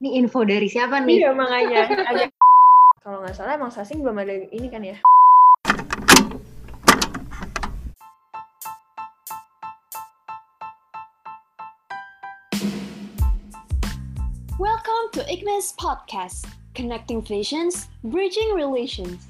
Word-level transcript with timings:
Ini 0.00 0.16
info 0.16 0.48
dari 0.48 0.64
siapa 0.64 1.04
nih? 1.04 1.20
Iya 1.20 1.36
makanya. 1.36 1.84
Kalau 3.04 3.20
nggak 3.20 3.36
salah 3.36 3.60
emang 3.60 3.68
Sasing 3.68 4.00
belum 4.00 4.16
ada 4.16 4.32
ini 4.48 4.72
kan 4.72 4.80
ya? 4.80 4.96
Welcome 14.56 15.12
to 15.12 15.20
Ignis 15.28 15.76
Podcast, 15.76 16.48
connecting 16.72 17.20
visions, 17.20 17.92
bridging 18.00 18.56
relations. 18.56 19.29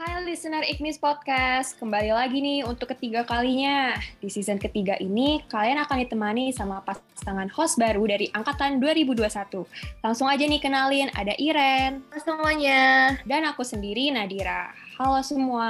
Hai 0.00 0.24
listener 0.24 0.64
Ignis 0.64 0.96
Podcast, 0.96 1.76
kembali 1.76 2.16
lagi 2.16 2.40
nih 2.40 2.64
untuk 2.64 2.88
ketiga 2.88 3.20
kalinya. 3.20 3.92
Di 4.16 4.32
season 4.32 4.56
ketiga 4.56 4.96
ini, 4.96 5.44
kalian 5.52 5.76
akan 5.76 6.00
ditemani 6.00 6.56
sama 6.56 6.80
pasangan 6.80 7.52
host 7.52 7.76
baru 7.76 8.08
dari 8.08 8.32
Angkatan 8.32 8.80
2021. 8.80 9.60
Langsung 10.00 10.24
aja 10.24 10.40
nih 10.40 10.56
kenalin, 10.56 11.12
ada 11.12 11.36
Iren. 11.36 12.00
Halo 12.16 12.16
semuanya. 12.16 13.12
Dan 13.28 13.44
aku 13.44 13.60
sendiri, 13.60 14.08
Nadira. 14.08 14.72
Halo 14.96 15.20
semua. 15.20 15.68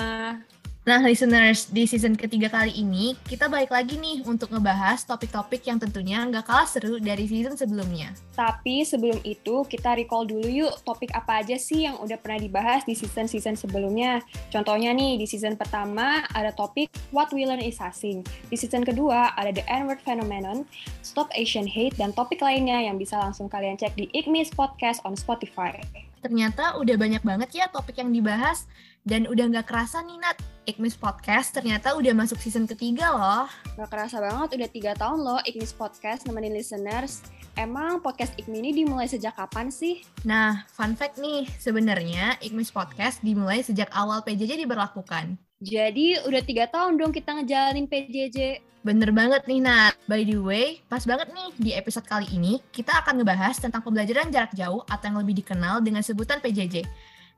Nah, 0.90 0.98
listeners, 1.06 1.70
di 1.70 1.86
season 1.86 2.18
ketiga 2.18 2.50
kali 2.50 2.74
ini, 2.74 3.14
kita 3.22 3.46
balik 3.46 3.70
lagi 3.70 3.94
nih 3.94 4.26
untuk 4.26 4.50
ngebahas 4.50 4.98
topik-topik 5.06 5.62
yang 5.62 5.78
tentunya 5.78 6.18
nggak 6.26 6.42
kalah 6.42 6.66
seru 6.66 6.98
dari 6.98 7.30
season 7.30 7.54
sebelumnya. 7.54 8.10
Tapi 8.34 8.82
sebelum 8.82 9.22
itu, 9.22 9.62
kita 9.70 9.94
recall 9.94 10.26
dulu 10.26 10.50
yuk 10.50 10.82
topik 10.82 11.14
apa 11.14 11.46
aja 11.46 11.54
sih 11.54 11.86
yang 11.86 11.94
udah 12.02 12.18
pernah 12.18 12.42
dibahas 12.42 12.82
di 12.82 12.98
season-season 12.98 13.54
sebelumnya. 13.54 14.18
Contohnya 14.50 14.90
nih, 14.90 15.14
di 15.14 15.30
season 15.30 15.54
pertama 15.54 16.26
ada 16.34 16.50
topik 16.50 16.90
What 17.14 17.30
We 17.30 17.46
Learn 17.46 17.62
is 17.62 17.78
Asing. 17.78 18.26
Di 18.50 18.58
season 18.58 18.82
kedua 18.82 19.30
ada 19.38 19.54
The 19.54 19.62
N-Word 19.70 20.02
Phenomenon, 20.02 20.66
Stop 21.06 21.30
Asian 21.38 21.70
Hate, 21.70 21.94
dan 22.02 22.10
topik 22.18 22.42
lainnya 22.42 22.82
yang 22.82 22.98
bisa 22.98 23.14
langsung 23.14 23.46
kalian 23.46 23.78
cek 23.78 23.94
di 23.94 24.10
Ignis 24.10 24.50
Podcast 24.50 25.06
on 25.06 25.14
Spotify. 25.14 25.78
Ternyata 26.20 26.76
udah 26.76 26.96
banyak 27.00 27.24
banget 27.24 27.50
ya 27.56 27.66
topik 27.72 27.96
yang 27.96 28.12
dibahas, 28.12 28.68
dan 29.08 29.24
udah 29.24 29.48
nggak 29.48 29.66
kerasa 29.68 30.04
nih 30.04 30.20
Nat, 30.20 30.36
Ignis 30.68 30.96
Podcast 30.96 31.56
ternyata 31.56 31.96
udah 31.96 32.12
masuk 32.12 32.36
season 32.36 32.68
ketiga 32.68 33.10
loh. 33.10 33.46
Gak 33.80 33.88
kerasa 33.88 34.20
banget 34.20 34.60
udah 34.60 34.68
tiga 34.68 34.92
tahun 34.92 35.24
loh 35.24 35.40
Ignis 35.48 35.72
Podcast 35.72 36.28
nemenin 36.28 36.52
listeners. 36.52 37.24
Emang 37.58 37.98
podcast 38.04 38.36
Ignis 38.36 38.60
ini 38.60 38.70
dimulai 38.84 39.08
sejak 39.08 39.34
kapan 39.34 39.72
sih? 39.72 40.04
Nah, 40.22 40.68
fun 40.70 40.94
fact 40.94 41.18
nih, 41.18 41.48
sebenarnya 41.58 42.38
Ignis 42.44 42.70
Podcast 42.70 43.24
dimulai 43.24 43.64
sejak 43.64 43.88
awal 43.96 44.22
PJJ 44.22 44.62
diberlakukan. 44.62 45.34
Jadi 45.60 46.16
udah 46.24 46.40
tiga 46.44 46.64
tahun 46.72 46.96
dong 46.96 47.12
kita 47.12 47.36
ngejalanin 47.36 47.84
PJJ. 47.84 48.64
Bener 48.80 49.12
banget 49.12 49.44
nih 49.44 49.60
Nat. 49.60 49.92
By 50.08 50.24
the 50.24 50.40
way, 50.40 50.80
pas 50.88 51.04
banget 51.04 51.28
nih 51.36 51.48
di 51.60 51.70
episode 51.76 52.08
kali 52.08 52.24
ini 52.32 52.64
kita 52.72 53.04
akan 53.04 53.20
ngebahas 53.20 53.60
tentang 53.60 53.84
pembelajaran 53.84 54.32
jarak 54.32 54.56
jauh 54.56 54.80
atau 54.88 55.04
yang 55.12 55.20
lebih 55.20 55.44
dikenal 55.44 55.84
dengan 55.84 56.00
sebutan 56.00 56.40
PJJ. 56.40 56.88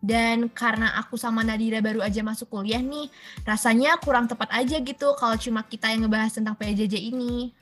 Dan 0.03 0.50
karena 0.50 0.98
aku 0.98 1.14
sama 1.14 1.47
Nadira 1.47 1.78
baru 1.78 2.03
aja 2.03 2.27
masuk 2.27 2.50
kuliah 2.50 2.83
nih, 2.83 3.06
rasanya 3.47 3.95
kurang 4.03 4.27
tepat 4.27 4.50
aja 4.50 4.83
gitu 4.83 5.14
kalau 5.14 5.39
cuma 5.39 5.62
kita 5.62 5.95
yang 5.95 6.11
ngebahas 6.11 6.34
tentang 6.34 6.58
PJJ 6.58 6.98
ini. 6.98 7.55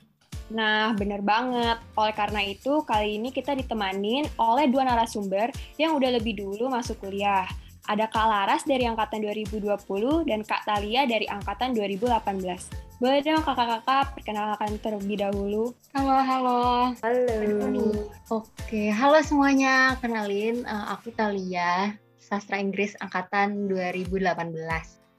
Nah, 0.49 0.91
bener 0.97 1.21
banget. 1.21 1.77
Oleh 1.95 2.15
karena 2.17 2.41
itu, 2.43 2.81
kali 2.83 3.21
ini 3.21 3.29
kita 3.29 3.55
ditemanin 3.55 4.25
oleh 4.35 4.67
dua 4.67 4.83
narasumber 4.83 5.53
yang 5.77 5.95
udah 5.95 6.17
lebih 6.17 6.41
dulu 6.41 6.67
masuk 6.67 6.99
kuliah. 6.99 7.45
Ada 7.85 8.09
Kak 8.09 8.27
Laras 8.29 8.63
dari 8.65 8.85
Angkatan 8.85 9.25
2020 9.25 10.25
dan 10.25 10.45
Kak 10.45 10.65
Talia 10.65 11.05
dari 11.05 11.25
Angkatan 11.29 11.73
2018. 11.73 13.01
Boleh 13.01 13.19
dong 13.25 13.41
kakak-kakak 13.41 14.13
perkenalkan 14.13 14.77
terlebih 14.77 15.17
dahulu. 15.25 15.73
Halo, 15.97 16.17
halo. 16.21 16.61
Halo. 17.01 17.89
Oke, 18.29 18.93
halo 18.93 19.17
semuanya. 19.25 19.97
Kenalin, 19.97 20.61
uh, 20.69 20.93
aku 20.93 21.09
Talia, 21.09 21.97
sastra 22.31 22.63
Inggris 22.63 22.95
angkatan 23.03 23.67
2018. 23.67 24.55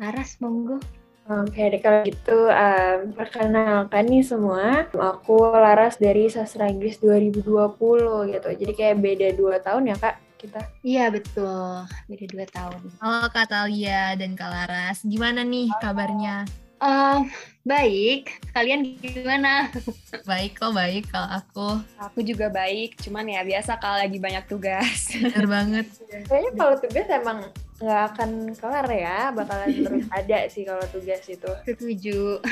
Laras, 0.00 0.40
monggo. 0.40 0.80
Oke, 1.28 1.70
deh 1.70 1.78
kalau 1.78 2.02
gitu 2.08 2.50
um, 2.50 3.12
perkenalkan 3.12 4.08
nih 4.08 4.24
semua. 4.24 4.88
Aku 4.90 5.38
Laras 5.54 6.00
dari 6.00 6.26
Sastra 6.32 6.66
Inggris 6.66 6.98
2020 6.98 8.32
gitu. 8.32 8.48
Jadi 8.56 8.72
kayak 8.72 8.96
beda 8.98 9.28
dua 9.36 9.60
tahun 9.60 9.92
ya 9.92 9.96
kak 10.00 10.16
kita. 10.40 10.60
Iya, 10.82 11.14
betul. 11.14 11.86
Beda 12.10 12.26
dua 12.26 12.46
tahun. 12.50 12.80
Halo 12.98 13.30
Kak 13.30 13.46
Talia 13.54 14.18
dan 14.18 14.34
Kak 14.34 14.50
Laras, 14.50 15.06
gimana 15.06 15.46
nih 15.46 15.70
kabarnya? 15.78 16.42
Uh, 16.82 17.22
baik, 17.62 18.42
kalian 18.50 18.98
gimana? 18.98 19.70
Baik 20.30 20.58
kok, 20.58 20.74
baik 20.74 21.10
kalau 21.10 21.28
aku. 21.30 21.68
Aku 21.98 22.18
juga 22.22 22.50
baik, 22.50 22.98
cuman 22.98 23.26
ya 23.26 23.42
biasa 23.46 23.78
kalau 23.78 23.98
lagi 23.98 24.18
banyak 24.18 24.44
tugas. 24.50 25.14
Bener 25.14 25.46
banget. 25.46 25.86
Kayaknya 26.26 26.52
kalau 26.58 26.74
tugas 26.78 27.06
emang 27.10 27.38
nggak 27.82 28.02
akan 28.14 28.30
kelar 28.54 28.88
ya, 28.90 29.18
bakalan 29.34 29.68
terus 29.86 30.06
ada 30.10 30.38
sih 30.50 30.62
kalau 30.66 30.84
tugas 30.90 31.22
itu. 31.26 31.50
Setuju. 31.66 32.42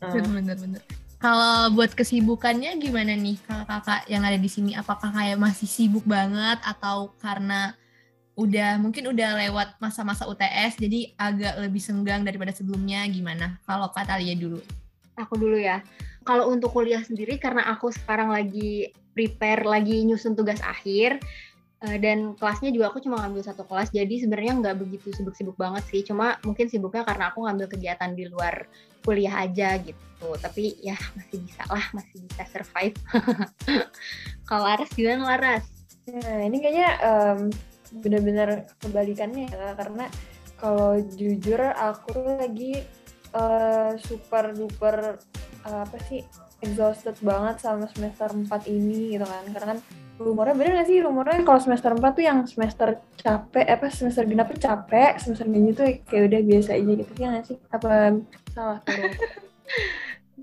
Bener, 0.00 0.56
bener. 0.56 0.82
Kalau 1.24 1.72
buat 1.72 1.96
kesibukannya 1.96 2.76
gimana 2.76 3.16
nih 3.16 3.40
kakak-kakak 3.48 4.04
yang 4.12 4.28
ada 4.28 4.36
di 4.36 4.50
sini? 4.52 4.76
Apakah 4.76 5.08
kayak 5.08 5.40
masih 5.40 5.64
sibuk 5.64 6.04
banget 6.04 6.60
atau 6.60 7.16
karena 7.16 7.72
udah 8.34 8.82
mungkin 8.82 9.14
udah 9.14 9.38
lewat 9.46 9.78
masa-masa 9.78 10.26
UTS 10.26 10.78
jadi 10.82 11.14
agak 11.14 11.54
lebih 11.62 11.78
senggang 11.78 12.26
daripada 12.26 12.50
sebelumnya 12.50 13.06
gimana? 13.06 13.58
Kalau 13.62 13.90
Kak 13.94 14.10
Talia 14.10 14.34
dulu. 14.34 14.58
Aku 15.14 15.38
dulu 15.38 15.54
ya. 15.54 15.82
Kalau 16.26 16.50
untuk 16.50 16.74
kuliah 16.74 17.02
sendiri 17.04 17.38
karena 17.38 17.62
aku 17.70 17.94
sekarang 17.94 18.34
lagi 18.34 18.90
prepare 19.14 19.62
lagi 19.62 20.02
nyusun 20.02 20.34
tugas 20.34 20.58
akhir 20.66 21.22
eh, 21.86 21.98
dan 22.02 22.34
kelasnya 22.34 22.74
juga 22.74 22.90
aku 22.90 22.98
cuma 22.98 23.22
ngambil 23.22 23.46
satu 23.46 23.62
kelas 23.62 23.94
jadi 23.94 24.10
sebenarnya 24.18 24.58
nggak 24.58 24.76
begitu 24.82 25.14
sibuk-sibuk 25.14 25.54
banget 25.54 25.86
sih 25.86 26.02
cuma 26.02 26.34
mungkin 26.42 26.66
sibuknya 26.66 27.06
karena 27.06 27.30
aku 27.30 27.46
ngambil 27.46 27.70
kegiatan 27.70 28.10
di 28.18 28.26
luar 28.26 28.66
kuliah 29.06 29.46
aja 29.46 29.78
gitu 29.78 30.34
tapi 30.42 30.74
ya 30.82 30.98
masih 31.14 31.46
bisa 31.46 31.62
lah 31.70 31.84
masih 31.94 32.26
bisa 32.26 32.42
survive 32.50 32.98
kalau 34.50 34.66
Laras 34.66 34.90
gimana 34.90 35.22
Laras 35.30 35.84
Nah 36.04 36.44
ini 36.44 36.60
kayaknya 36.60 36.88
em, 37.00 37.38
benar-benar 38.02 38.66
kebalikannya 38.82 39.46
ya 39.50 39.74
karena 39.78 40.10
kalau 40.58 40.96
jujur 41.14 41.60
aku 41.60 42.40
lagi 42.40 42.82
eh, 43.34 43.90
super 44.00 44.54
duper 44.54 45.18
eh, 45.66 45.78
apa 45.84 45.96
sih 46.08 46.22
exhausted 46.64 47.16
banget 47.20 47.60
sama 47.60 47.84
semester 47.92 48.32
4 48.32 48.48
ini 48.72 49.14
gitu 49.14 49.26
kan. 49.28 49.44
Karena 49.52 49.66
kan 49.76 49.78
rumornya 50.16 50.54
bener 50.56 50.72
gak 50.80 50.88
sih? 50.88 50.98
Rumornya 51.04 51.44
kalau 51.44 51.60
semester 51.60 51.92
4 51.92 52.00
tuh 52.00 52.24
yang 52.24 52.38
semester 52.48 52.88
capek 53.20 53.66
apa 53.68 53.86
semester 53.92 54.24
genap 54.24 54.48
tuh 54.48 54.60
capek 54.64 55.20
semester 55.20 55.44
ganjil 55.44 55.74
tuh 55.76 55.86
kayak 56.08 56.22
udah 56.32 56.40
biasa 56.40 56.70
aja 56.80 56.92
gitu. 56.96 57.12
Ya 57.20 57.28
gak 57.36 57.44
sih? 57.44 57.56
Apa 57.68 58.16
salah 58.56 58.78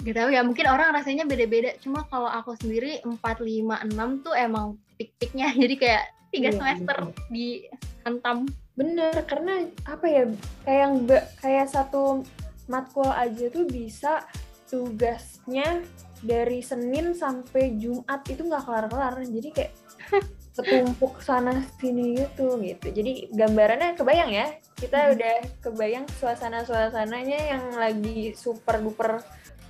Gak 0.01 0.16
tahu 0.17 0.29
ya 0.34 0.41
mungkin 0.45 0.66
orang 0.69 0.94
rasanya 0.94 1.25
beda-beda. 1.25 1.73
Cuma 1.81 2.06
kalau 2.07 2.29
aku 2.29 2.53
sendiri 2.57 3.01
4, 3.01 3.17
5, 3.17 3.90
6 3.90 4.25
tuh 4.25 4.34
emang 4.38 4.78
pik-piknya 5.01 5.50
jadi 5.66 5.75
kayak 5.78 6.06
tiga 6.31 6.49
Iya, 6.49 6.57
semester 6.57 6.97
bener. 7.11 7.29
dihantam 7.29 8.37
Bener, 8.71 9.13
karena 9.27 9.67
apa 9.83 10.05
ya, 10.07 10.23
kayak 10.63 10.87
nggak 11.03 11.23
kayak 11.43 11.67
satu 11.67 12.23
matkul 12.71 13.05
aja 13.05 13.51
tuh 13.51 13.67
bisa 13.67 14.23
tugasnya 14.71 15.83
dari 16.23 16.63
Senin 16.63 17.11
sampai 17.11 17.75
Jumat 17.75 18.23
itu 18.31 18.41
nggak 18.41 18.63
kelar-kelar. 18.63 19.19
Jadi 19.27 19.49
kayak 19.51 19.73
ketumpuk 20.57 21.19
sana 21.19 21.61
sini 21.77 22.15
gitu 22.15 22.57
gitu. 22.63 22.87
Jadi 22.95 23.27
gambarannya 23.35 23.99
kebayang 23.99 24.31
ya. 24.31 24.47
Kita 24.79 25.13
udah 25.19 25.35
kebayang 25.59 26.07
suasana-suasananya 26.17 27.39
yang 27.53 27.63
lagi 27.75 28.31
super 28.39 28.79
duper 28.79 29.19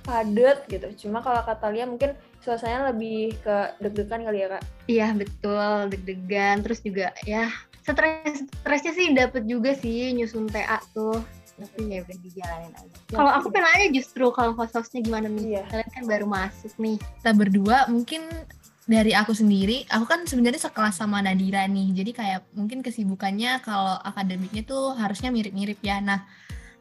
padat 0.06 0.62
gitu. 0.70 1.06
Cuma 1.06 1.20
kalau 1.26 1.42
kata 1.42 1.74
Lia 1.74 1.90
mungkin 1.90 2.14
suasananya 2.42 2.90
lebih 2.90 3.38
ke 3.40 3.56
deg-degan 3.78 4.26
kali 4.26 4.38
ya 4.42 4.48
kak. 4.58 4.62
Iya 4.90 5.08
betul 5.14 5.76
deg-degan 5.94 6.56
terus 6.66 6.82
juga 6.82 7.14
ya 7.22 7.48
stres 7.82 8.46
stresnya 8.62 8.92
sih 8.94 9.06
dapet 9.14 9.42
juga 9.46 9.74
sih 9.74 10.14
nyusun 10.14 10.46
TA 10.50 10.78
tuh 10.94 11.18
tapi 11.52 11.94
ya 11.94 12.02
udah 12.02 12.16
dijalanin 12.24 12.72
aja. 12.74 12.96
Kalau 13.12 13.30
aku 13.30 13.46
pengen 13.52 13.68
nanya 13.70 13.88
justru 13.94 14.24
kalau 14.34 14.56
host-hostnya 14.56 15.04
gimana 15.04 15.30
nih? 15.30 15.58
Iya. 15.58 15.62
Kalian 15.70 15.90
kan 15.94 16.04
baru 16.08 16.26
masuk 16.26 16.72
nih. 16.80 16.96
Kita 16.98 17.30
berdua 17.36 17.86
mungkin 17.86 18.26
dari 18.82 19.14
aku 19.14 19.30
sendiri, 19.30 19.86
aku 19.86 20.04
kan 20.10 20.26
sebenarnya 20.26 20.58
sekelas 20.66 20.98
sama 20.98 21.22
Nadira 21.22 21.62
nih. 21.70 21.94
Jadi 21.94 22.10
kayak 22.10 22.40
mungkin 22.58 22.82
kesibukannya 22.82 23.62
kalau 23.62 23.94
akademiknya 24.02 24.66
tuh 24.66 24.98
harusnya 24.98 25.30
mirip-mirip 25.30 25.78
ya. 25.86 26.02
Nah, 26.02 26.26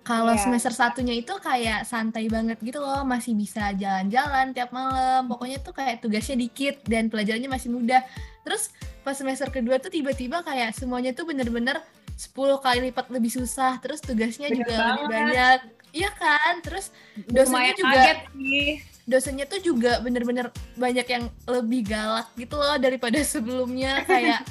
kalau 0.01 0.31
Iya. 0.31 0.41
semester 0.41 0.71
satunya 0.71 1.13
itu 1.13 1.29
kayak 1.35 1.83
santai 1.83 2.25
banget 2.25 2.57
gitu 2.59 2.77
loh, 2.77 3.01
masih 3.03 3.33
bisa 3.33 3.69
jalan-jalan 3.71 4.49
tiap 4.51 4.69
malam. 4.71 5.25
Pokoknya 5.25 5.57
tuh 5.57 5.71
kayak 5.71 5.99
tugasnya 5.99 6.35
dikit 6.35 6.81
dan 6.83 7.05
pelajarannya 7.05 7.47
masih 7.47 7.69
mudah. 7.69 8.01
Terus 8.41 8.73
pas 8.99 9.13
semester 9.13 9.47
kedua 9.47 9.77
tuh 9.77 9.89
tiba-tiba 9.89 10.41
kayak 10.41 10.73
semuanya 10.73 11.11
tuh 11.11 11.23
bener-bener 11.23 11.77
10 12.13 12.33
kali 12.57 12.79
lipat 12.87 13.09
lebih 13.09 13.29
susah. 13.31 13.77
Terus 13.77 13.99
tugasnya 13.99 14.47
Bener 14.47 14.57
juga 14.59 14.73
lebih 14.73 15.05
banget. 15.05 15.09
banyak. 15.11 15.59
Iya 15.91 16.09
kan? 16.11 16.53
Terus 16.61 16.85
dosennya 17.23 17.45
Lumayan 17.45 17.75
juga 17.75 17.91
kaget 17.93 18.19
sih. 18.31 18.71
dosennya 19.03 19.45
tuh 19.45 19.59
juga 19.59 19.91
bener-bener 19.99 20.47
banyak 20.73 21.03
yang 21.05 21.23
lebih 21.45 21.81
galak 21.83 22.29
gitu 22.33 22.53
loh 22.53 22.77
daripada 22.77 23.17
sebelumnya 23.27 24.01
kayak 24.03 24.41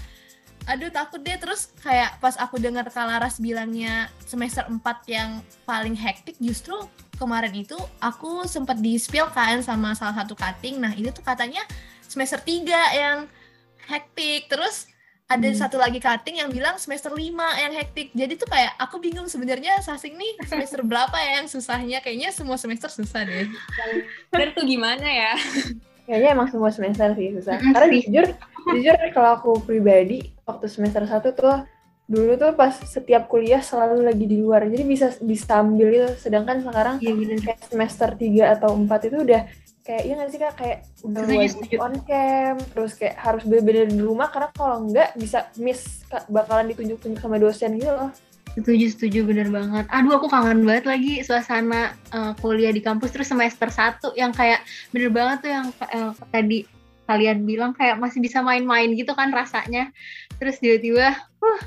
aduh 0.71 0.87
takut 0.89 1.19
deh 1.19 1.35
terus 1.35 1.75
kayak 1.83 2.23
pas 2.23 2.39
aku 2.39 2.63
dengar 2.63 2.87
Kalaras 2.87 3.43
bilangnya 3.43 4.07
semester 4.23 4.63
4 4.71 4.79
yang 5.11 5.43
paling 5.67 5.99
hektik 5.99 6.39
justru 6.39 6.79
kemarin 7.19 7.51
itu 7.51 7.75
aku 7.99 8.47
sempat 8.47 8.79
di 8.79 8.95
spill 8.95 9.27
kan 9.35 9.59
sama 9.67 9.99
salah 9.99 10.15
satu 10.15 10.39
cutting 10.39 10.79
nah 10.79 10.95
itu 10.95 11.11
tuh 11.11 11.27
katanya 11.27 11.61
semester 12.07 12.39
3 12.39 12.71
yang 12.95 13.27
hektik 13.91 14.47
terus 14.47 14.87
ada 15.27 15.47
Hmm. 15.47 15.55
satu 15.55 15.79
lagi 15.79 16.03
cutting 16.03 16.43
yang 16.43 16.51
bilang 16.51 16.75
semester 16.75 17.15
5 17.15 17.23
yang 17.55 17.71
hektik. 17.71 18.11
Jadi 18.11 18.35
tuh 18.35 18.51
kayak 18.51 18.75
aku 18.83 18.99
bingung 18.99 19.31
sebenarnya 19.31 19.79
Sasing 19.79 20.19
nih 20.19 20.43
semester 20.43 20.83
berapa 20.83 21.15
ya 21.23 21.39
yang 21.39 21.47
susahnya? 21.47 22.03
Kayaknya 22.03 22.35
semua 22.35 22.59
semester 22.59 22.91
susah 22.91 23.23
deh. 23.23 23.47
Bener 24.35 24.51
tuh 24.59 24.67
gimana 24.67 25.07
ya? 25.07 25.39
Kayaknya 26.03 26.29
emang 26.35 26.51
semua 26.51 26.75
semester 26.75 27.15
sih 27.15 27.31
susah. 27.31 27.63
Karena 27.63 27.87
jujur, 27.95 28.27
jujur 28.69 28.95
kalau 29.15 29.31
aku 29.39 29.51
pribadi 29.65 30.35
waktu 30.45 30.67
semester 30.69 31.05
1 31.07 31.23
tuh 31.33 31.65
dulu 32.11 32.35
tuh 32.35 32.53
pas 32.59 32.75
setiap 32.75 33.31
kuliah 33.31 33.63
selalu 33.63 34.03
lagi 34.03 34.27
di 34.27 34.43
luar. 34.43 34.67
Jadi 34.67 34.83
bisa 34.83 35.15
disambil 35.23 35.87
gitu. 35.95 36.09
Sedangkan 36.19 36.59
sekarang 36.59 36.99
Iya 36.99 37.15
bener. 37.15 37.39
kayak 37.39 37.61
semester 37.71 38.09
3 38.19 38.55
atau 38.59 38.75
4 38.75 39.09
itu 39.09 39.17
udah 39.23 39.43
kayak 39.81 40.03
iya 40.05 40.13
nggak 40.13 40.31
sih 40.31 40.39
kak 40.39 40.55
kayak 40.61 40.79
udah 41.03 41.21
wajib 41.25 41.81
on 41.81 41.95
cam 42.05 42.55
terus 42.77 42.93
kayak 43.01 43.17
harus 43.17 43.43
bener-bener 43.49 43.89
di 43.89 43.99
rumah 43.99 44.29
karena 44.29 44.53
kalau 44.53 44.87
enggak 44.87 45.09
bisa 45.17 45.49
miss 45.57 46.05
Kak, 46.07 46.29
bakalan 46.29 46.69
ditunjuk-tunjuk 46.71 47.19
sama 47.19 47.41
dosen 47.41 47.81
gitu 47.81 47.91
loh 47.91 48.13
Setuju, 48.51 48.87
setuju 48.91 49.23
bener 49.31 49.47
banget. 49.47 49.87
Aduh, 49.95 50.19
aku 50.19 50.27
kangen 50.27 50.67
banget 50.67 50.83
lagi 50.83 51.23
suasana 51.23 51.95
eh, 52.11 52.33
kuliah 52.43 52.75
di 52.75 52.83
kampus 52.83 53.15
terus 53.15 53.31
semester 53.31 53.71
1 53.71 54.11
yang 54.19 54.35
kayak 54.35 54.67
bener 54.91 55.11
banget 55.15 55.39
tuh 55.47 55.51
yang 55.55 55.67
eh, 55.87 56.13
tadi 56.35 56.59
kalian 57.11 57.43
bilang 57.43 57.75
kayak 57.75 57.99
masih 57.99 58.23
bisa 58.23 58.39
main-main 58.39 58.95
gitu 58.95 59.11
kan 59.19 59.35
rasanya. 59.35 59.91
Terus 60.39 60.63
tiba-tiba, 60.63 61.19
huh, 61.43 61.63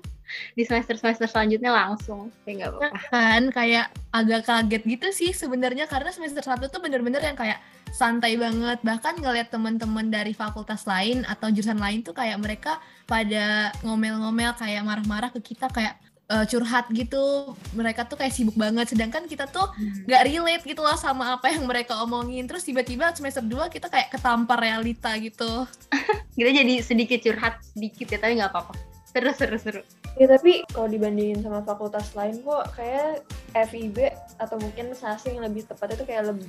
di 0.56 0.64
semester-semester 0.64 1.28
selanjutnya 1.28 1.68
langsung. 1.68 2.32
Kayak 2.48 2.56
nggak 2.56 2.70
apa-apa. 2.72 2.98
Kan 3.12 3.42
kayak 3.52 3.86
agak 4.16 4.42
kaget 4.48 4.82
gitu 4.88 5.08
sih 5.12 5.30
sebenarnya 5.36 5.84
karena 5.84 6.08
semester 6.08 6.40
1 6.40 6.72
tuh 6.72 6.80
bener-bener 6.80 7.20
yang 7.20 7.36
kayak 7.36 7.60
santai 7.92 8.40
banget. 8.40 8.80
Bahkan 8.80 9.20
ngeliat 9.20 9.52
teman-teman 9.52 10.08
dari 10.08 10.32
fakultas 10.32 10.88
lain 10.88 11.28
atau 11.28 11.52
jurusan 11.52 11.76
lain 11.76 12.00
tuh 12.00 12.16
kayak 12.16 12.40
mereka 12.40 12.80
pada 13.04 13.76
ngomel-ngomel 13.84 14.56
kayak 14.56 14.80
marah-marah 14.84 15.28
ke 15.28 15.52
kita 15.52 15.68
kayak 15.68 16.00
eh, 16.28 16.44
curhat 16.44 16.86
gitu. 16.92 17.56
Mereka 17.72 18.04
tuh 18.06 18.20
kayak 18.20 18.32
sibuk 18.32 18.54
banget 18.54 18.92
sedangkan 18.92 19.24
kita 19.24 19.48
tuh 19.48 19.68
nggak 20.04 20.22
relate 20.28 20.64
gitu 20.64 20.80
loh 20.80 20.94
sama 20.94 21.34
apa 21.34 21.48
yang 21.48 21.64
mereka 21.64 21.96
omongin 22.00 22.44
terus 22.44 22.64
tiba-tiba 22.64 23.10
semester 23.12 23.40
2 23.40 23.68
kita 23.68 23.88
kayak 23.88 24.12
ketampar 24.12 24.60
realita 24.60 25.12
gitu 25.16 25.64
Kita 26.38 26.50
jadi 26.54 26.78
sedikit 26.78 27.18
curhat 27.18 27.58
sedikit 27.74 28.06
ya, 28.08 28.18
tapi 28.22 28.38
nggak 28.38 28.52
apa-apa. 28.54 28.72
Seru, 29.08 29.32
seru, 29.34 29.56
seru. 29.58 29.82
ya 30.14 30.28
tapi 30.28 30.62
kalau 30.70 30.86
dibandingin 30.86 31.40
sama 31.40 31.64
fakultas 31.64 32.12
lain 32.12 32.38
kok 32.44 32.74
kayak 32.76 33.24
FIB 33.56 34.10
atau 34.36 34.58
mungkin 34.60 34.92
sasing 34.92 35.38
lebih 35.38 35.64
tepatnya 35.64 35.96
tuh 35.96 36.06
kayak 36.06 36.24
lebih 36.30 36.46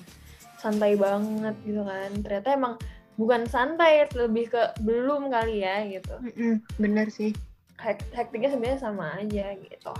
santai 0.58 1.00
banget 1.00 1.56
gitu 1.64 1.88
kan 1.88 2.12
ternyata 2.20 2.50
emang 2.52 2.74
bukan 3.16 3.48
santai 3.48 4.10
lebih 4.12 4.52
ke 4.52 4.62
belum 4.84 5.32
kali 5.32 5.64
ya 5.64 5.88
gitu 5.88 6.16
Mm-mm, 6.20 6.54
bener 6.78 7.08
sih. 7.10 7.32
Hek- 7.80 8.12
hektiknya 8.12 8.50
sebenarnya 8.52 8.80
sama 8.80 9.16
aja 9.16 9.56
gitu 9.56 9.94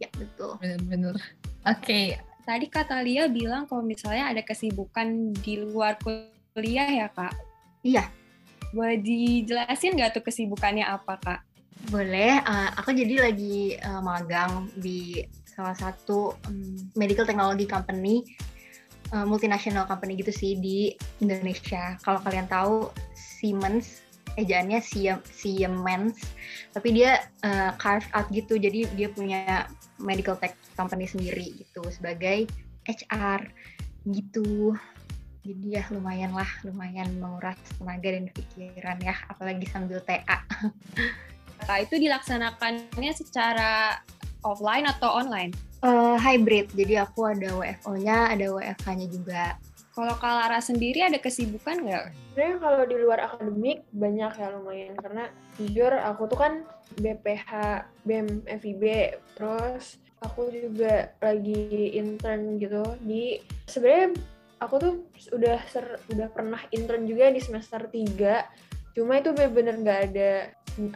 Ya, 0.00 0.08
betul. 0.18 0.58
bener-bener 0.58 1.16
oke 1.64 2.02
Tadi 2.42 2.66
Kak 2.66 2.90
Talia 2.90 3.30
bilang 3.30 3.70
kalau 3.70 3.86
misalnya 3.86 4.34
ada 4.34 4.42
kesibukan 4.42 5.30
di 5.46 5.62
luar 5.62 5.94
kuliah 6.02 6.90
ya 6.90 7.06
Kak? 7.06 7.30
Iya. 7.86 8.10
Boleh 8.74 8.98
dijelasin 8.98 9.94
nggak 9.94 10.18
tuh 10.18 10.24
kesibukannya 10.26 10.82
apa 10.82 11.22
Kak? 11.22 11.40
Boleh, 11.94 12.42
eh, 12.42 12.70
aku 12.74 12.90
jadi 12.90 13.30
lagi 13.30 13.78
eh, 13.78 14.00
magang 14.02 14.66
di 14.74 15.22
salah 15.46 15.78
satu 15.78 16.34
em, 16.50 16.90
medical 16.98 17.22
technology 17.22 17.62
company, 17.62 18.26
eh, 19.14 19.22
multinational 19.26 19.86
company 19.86 20.18
gitu 20.18 20.34
sih 20.34 20.58
di 20.58 20.90
Indonesia. 21.22 21.94
Kalau 22.02 22.18
kalian 22.26 22.50
tahu 22.50 22.90
Siemens, 23.14 24.01
ejaannya 24.36 24.80
Siem- 24.80 25.24
Siemens, 25.28 26.16
tapi 26.72 26.94
dia 26.96 27.20
eh, 27.44 27.72
carve 27.76 28.06
out 28.16 28.28
gitu, 28.32 28.56
jadi 28.56 28.88
dia 28.96 29.08
punya 29.12 29.68
medical 30.00 30.36
tech 30.38 30.56
company 30.74 31.06
sendiri 31.06 31.52
gitu 31.58 31.82
sebagai 31.92 32.48
HR 32.88 33.48
gitu. 34.08 34.74
Jadi 35.42 35.74
ya 35.74 35.82
lumayan 35.90 36.30
lah, 36.38 36.46
lumayan 36.62 37.18
menguras 37.18 37.58
tenaga 37.74 38.14
dan 38.14 38.30
pikiran 38.30 38.98
ya, 39.02 39.14
apalagi 39.26 39.66
sambil 39.66 39.98
TA. 40.06 40.38
Kak 41.66 41.78
itu 41.90 41.98
dilaksanakannya 41.98 43.10
secara 43.10 43.98
offline 44.46 44.86
atau 44.86 45.18
online? 45.18 45.50
Eh, 45.82 46.14
hybrid, 46.14 46.70
jadi 46.78 47.02
aku 47.02 47.26
ada 47.26 47.58
WFO-nya, 47.58 48.30
ada 48.38 48.54
WFH-nya 48.54 49.06
juga. 49.10 49.58
Kalau 49.92 50.16
Kak 50.16 50.32
Lara 50.32 50.60
sendiri 50.64 51.04
ada 51.04 51.20
kesibukan 51.20 51.84
nggak? 51.84 52.04
sebenarnya 52.32 52.58
kalau 52.64 52.82
di 52.88 52.96
luar 52.96 53.20
akademik 53.28 53.84
banyak 53.92 54.32
ya 54.40 54.48
lumayan 54.56 54.96
karena 54.96 55.28
jujur 55.60 55.92
aku 55.92 56.22
tuh 56.32 56.38
kan 56.40 56.52
BPH 56.96 57.48
BEM 58.08 58.48
FIB 58.48 58.82
terus 59.36 60.00
aku 60.24 60.48
juga 60.48 61.12
lagi 61.20 61.92
intern 61.92 62.56
gitu 62.56 62.80
di 63.04 63.36
sebenarnya 63.68 64.16
aku 64.64 64.74
tuh 64.80 64.94
udah 65.36 65.60
ser, 65.68 66.00
udah 66.08 66.32
pernah 66.32 66.64
intern 66.72 67.04
juga 67.04 67.28
di 67.28 67.40
semester 67.44 67.84
3 67.84 68.96
cuma 68.96 69.20
itu 69.20 69.36
bener-bener 69.36 69.76
nggak 69.84 70.00
ada 70.08 70.32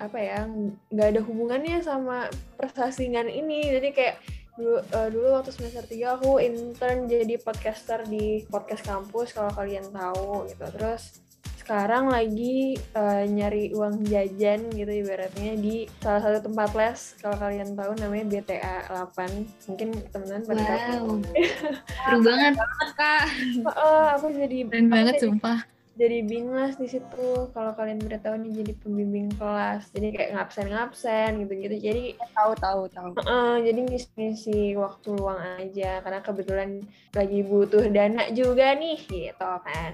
apa 0.01 0.17
ya 0.17 0.49
nggak 0.89 1.09
ada 1.13 1.21
hubungannya 1.21 1.85
sama 1.85 2.33
persasingan 2.57 3.29
ini 3.29 3.77
jadi 3.77 3.89
kayak 3.93 4.17
dulu, 4.57 4.77
eh, 4.81 5.09
dulu 5.13 5.27
waktu 5.37 5.51
semester 5.53 5.85
3 5.85 6.17
aku 6.17 6.41
intern 6.41 7.05
jadi 7.07 7.37
podcaster 7.39 8.03
di 8.09 8.43
podcast 8.49 8.83
kampus 8.89 9.37
kalau 9.37 9.53
kalian 9.53 9.85
tahu 9.93 10.49
gitu. 10.49 10.65
Terus 10.73 11.21
sekarang 11.61 12.07
lagi 12.15 12.79
eh, 12.79 13.25
nyari 13.27 13.75
uang 13.75 14.07
jajan 14.07 14.71
gitu 14.71 14.87
ibaratnya 14.87 15.59
di 15.59 15.91
salah 15.99 16.23
satu 16.23 16.47
tempat 16.47 16.71
les 16.79 17.19
kalau 17.19 17.37
kalian 17.43 17.75
tahu 17.75 17.91
namanya 17.99 18.39
BTA 18.39 18.87
8 19.11 19.67
mungkin 19.75 19.89
teman-teman 20.15 20.43
pada 20.47 20.63
tahu 20.63 21.11
Wow, 21.27 22.07
seru 22.07 22.19
banget. 22.23 22.55
Kak, 22.95 23.23
Heeh, 23.67 24.05
aku 24.15 24.27
jadi 24.31 24.59
keren 24.71 24.89
banget 24.89 25.15
sumpah 25.19 25.76
jadi 25.97 26.19
binlas 26.29 26.77
di 26.77 26.87
situ. 26.87 27.49
Kalau 27.51 27.73
kalian 27.73 28.05
udah 28.05 28.21
tahu 28.21 28.37
nih 28.45 28.63
jadi 28.63 28.73
pembimbing 28.85 29.33
kelas. 29.41 29.89
Jadi 29.97 30.13
kayak 30.13 30.31
ngabsen 30.37 30.69
ngabsen 30.69 31.31
gitu-gitu. 31.43 31.77
Jadi 31.81 32.05
tahu 32.37 32.53
tahu 32.61 32.83
tahu. 32.93 33.11
eh, 33.17 33.57
jadi 33.65 33.81
ngisi 34.17 34.77
waktu 34.77 35.09
luang 35.17 35.41
aja. 35.57 36.05
Karena 36.05 36.21
kebetulan 36.21 36.85
lagi 37.17 37.41
butuh 37.43 37.89
dana 37.89 38.29
juga 38.37 38.77
nih 38.77 39.01
gitu 39.09 39.51
kan. 39.65 39.93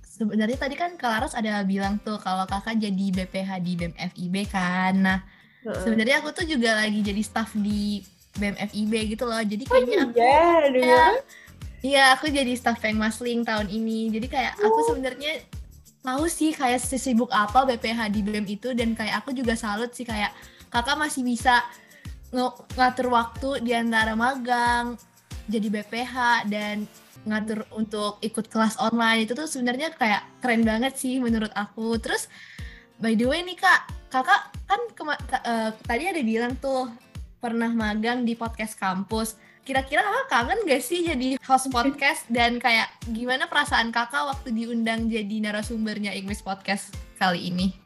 Sebenarnya 0.00 0.56
tadi 0.56 0.74
kan 0.78 0.96
Kak 0.96 1.10
Laras 1.10 1.34
ada 1.36 1.60
bilang 1.66 2.00
tuh 2.00 2.16
kalau 2.22 2.46
kakak 2.48 2.80
jadi 2.80 3.06
BPH 3.12 3.50
di 3.60 3.72
BEM 3.76 3.92
FIB 4.14 4.34
kan. 4.48 4.94
Nah 4.96 5.18
Heeh. 5.66 5.80
sebenarnya 5.82 6.22
aku 6.24 6.32
tuh 6.32 6.46
juga 6.48 6.78
lagi 6.78 7.02
jadi 7.02 7.20
staff 7.20 7.52
di 7.58 8.00
BEM 8.38 8.54
FIB 8.70 8.92
gitu 9.12 9.26
loh. 9.26 9.42
Jadi 9.42 9.66
kayaknya 9.66 10.08
aku 10.08 10.16
iya 10.16 10.40
aduh 10.70 10.82
Iya. 10.82 11.04
Iya, 11.84 12.16
aku 12.16 12.32
jadi 12.32 12.56
staff 12.56 12.80
Peng 12.80 12.96
Masling 12.96 13.44
tahun 13.44 13.68
ini. 13.68 14.08
Jadi 14.08 14.32
kayak 14.32 14.56
aku 14.56 14.88
sebenarnya 14.88 15.44
tahu 16.00 16.24
sih 16.32 16.56
kayak 16.56 16.80
sesibuk 16.80 17.28
apa 17.28 17.68
BPH 17.68 18.08
di 18.08 18.24
BEM 18.24 18.48
itu 18.48 18.72
dan 18.72 18.96
kayak 18.96 19.20
aku 19.20 19.36
juga 19.36 19.52
salut 19.52 19.92
sih 19.92 20.08
kayak 20.08 20.32
kakak 20.72 20.96
masih 20.96 21.20
bisa 21.20 21.60
ng- 22.32 22.56
ngatur 22.72 23.12
waktu 23.12 23.60
di 23.60 23.76
antara 23.76 24.16
magang, 24.16 24.96
jadi 25.44 25.68
BPH 25.68 26.48
dan 26.48 26.88
ngatur 27.28 27.68
untuk 27.76 28.16
ikut 28.24 28.48
kelas 28.48 28.80
online 28.80 29.28
itu 29.28 29.36
tuh 29.36 29.44
sebenarnya 29.44 29.92
kayak 29.92 30.24
keren 30.40 30.64
banget 30.64 30.96
sih 30.96 31.20
menurut 31.20 31.52
aku. 31.52 32.00
Terus 32.00 32.32
by 32.96 33.12
the 33.12 33.28
way 33.28 33.44
nih 33.44 33.60
kak, 33.60 33.92
kakak 34.08 34.56
kan 34.64 34.80
eh, 35.36 35.70
tadi 35.84 36.04
ada 36.08 36.20
bilang 36.24 36.56
tuh 36.56 36.88
pernah 37.44 37.68
magang 37.68 38.24
di 38.24 38.32
podcast 38.32 38.80
kampus 38.80 39.36
kira-kira 39.64 40.04
kakak 40.04 40.28
kangen 40.28 40.60
gak 40.68 40.84
sih 40.84 41.00
jadi 41.08 41.40
host 41.40 41.72
podcast? 41.72 42.28
Dan 42.28 42.60
kayak 42.60 42.92
gimana 43.08 43.48
perasaan 43.48 43.90
kakak 43.90 44.28
waktu 44.28 44.52
diundang 44.52 45.08
jadi 45.08 45.40
narasumbernya 45.40 46.12
English 46.12 46.44
Podcast 46.44 46.92
kali 47.16 47.48
ini? 47.48 47.84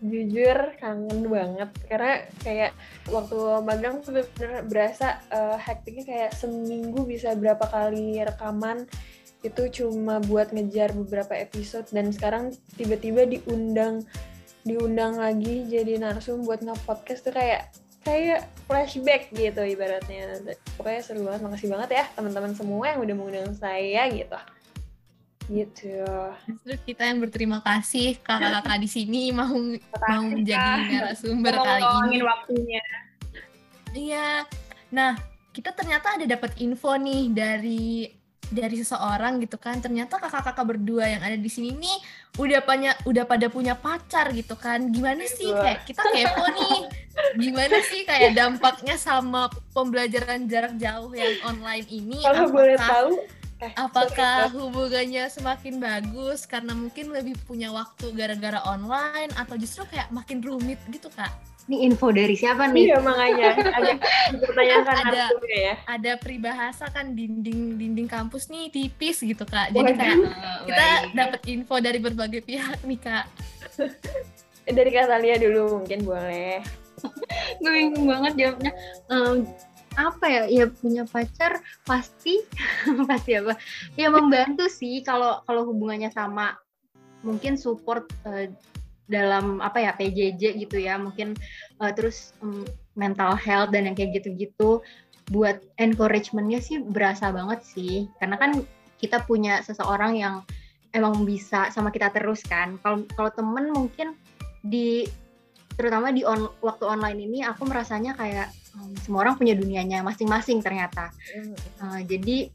jujur 0.00 0.80
kangen 0.80 1.28
banget. 1.28 1.70
Karena 1.84 2.24
kayak 2.40 2.72
waktu 3.12 3.38
magang 3.60 4.00
bener-bener 4.00 4.64
berasa 4.64 5.20
eh, 5.28 5.60
hektiknya 5.60 6.04
kayak 6.08 6.32
seminggu 6.32 7.04
bisa 7.04 7.36
berapa 7.36 7.68
kali 7.68 8.16
rekaman. 8.24 8.88
Itu 9.44 9.68
cuma 9.72 10.20
buat 10.24 10.52
ngejar 10.52 10.96
beberapa 10.96 11.36
episode. 11.36 11.88
Dan 11.92 12.12
sekarang 12.12 12.56
tiba-tiba 12.80 13.28
diundang 13.28 14.04
diundang 14.64 15.16
lagi 15.16 15.64
jadi 15.68 15.96
narsum 15.96 16.44
buat 16.44 16.60
nge-podcast 16.60 17.24
tuh 17.24 17.32
kayak 17.32 17.72
kayak 18.00 18.48
flashback 18.64 19.28
gitu 19.34 19.60
ibaratnya 19.60 20.40
pokoknya 20.80 21.00
seru 21.04 21.26
banget 21.28 21.40
makasih 21.44 21.68
banget 21.68 21.90
ya 22.00 22.04
teman-teman 22.16 22.52
semua 22.56 22.84
yang 22.88 23.00
udah 23.04 23.14
mengundang 23.16 23.52
saya 23.56 24.08
gitu 24.08 24.40
gitu. 25.50 26.06
Justru 26.46 26.94
kita 26.94 27.10
yang 27.10 27.18
berterima 27.18 27.58
kasih 27.58 28.14
kakak-kakak 28.22 28.78
di 28.78 28.88
sini 28.88 29.34
mau 29.34 29.50
mau 30.06 30.22
menjadi 30.30 30.86
narasumber 30.86 31.58
kali 31.58 31.82
ini. 32.06 32.18
waktunya. 32.22 32.82
Iya. 33.90 34.46
Nah, 34.94 35.18
kita 35.50 35.74
ternyata 35.74 36.14
ada 36.14 36.26
dapat 36.38 36.54
info 36.62 36.94
nih 36.94 37.34
dari 37.34 38.06
dari 38.50 38.76
seseorang 38.82 39.40
gitu 39.40 39.56
kan. 39.56 39.78
Ternyata 39.78 40.18
kakak-kakak 40.18 40.66
berdua 40.76 41.06
yang 41.06 41.22
ada 41.22 41.38
di 41.38 41.50
sini 41.50 41.72
nih 41.78 41.96
udah 42.38 42.60
punya 42.62 42.92
udah 43.06 43.24
pada 43.24 43.46
punya 43.48 43.74
pacar 43.78 44.34
gitu 44.34 44.58
kan. 44.58 44.90
Gimana 44.90 45.24
sih 45.24 45.50
kayak 45.50 45.86
kita 45.86 46.02
kepo 46.02 46.44
nih. 46.58 46.78
Gimana 47.38 47.76
sih 47.86 48.02
kayak 48.04 48.34
dampaknya 48.34 48.98
sama 48.98 49.48
pembelajaran 49.72 50.50
jarak 50.50 50.74
jauh 50.76 51.14
yang 51.14 51.34
online 51.46 51.86
ini? 51.88 52.20
Kalau 52.20 52.50
boleh 52.50 52.76
tahu, 52.76 53.22
eh, 53.60 53.72
Apakah 53.76 54.48
sorry, 54.48 54.56
hubungannya 54.56 55.24
semakin 55.28 55.74
bagus 55.78 56.44
karena 56.44 56.72
mungkin 56.72 57.12
lebih 57.12 57.36
punya 57.44 57.68
waktu 57.68 58.12
gara-gara 58.12 58.60
online 58.64 59.30
atau 59.34 59.54
justru 59.54 59.84
kayak 59.86 60.08
makin 60.08 60.40
rumit 60.40 60.80
gitu 60.88 61.08
kak? 61.10 61.30
Ini 61.68 61.86
info 61.86 62.10
dari 62.10 62.34
siapa 62.34 62.66
nih? 62.66 62.90
Iya 62.90 62.98
makanya 62.98 63.48
agak 63.70 63.96
dipertanyakan 64.32 64.94
Ada. 65.06 65.24
ya. 65.46 65.74
Ada 65.86 66.12
peribahasa 66.18 66.90
kan 66.90 67.14
dinding 67.14 67.78
dinding 67.78 68.08
kampus 68.10 68.50
nih 68.50 68.72
tipis 68.74 69.22
gitu 69.22 69.44
kak. 69.44 69.70
Jadi 69.70 69.92
kayak 69.94 70.16
Eh, 70.18 70.58
kita 70.66 70.86
dapat 71.14 71.40
info 71.46 71.78
dari 71.78 72.02
berbagai 72.02 72.42
pihak 72.42 72.82
nih 72.82 72.98
kak. 72.98 73.24
Dari 74.66 74.90
Kak 74.90 75.06
Talia 75.06 75.34
dulu 75.36 75.78
mungkin 75.78 76.00
boleh. 76.02 76.58
gue 77.58 77.70
bingung 77.70 78.04
banget 78.04 78.32
jawabnya. 78.36 78.72
Em, 79.08 79.36
apa 79.98 80.26
ya? 80.26 80.42
Ya 80.46 80.64
punya 80.70 81.02
pacar 81.06 81.62
pasti 81.86 82.42
pasti 83.08 83.38
apa? 83.38 83.58
Ya 83.98 84.10
membantu 84.10 84.66
sih 84.70 85.02
kalau 85.02 85.42
kalau 85.46 85.66
hubungannya 85.66 86.10
sama 86.14 86.54
mungkin 87.26 87.56
support 87.56 88.08
eh, 88.26 88.50
dalam 89.10 89.58
apa 89.58 89.82
ya 89.82 89.92
PJJ 89.98 90.62
gitu 90.62 90.78
ya 90.78 90.94
mungkin 90.96 91.34
eh, 91.82 91.92
terus 91.92 92.32
em, 92.40 92.62
mental 92.94 93.34
health 93.34 93.74
dan 93.74 93.90
yang 93.90 93.98
kayak 93.98 94.22
gitu-gitu 94.22 94.80
buat 95.30 95.62
encouragementnya 95.78 96.58
sih 96.62 96.82
berasa 96.82 97.30
banget 97.30 97.62
sih 97.62 98.06
karena 98.18 98.38
kan 98.38 98.62
kita 98.98 99.22
punya 99.26 99.62
seseorang 99.62 100.18
yang 100.18 100.42
emang 100.90 101.22
bisa 101.22 101.70
sama 101.70 101.94
kita 101.94 102.10
terus 102.10 102.42
kan 102.46 102.78
kalau 102.82 103.06
kalau 103.14 103.30
temen 103.30 103.70
mungkin 103.70 104.18
di 104.66 105.06
terutama 105.80 106.12
di 106.12 106.20
on, 106.28 106.52
waktu 106.60 106.84
online 106.84 107.24
ini 107.24 107.38
aku 107.40 107.64
merasanya 107.64 108.12
kayak 108.12 108.52
em, 108.76 108.92
semua 109.00 109.24
orang 109.24 109.40
punya 109.40 109.56
dunianya 109.56 110.04
masing-masing 110.04 110.60
ternyata. 110.60 111.08
Eh, 111.32 112.00
jadi 112.04 112.52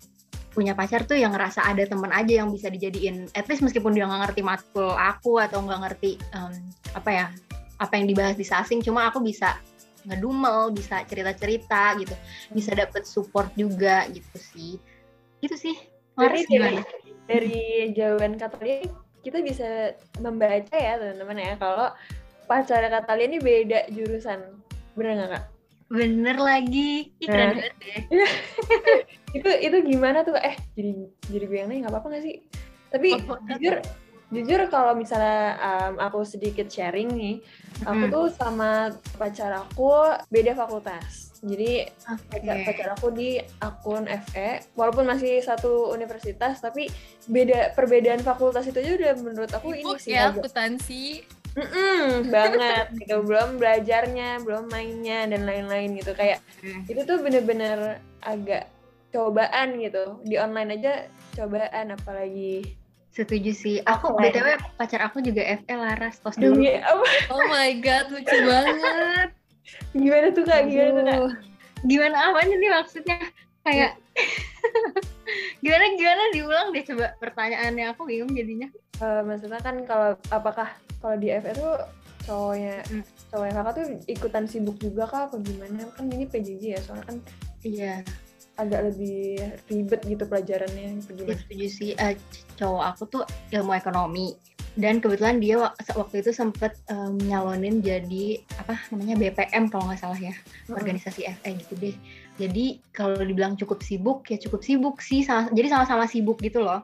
punya 0.53 0.77
pacar 0.77 1.03
tuh 1.03 1.17
yang 1.17 1.33
ngerasa 1.33 1.65
ada 1.65 1.83
temen 1.83 2.13
aja 2.13 2.45
yang 2.45 2.53
bisa 2.53 2.71
dijadiin 2.71 3.27
at 3.35 3.43
least 3.51 3.59
meskipun 3.59 3.91
dia 3.91 4.07
nggak 4.07 4.29
ngerti 4.29 4.41
matkul 4.45 4.93
aku 4.95 5.41
atau 5.41 5.59
nggak 5.59 5.81
ngerti 5.83 6.15
em, 6.31 6.53
apa 6.95 7.09
ya 7.11 7.25
apa 7.75 7.99
yang 7.99 8.07
dibahas 8.07 8.39
di 8.39 8.47
sasing 8.47 8.79
cuma 8.79 9.11
aku 9.11 9.19
bisa 9.19 9.59
ngedumel 10.07 10.71
bisa 10.71 11.03
cerita-cerita 11.03 11.97
gitu 11.99 12.15
bisa 12.53 12.71
dapet 12.71 13.03
support 13.03 13.49
juga 13.57 14.05
gitu 14.13 14.37
sih. 14.37 14.73
Gitu 15.41 15.57
sih. 15.57 15.75
Dari, 16.15 16.47
gimana? 16.47 16.79
dari 17.27 17.91
jawaban 17.91 18.39
Kak 18.39 18.55
Talia 18.55 18.87
kita 19.25 19.41
bisa 19.41 19.97
membaca 20.21 20.77
ya 20.77 21.01
teman-teman 21.01 21.37
ya. 21.41 21.53
Kalau 21.57 21.89
pacarnya 22.45 22.89
Kak 22.89 23.05
Talia 23.05 23.25
ini 23.25 23.37
beda 23.37 23.89
jurusan. 23.89 24.39
Bener 24.93 25.13
nggak 25.15 25.31
Kak? 25.31 25.45
bener 25.85 26.33
lagi 26.35 27.13
Ih, 27.15 27.29
keren 27.29 27.45
Nah. 27.45 27.61
banget 27.61 27.73
deh 27.77 28.01
itu 29.37 29.49
itu 29.61 29.77
gimana 29.85 30.21
tuh 30.21 30.33
eh 30.35 30.57
jadi 30.73 30.91
jadi 31.23 31.45
gue 31.45 31.57
yang 31.57 31.69
nanya 31.69 31.79
nggak 31.79 31.93
apa-apa 31.93 32.07
nggak 32.09 32.23
sih 32.23 32.35
tapi 32.87 33.09
Oh, 33.21 33.37
jujur 33.47 33.75
jujur 34.27 34.61
kalau 34.65 34.97
misalnya 34.97 35.39
um, 35.55 36.01
aku 36.01 36.25
sedikit 36.25 36.65
sharing 36.65 37.13
nih 37.13 37.35
aku 37.83 38.01
Hmm. 38.01 38.11
tuh 38.11 38.25
sama 38.31 38.89
pacar 39.13 39.53
aku 39.53 39.93
beda 40.25 40.57
fakultas 40.57 41.37
jadi 41.37 41.93
pacar, 42.25 42.55
Oke. 42.55 42.65
pacar 42.65 42.87
aku 42.91 43.07
di 43.11 43.29
akun 43.61 44.09
FE 44.25 44.49
walaupun 44.73 45.05
masih 45.05 45.37
satu 45.39 45.93
universitas 45.93 46.57
tapi 46.57 46.89
beda 47.27 47.71
perbedaan 47.71 48.19
fakultas 48.19 48.65
itu 48.65 48.73
aja 48.75 48.91
udah 48.95 49.13
menurut 49.19 49.51
aku 49.53 49.69
ini 49.71 49.85
Sibuk 49.85 50.01
sih 50.01 50.17
ya 50.17 50.33
agak- 50.33 50.49
akuntansi. 51.55 51.71
Mm-mm, 51.71 52.07
banget 52.27 52.85
gitu. 52.99 53.15
Belum 53.23 53.49
belajarnya 53.55 54.29
belum 54.43 54.67
mainnya 54.67 55.25
dan 55.25 55.47
lain-lain 55.47 55.95
gitu. 55.95 56.11
Kayak 56.11 56.43
Hmm. 56.59 56.83
itu 56.85 57.01
tuh 57.03 57.17
bener-bener 57.19 57.97
agak 58.21 58.67
cobaan 59.09 59.79
gitu. 59.79 60.19
Di 60.23 60.35
online 60.35 60.75
aja 60.75 60.93
cobaan 61.33 61.95
apalagi 61.95 62.75
setuju 63.09 63.51
sih. 63.55 63.75
Aku 63.81 64.11
Offline. 64.11 64.35
btw 64.35 64.47
pacar 64.75 64.99
aku 64.99 65.23
juga 65.23 65.47
FE 65.63 65.73
Laras 65.73 66.19
tos 66.19 66.35
dulu. 66.35 66.59
Demi 66.59 66.75
apa? 66.75 67.07
Oh 67.31 67.43
my 67.47 67.71
god, 67.79 68.11
lucu 68.11 68.37
banget. 68.43 69.29
gimana 69.95 70.27
tuh 70.29 70.43
kak? 70.43 70.67
Gimana 70.67 70.91
tuh 70.91 71.03
kak? 71.07 71.19
Gimana 71.85 72.15
apanya 72.29 72.55
nih 72.59 72.71
maksudnya? 72.75 73.17
Kayak 73.63 73.95
gimana 75.63 75.83
gimana? 75.95 76.23
Diulang 76.35 76.67
deh 76.69 76.83
coba 76.85 77.05
pertanyaannya. 77.17 77.85
Aku 77.95 78.03
bingung 78.03 78.35
jadinya 78.35 78.67
Eh, 78.95 79.21
maksudnya 79.21 79.59
kan 79.59 79.75
kalau 79.83 80.15
apakah 80.29 80.71
kalau 81.03 81.15
di 81.15 81.27
FE 81.29 81.51
tuh 81.51 81.75
cowoknya 82.25 82.81
Hmm. 82.87 83.03
cowoknya 83.29 83.53
kakak 83.53 83.73
tuh 83.75 83.85
ikutan 84.07 84.45
sibuk 84.47 84.77
juga 84.79 85.03
kak 85.05 85.21
apa 85.29 85.35
gimana? 85.43 85.83
Kan 85.93 86.07
ini 86.09 86.25
PJJ 86.25 86.63
ya 86.73 86.79
soalnya 86.81 87.05
kan 87.05 87.17
iya. 87.61 88.01
agak 88.55 88.87
lebih 88.87 89.35
ribet 89.67 89.99
gitu 90.07 90.23
pelajarannya 90.23 90.95
apa 90.95 91.11
ya, 91.11 91.13
gimana? 91.13 91.35
setuju 91.37 91.67
sih. 91.67 91.91
Eh, 91.93 92.15
cowok 92.55 92.83
aku 92.87 93.03
tuh 93.05 93.23
ilmu 93.51 93.75
ekonomi. 93.75 94.31
Dan 94.75 94.99
kebetulan 94.99 95.39
dia 95.39 95.55
wak- 95.55 95.75
waktu 95.91 96.19
itu 96.19 96.31
sempet 96.31 96.75
em, 96.87 97.15
nyalonin 97.21 97.79
jadi 97.79 98.43
apa 98.59 98.75
namanya 98.91 99.15
BPM 99.17 99.67
kalau 99.67 99.87
nggak 99.87 99.99
salah 99.99 100.19
ya. 100.19 100.35
Organisasi 100.67 101.27
FE 101.31 101.51
gitu 101.55 101.73
deh. 101.75 101.95
Jadi 102.35 102.65
kalau 102.91 103.15
dibilang 103.15 103.55
cukup 103.55 103.79
sibuk 103.79 104.27
ya 104.27 104.35
cukup 104.35 104.63
sibuk 104.63 104.99
sih. 104.99 105.23
Sama- 105.23 105.51
jadi 105.51 105.71
sama-sama 105.71 106.07
sibuk 106.07 106.39
gitu 106.39 106.59
loh. 106.59 106.83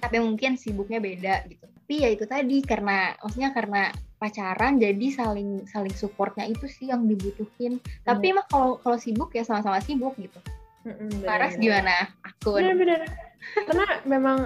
Tapi 0.00 0.16
mungkin 0.20 0.54
sibuknya 0.60 0.98
beda 1.00 1.46
gitu. 1.48 1.64
Tapi 1.66 1.94
ya 2.04 2.08
itu 2.12 2.24
tadi 2.28 2.60
karena 2.60 3.16
maksudnya 3.22 3.50
karena 3.56 3.82
pacaran 4.20 4.76
jadi 4.76 5.06
saling 5.14 5.64
saling 5.70 5.94
supportnya 5.94 6.44
itu 6.44 6.68
sih 6.68 6.92
yang 6.92 7.08
dibutuhin. 7.08 7.80
Tapi 8.04 8.36
emang 8.36 8.46
kalau 8.50 8.76
kalau 8.82 8.98
sibuk 9.00 9.32
ya 9.32 9.46
sama-sama 9.46 9.80
sibuk 9.80 10.12
gitu. 10.20 10.36
Mm-mm, 10.84 11.24
Laras 11.24 11.56
gimana? 11.56 12.12
Akun. 12.24 12.60
Bener-bener 12.60 13.08
karena 13.64 13.86
memang 14.04 14.38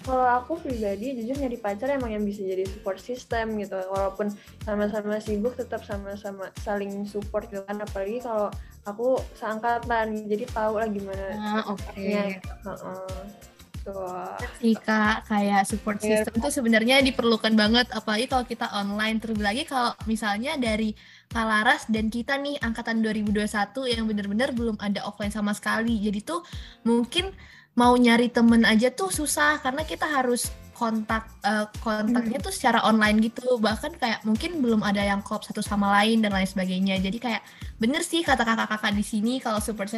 kalau 0.00 0.24
aku 0.24 0.56
pribadi 0.64 1.12
jujur 1.12 1.36
nyari 1.36 1.60
pacar 1.60 1.92
emang 1.92 2.16
yang 2.16 2.24
bisa 2.24 2.40
jadi 2.40 2.64
support 2.64 2.98
system 2.98 3.60
gitu. 3.60 3.76
Walaupun 3.76 4.32
sama-sama 4.64 5.20
sibuk 5.20 5.54
tetap 5.60 5.84
sama-sama 5.84 6.48
saling 6.64 7.04
support 7.04 7.46
gitu 7.52 7.62
kan. 7.68 7.78
Apalagi 7.84 8.24
kalau 8.24 8.48
aku 8.88 9.20
seangkatan 9.36 10.24
jadi 10.24 10.48
tahu 10.50 10.80
lah 10.80 10.88
gimana 10.88 11.36
Ah, 11.36 11.62
oke. 11.70 12.00
ya 12.00 12.40
Heeh. 12.64 13.49
Tuh. 13.80 14.36
sih 14.60 14.76
kak 14.76 15.24
kayak 15.24 15.64
support 15.64 15.96
Iya. 16.04 16.20
system 16.20 16.32
itu 16.36 16.48
sebenarnya 16.52 17.00
diperlukan 17.00 17.56
banget 17.56 17.88
apalagi 17.96 18.28
kalau 18.28 18.44
kita 18.44 18.68
online. 18.76 19.16
Terlebih 19.20 19.44
lagi 19.44 19.62
kalau 19.64 19.96
misalnya 20.04 20.56
dari 20.60 20.92
Kak 21.30 21.46
Laras 21.46 21.82
dan 21.88 22.10
kita 22.10 22.36
nih 22.36 22.58
angkatan 22.60 23.00
2021 23.00 23.86
yang 23.88 24.04
benar-benar 24.04 24.50
belum 24.52 24.76
ada 24.82 25.00
offline 25.06 25.32
sama 25.32 25.56
sekali. 25.56 25.96
Jadi 26.02 26.20
tuh 26.20 26.44
mungkin 26.84 27.32
mau 27.78 27.94
nyari 27.96 28.28
temen 28.28 28.66
aja 28.66 28.90
tuh 28.90 29.08
susah 29.08 29.62
karena 29.62 29.86
kita 29.86 30.04
harus 30.04 30.50
kontak 30.74 31.28
eh, 31.44 31.68
kontaknya 31.84 32.40
tuh 32.40 32.50
secara 32.50 32.82
online 32.84 33.20
gitu. 33.20 33.60
Bahkan 33.60 34.00
kayak 34.00 34.20
mungkin 34.24 34.64
belum 34.64 34.80
ada 34.84 35.04
yang 35.04 35.20
klop 35.20 35.44
satu 35.44 35.60
sama 35.60 35.92
lain 36.00 36.24
dan 36.24 36.32
lain 36.32 36.48
sebagainya. 36.48 36.98
Jadi 36.98 37.20
kayak 37.20 37.42
bener 37.76 38.00
sih 38.04 38.24
kata 38.24 38.42
kakak-kakak 38.44 38.92
di 38.96 39.04
sini 39.04 39.38
kalau 39.40 39.60
support 39.60 39.88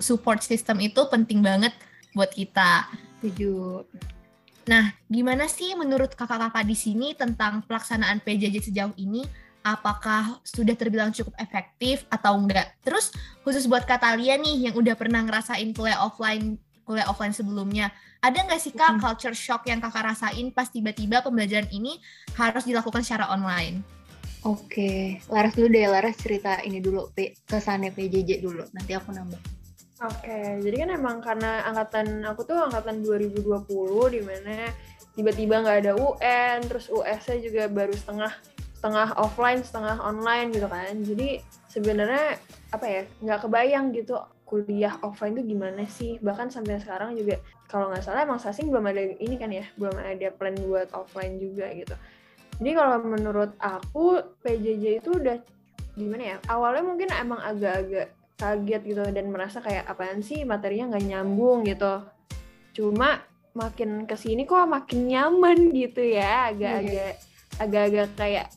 support 0.00 0.40
system 0.40 0.80
itu 0.80 1.00
penting 1.08 1.44
banget 1.44 1.72
buat 2.12 2.28
kita 2.32 2.88
setuju 3.22 3.86
Nah, 4.62 4.94
gimana 5.10 5.50
sih 5.50 5.74
menurut 5.74 6.14
kakak-kakak 6.14 6.62
di 6.62 6.78
sini 6.78 7.18
tentang 7.18 7.66
pelaksanaan 7.66 8.22
PJJ 8.22 8.70
sejauh 8.70 8.94
ini? 8.94 9.26
Apakah 9.66 10.38
sudah 10.46 10.78
terbilang 10.78 11.10
cukup 11.10 11.34
efektif 11.34 12.06
atau 12.06 12.38
enggak? 12.38 12.70
Terus 12.86 13.10
khusus 13.42 13.66
buat 13.66 13.82
Katalia 13.90 14.38
nih 14.38 14.70
yang 14.70 14.74
udah 14.78 14.94
pernah 14.94 15.18
ngerasain 15.26 15.66
kuliah 15.74 15.98
offline 15.98 16.62
kuliah 16.86 17.10
offline 17.10 17.34
sebelumnya, 17.34 17.90
ada 18.22 18.42
nggak 18.42 18.58
sih 18.58 18.74
kak 18.74 19.02
culture 19.02 19.34
shock 19.34 19.66
yang 19.66 19.78
kakak 19.78 20.14
rasain 20.14 20.50
pas 20.50 20.70
tiba-tiba 20.70 21.22
pembelajaran 21.22 21.70
ini 21.74 21.98
harus 22.38 22.62
dilakukan 22.66 23.02
secara 23.06 23.30
online? 23.30 23.82
oke 24.42 25.22
Laras 25.30 25.54
dulu 25.54 25.68
deh 25.70 25.86
Laras 25.86 26.18
cerita 26.18 26.58
ini 26.66 26.82
dulu 26.82 27.10
kesannya 27.46 27.94
PJJ 27.94 28.42
dulu 28.42 28.66
nanti 28.74 28.92
aku 28.94 29.14
nambah 29.14 29.61
Oke, 30.02 30.58
jadi 30.66 30.76
kan 30.82 30.90
emang 30.98 31.16
karena 31.22 31.62
angkatan 31.62 32.26
aku 32.26 32.42
tuh 32.42 32.58
angkatan 32.58 33.06
2020 33.06 33.38
di 34.10 34.20
mana 34.26 34.66
tiba-tiba 35.14 35.62
nggak 35.62 35.78
ada 35.86 35.92
UN, 35.94 36.58
terus 36.66 36.90
US-nya 36.90 37.38
juga 37.38 37.62
baru 37.70 37.94
setengah 37.94 38.34
setengah 38.82 39.14
offline, 39.14 39.62
setengah 39.62 40.02
online 40.02 40.50
gitu 40.50 40.66
kan. 40.66 40.90
Jadi 41.06 41.38
sebenarnya 41.70 42.34
apa 42.74 42.86
ya 42.90 43.02
nggak 43.22 43.40
kebayang 43.46 43.94
gitu 43.94 44.18
kuliah 44.52 44.98
offline 45.00 45.32
tuh 45.32 45.46
gimana 45.48 45.88
sih 45.88 46.20
bahkan 46.20 46.52
sampai 46.52 46.76
sekarang 46.76 47.16
juga 47.16 47.40
kalau 47.72 47.88
nggak 47.88 48.04
salah 48.04 48.28
emang 48.28 48.36
sasing 48.36 48.68
belum 48.68 48.84
ada 48.84 49.00
ini 49.16 49.40
kan 49.40 49.48
ya 49.48 49.64
belum 49.80 49.96
ada 49.96 50.28
plan 50.36 50.52
buat 50.68 50.92
offline 50.92 51.40
juga 51.40 51.72
gitu 51.72 51.96
jadi 52.60 52.76
kalau 52.76 53.00
menurut 53.00 53.56
aku 53.56 54.20
PJJ 54.44 55.00
itu 55.00 55.08
udah 55.16 55.40
gimana 55.96 56.36
ya 56.36 56.36
awalnya 56.52 56.84
mungkin 56.84 57.08
emang 57.16 57.40
agak-agak 57.40 58.12
kaget 58.42 58.82
gitu 58.82 59.02
dan 59.14 59.30
merasa 59.30 59.62
kayak 59.62 59.86
apaan 59.86 60.18
sih 60.18 60.42
materinya 60.42 60.98
nggak 60.98 61.06
nyambung? 61.06 61.62
gitu. 61.62 62.02
Cuma 62.74 63.22
makin 63.54 64.08
ke 64.08 64.16
sini 64.18 64.48
kok 64.48 64.64
makin 64.64 65.06
nyaman 65.06 65.70
gitu 65.76 66.00
ya 66.00 66.48
agak-agak 66.48 67.20
agak-agak 67.60 68.08
kayak 68.16 68.48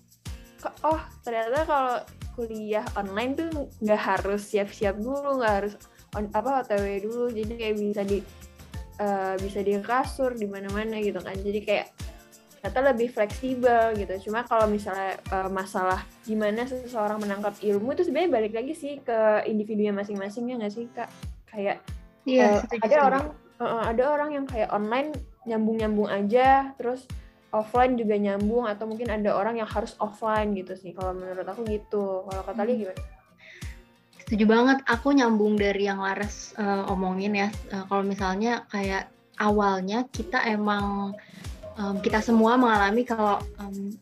oh 0.88 1.04
ternyata 1.20 1.68
kalau 1.68 1.98
kuliah 2.36 2.88
online 2.96 3.36
tuh 3.36 3.48
nggak 3.84 4.02
harus 4.02 4.42
siap-siap 4.48 4.96
dulu 5.00 5.40
nggak 5.44 5.54
harus 5.64 5.74
on, 6.16 6.32
apa 6.32 6.64
otw 6.64 6.86
dulu. 7.04 7.28
Jadi 7.32 7.54
kayak 7.60 7.76
bisa 7.76 8.02
di 8.08 8.20
uh, 9.00 9.36
bisa 9.40 9.60
di 9.64 9.76
kasur 9.84 10.32
di 10.36 10.48
mana-mana 10.48 11.00
gitu 11.04 11.20
kan. 11.20 11.36
Jadi 11.36 11.60
kayak 11.64 11.88
ternyata 12.66 12.98
lebih 12.98 13.14
fleksibel 13.14 13.94
gitu. 13.94 14.14
Cuma 14.26 14.42
kalau 14.42 14.66
misalnya 14.66 15.22
uh, 15.30 15.46
masalah 15.54 16.02
gimana 16.26 16.66
seseorang 16.66 17.22
menangkap 17.22 17.54
ilmu 17.62 17.94
itu 17.94 18.10
sebenarnya 18.10 18.42
balik 18.42 18.54
lagi 18.58 18.74
sih 18.74 18.98
ke 19.06 19.46
individunya 19.46 19.94
masing-masing 19.94 20.50
ya 20.50 20.58
nggak 20.58 20.74
sih 20.74 20.90
kak? 20.90 21.06
Kayak 21.46 21.86
iya, 22.26 22.66
uh, 22.66 22.82
ada 22.82 22.98
orang 23.06 23.24
uh, 23.62 23.84
ada 23.86 24.04
orang 24.10 24.30
yang 24.34 24.46
kayak 24.50 24.74
online 24.74 25.14
nyambung-nyambung 25.46 26.10
aja 26.10 26.74
terus 26.74 27.06
offline 27.54 28.02
juga 28.02 28.18
nyambung 28.18 28.66
atau 28.66 28.90
mungkin 28.90 29.14
ada 29.14 29.38
orang 29.38 29.62
yang 29.62 29.70
harus 29.70 29.94
offline 30.02 30.58
gitu 30.58 30.74
sih 30.74 30.98
kalau 30.98 31.14
menurut 31.14 31.46
aku 31.46 31.70
gitu. 31.70 32.26
Kalau 32.26 32.42
kata 32.50 32.66
hmm. 32.66 32.82
gimana? 32.82 33.02
Setuju 34.26 34.46
banget. 34.50 34.78
Aku 34.90 35.14
nyambung 35.14 35.54
dari 35.54 35.86
yang 35.86 36.02
Laras 36.02 36.58
uh, 36.58 36.90
omongin 36.90 37.46
ya. 37.46 37.54
Uh, 37.70 37.86
kalau 37.86 38.02
misalnya 38.02 38.66
kayak 38.74 39.14
awalnya 39.38 40.10
kita 40.10 40.42
emang 40.50 41.14
um, 41.80 42.00
kita 42.00 42.20
semua 42.24 42.56
mengalami 42.60 43.04
kalau 43.08 43.40
um, 43.60 43.94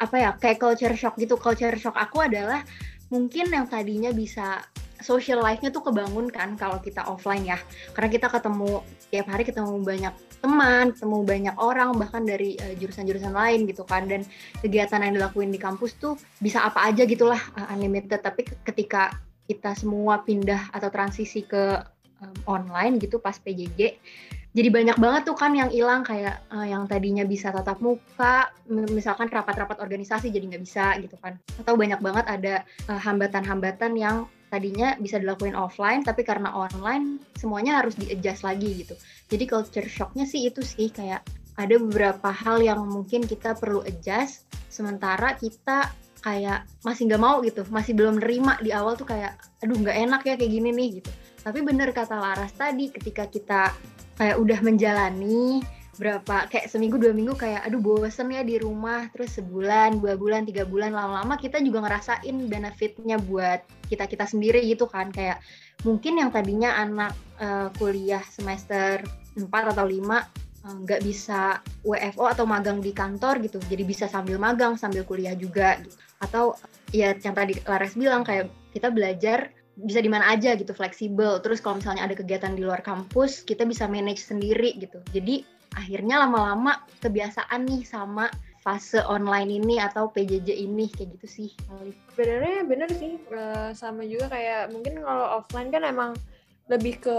apa 0.00 0.16
ya 0.20 0.30
kayak 0.36 0.58
culture 0.60 0.94
shock 0.96 1.16
gitu. 1.16 1.36
Culture 1.40 1.74
shock 1.76 1.96
aku 1.96 2.24
adalah 2.24 2.64
mungkin 3.08 3.52
yang 3.52 3.68
tadinya 3.68 4.10
bisa 4.10 4.64
social 5.04 5.44
life-nya 5.44 5.68
tuh 5.68 5.84
kebangun 5.84 6.32
kan 6.32 6.56
kalau 6.56 6.80
kita 6.80 7.04
offline 7.04 7.44
ya. 7.44 7.58
Karena 7.92 8.08
kita 8.08 8.26
ketemu 8.32 8.80
tiap 9.12 9.26
hari 9.28 9.44
ketemu 9.44 9.84
banyak 9.84 10.14
teman, 10.40 10.92
ketemu 10.92 11.18
banyak 11.24 11.56
orang 11.60 11.90
bahkan 11.96 12.24
dari 12.24 12.56
uh, 12.60 12.74
jurusan-jurusan 12.76 13.32
lain 13.32 13.68
gitu 13.68 13.84
kan. 13.84 14.08
Dan 14.08 14.24
kegiatan 14.60 15.04
yang 15.04 15.16
dilakuin 15.16 15.52
di 15.52 15.60
kampus 15.60 15.96
tuh 16.00 16.16
bisa 16.40 16.64
apa 16.64 16.88
aja 16.88 17.04
gitulah 17.04 17.40
uh, 17.56 17.72
unlimited. 17.72 18.20
Tapi 18.20 18.48
ketika 18.64 19.16
kita 19.44 19.76
semua 19.76 20.24
pindah 20.24 20.72
atau 20.72 20.88
transisi 20.88 21.44
ke 21.44 21.76
um, 22.24 22.36
online 22.48 22.96
gitu 22.96 23.20
pas 23.20 23.36
PJJ 23.36 24.00
jadi 24.54 24.70
banyak 24.70 24.96
banget 25.02 25.22
tuh 25.26 25.34
kan 25.34 25.50
yang 25.50 25.66
hilang 25.66 26.06
kayak 26.06 26.38
uh, 26.54 26.62
yang 26.62 26.86
tadinya 26.86 27.26
bisa 27.26 27.50
tatap 27.50 27.82
muka 27.82 28.54
misalkan 28.70 29.26
rapat-rapat 29.26 29.82
organisasi 29.82 30.30
jadi 30.30 30.54
nggak 30.54 30.62
bisa 30.62 30.94
gitu 31.02 31.18
kan 31.18 31.34
atau 31.58 31.74
banyak 31.74 31.98
banget 31.98 32.24
ada 32.30 32.54
hambatan-hambatan 32.86 33.92
uh, 33.92 33.98
yang 33.98 34.16
tadinya 34.54 34.94
bisa 35.02 35.18
dilakuin 35.18 35.58
offline 35.58 36.06
tapi 36.06 36.22
karena 36.22 36.54
online 36.54 37.18
semuanya 37.34 37.82
harus 37.82 37.98
di-adjust 37.98 38.46
lagi 38.46 38.86
gitu. 38.86 38.94
Jadi 39.26 39.44
culture 39.50 39.88
shocknya 39.90 40.22
sih 40.30 40.46
itu 40.46 40.62
sih 40.62 40.94
kayak 40.94 41.26
ada 41.58 41.74
beberapa 41.74 42.30
hal 42.30 42.62
yang 42.62 42.86
mungkin 42.86 43.26
kita 43.26 43.58
perlu 43.58 43.82
adjust 43.82 44.46
sementara 44.70 45.34
kita 45.34 45.90
kayak 46.22 46.70
masih 46.86 47.10
nggak 47.10 47.22
mau 47.22 47.42
gitu, 47.42 47.66
masih 47.68 47.98
belum 47.98 48.22
nerima 48.22 48.54
di 48.62 48.70
awal 48.70 48.94
tuh 48.94 49.10
kayak 49.10 49.34
aduh 49.60 49.74
nggak 49.74 49.98
enak 50.06 50.22
ya 50.22 50.34
kayak 50.38 50.52
gini 50.54 50.70
nih 50.70 50.88
gitu. 51.02 51.10
Tapi 51.42 51.58
bener 51.60 51.90
kata 51.90 52.16
Laras 52.16 52.54
tadi 52.54 52.88
ketika 52.94 53.26
kita 53.28 53.74
kayak 54.18 54.36
udah 54.38 54.58
menjalani 54.62 55.62
berapa 55.94 56.50
kayak 56.50 56.66
seminggu 56.66 56.98
dua 56.98 57.14
minggu 57.14 57.38
kayak 57.38 57.70
aduh 57.70 57.78
bosen 57.78 58.30
ya 58.34 58.42
di 58.42 58.58
rumah. 58.58 59.06
Terus 59.14 59.38
sebulan 59.38 60.02
dua 60.02 60.18
bulan 60.18 60.42
tiga 60.42 60.66
bulan 60.66 60.90
lama-lama 60.90 61.38
kita 61.38 61.62
juga 61.62 61.86
ngerasain 61.86 62.34
benefitnya 62.50 63.16
buat 63.22 63.62
kita 63.86 64.10
kita 64.10 64.26
sendiri 64.26 64.62
gitu 64.66 64.90
kan. 64.90 65.14
Kayak 65.14 65.38
mungkin 65.86 66.18
yang 66.18 66.34
tadinya 66.34 66.74
anak 66.74 67.14
uh, 67.38 67.70
kuliah 67.78 68.22
semester 68.26 69.02
4 69.34 69.50
atau 69.50 69.86
5 69.86 69.94
eh, 69.94 70.76
nggak 70.82 71.00
uh, 71.02 71.04
bisa 71.04 71.58
WFO 71.86 72.24
atau 72.26 72.44
magang 72.46 72.82
di 72.82 72.90
kantor 72.90 73.38
gitu. 73.46 73.62
Jadi 73.62 73.82
bisa 73.86 74.10
sambil 74.10 74.38
magang 74.38 74.74
sambil 74.74 75.06
kuliah 75.06 75.34
juga 75.38 75.78
gitu. 75.78 75.94
atau 76.24 76.56
ya 76.88 77.12
yang 77.20 77.36
tadi 77.36 77.58
Lares 77.68 78.00
bilang 78.00 78.24
kayak 78.24 78.48
kita 78.72 78.88
belajar 78.88 79.52
bisa 79.74 79.98
di 79.98 80.10
mana 80.10 80.30
aja 80.30 80.54
gitu 80.54 80.70
fleksibel. 80.70 81.42
Terus 81.42 81.58
kalau 81.58 81.82
misalnya 81.82 82.06
ada 82.06 82.14
kegiatan 82.14 82.54
di 82.54 82.62
luar 82.62 82.80
kampus 82.80 83.42
kita 83.42 83.66
bisa 83.66 83.90
manage 83.90 84.22
sendiri 84.22 84.78
gitu. 84.78 85.02
Jadi 85.10 85.42
akhirnya 85.74 86.22
lama-lama 86.22 86.78
kebiasaan 87.02 87.66
nih 87.66 87.82
sama 87.82 88.30
fase 88.64 89.04
online 89.04 89.60
ini 89.60 89.76
atau 89.76 90.08
PJJ 90.08 90.56
ini 90.56 90.88
kayak 90.88 91.20
gitu 91.20 91.26
sih. 91.28 91.48
Sebenarnya 92.16 92.64
bener 92.64 92.88
sih 92.96 93.20
eh, 93.20 93.70
sama 93.76 94.08
juga 94.08 94.32
kayak 94.32 94.72
mungkin 94.72 95.04
kalau 95.04 95.42
offline 95.42 95.68
kan 95.68 95.84
emang 95.84 96.16
lebih 96.64 96.96
ke 96.96 97.18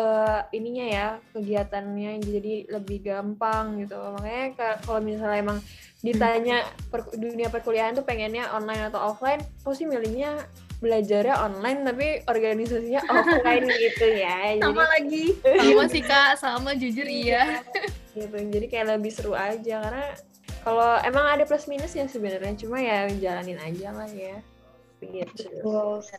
ininya 0.58 0.86
ya 0.90 1.08
kegiatannya 1.38 2.18
jadi 2.18 2.54
lebih 2.66 3.06
gampang 3.06 3.78
gitu. 3.78 3.94
Makanya 3.94 4.74
kalau 4.82 5.00
misalnya 5.06 5.38
emang 5.38 5.60
ditanya 6.02 6.66
per, 6.90 7.06
dunia 7.14 7.54
perkuliahan 7.54 7.94
tuh 7.94 8.02
pengennya 8.02 8.50
online 8.50 8.90
atau 8.90 9.14
offline 9.14 9.42
pasti 9.62 9.86
milihnya 9.86 10.42
belajarnya 10.84 11.36
online 11.40 11.80
tapi 11.88 12.08
organisasinya 12.28 13.02
offline 13.14 13.66
gitu 13.68 14.08
ya 14.12 14.60
sama 14.60 14.84
jadi, 14.84 14.92
lagi. 14.92 15.26
Sama 15.42 15.84
sih 15.88 16.04
kak. 16.04 16.30
Sama 16.40 16.70
jujur 16.76 17.08
iya, 17.08 17.62
iya. 17.64 18.22
Gitu 18.26 18.36
jadi 18.52 18.66
kayak 18.68 18.86
lebih 18.96 19.12
seru 19.12 19.34
aja 19.36 19.76
karena 19.88 20.08
kalau 20.66 20.98
emang 21.06 21.26
ada 21.30 21.44
plus 21.46 21.70
minus 21.70 21.94
ya 21.94 22.10
sebenarnya 22.10 22.58
cuma 22.58 22.82
ya 22.82 23.08
jalanin 23.22 23.60
aja 23.62 23.94
lah 23.94 24.10
ya. 24.10 24.42
Gitu. 25.00 25.76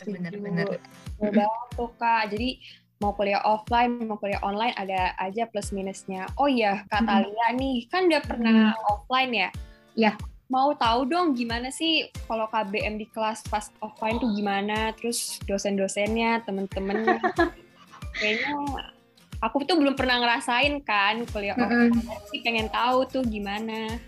Bener-bener. 0.07 0.79
Banget 1.19 1.69
tuh 1.75 1.90
kak. 1.99 2.31
Jadi 2.33 2.61
mau 2.97 3.12
kuliah 3.12 3.45
offline 3.45 4.09
mau 4.09 4.16
kuliah 4.16 4.40
online 4.40 4.73
ada 4.81 5.12
aja 5.21 5.45
plus 5.51 5.75
minusnya. 5.75 6.25
Oh 6.40 6.49
iya 6.49 6.87
kak 6.88 7.05
hmm. 7.05 7.09
Talia 7.09 7.49
nih 7.59 7.77
kan 7.92 8.09
udah 8.09 8.23
pernah 8.25 8.73
hmm. 8.73 8.90
offline 8.92 9.33
ya? 9.35 9.49
Ya 9.97 10.12
mau 10.46 10.70
tahu 10.78 11.11
dong 11.11 11.35
gimana 11.35 11.74
sih 11.74 12.06
kalau 12.30 12.46
KBM 12.46 13.02
di 13.02 13.06
kelas 13.11 13.42
pas 13.50 13.66
offline 13.82 14.22
tuh 14.22 14.30
gimana 14.30 14.94
terus 14.94 15.42
dosen-dosennya 15.42 16.46
temen-temennya 16.46 17.18
kayaknya 18.22 18.54
aku 19.42 19.66
tuh 19.66 19.76
belum 19.76 19.98
pernah 19.98 20.22
ngerasain 20.22 20.80
kan 20.87 21.26
kuliah 21.28 21.59
offline, 21.59 21.92
mm 21.92 22.00
-hmm. 22.00 22.30
sih 22.32 22.40
pengen 22.40 22.68
tahu 22.72 23.04
tuh 23.09 23.22
gimana. 23.26 24.00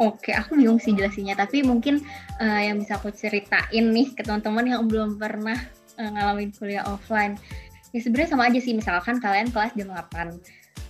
Oke, 0.00 0.32
aku 0.32 0.56
bingung 0.56 0.80
sih 0.80 0.96
jelasinnya, 0.96 1.36
tapi 1.36 1.60
mungkin 1.60 2.00
uh, 2.40 2.60
yang 2.64 2.80
bisa 2.80 2.96
aku 2.96 3.12
ceritain 3.12 3.84
nih 3.92 4.16
ke 4.16 4.24
teman-teman 4.24 4.64
yang 4.64 4.82
belum 4.88 5.20
pernah 5.20 5.60
uh, 6.00 6.08
ngalamin 6.16 6.56
kuliah 6.56 6.88
offline. 6.88 7.36
Ya 7.92 8.00
sebenarnya 8.00 8.32
sama 8.32 8.48
aja 8.48 8.60
sih, 8.64 8.72
misalkan 8.72 9.20
kalian 9.20 9.52
kelas 9.52 9.76
jam 9.76 9.92
8 9.92 10.40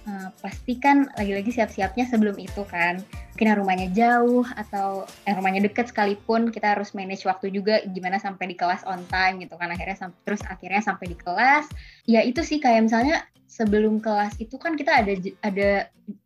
uh, 0.09 0.29
pasti 0.40 0.76
kan 0.79 1.09
lagi-lagi 1.16 1.50
siap-siapnya 1.55 2.09
sebelum 2.09 2.37
itu 2.37 2.62
kan. 2.68 3.03
Mungkin 3.35 3.57
rumahnya 3.57 3.88
jauh 3.96 4.44
atau 4.57 5.09
eh, 5.24 5.33
rumahnya 5.33 5.64
deket 5.64 5.90
sekalipun 5.90 6.53
kita 6.53 6.76
harus 6.76 6.92
manage 6.92 7.24
waktu 7.24 7.48
juga 7.55 7.81
gimana 7.88 8.20
sampai 8.20 8.53
di 8.53 8.57
kelas 8.57 8.85
on 8.85 9.00
time 9.09 9.40
gitu 9.40 9.57
kan. 9.57 9.72
Akhirnya 9.72 9.96
sampai 9.96 10.18
terus 10.29 10.42
akhirnya 10.44 10.83
sampai 10.85 11.07
di 11.12 11.16
kelas. 11.16 11.66
Ya 12.05 12.20
itu 12.20 12.44
sih 12.44 12.61
kayak 12.61 12.90
misalnya 12.90 13.24
sebelum 13.50 13.98
kelas 13.98 14.38
itu 14.38 14.55
kan 14.62 14.79
kita 14.79 15.03
ada 15.03 15.12
ada 15.42 15.70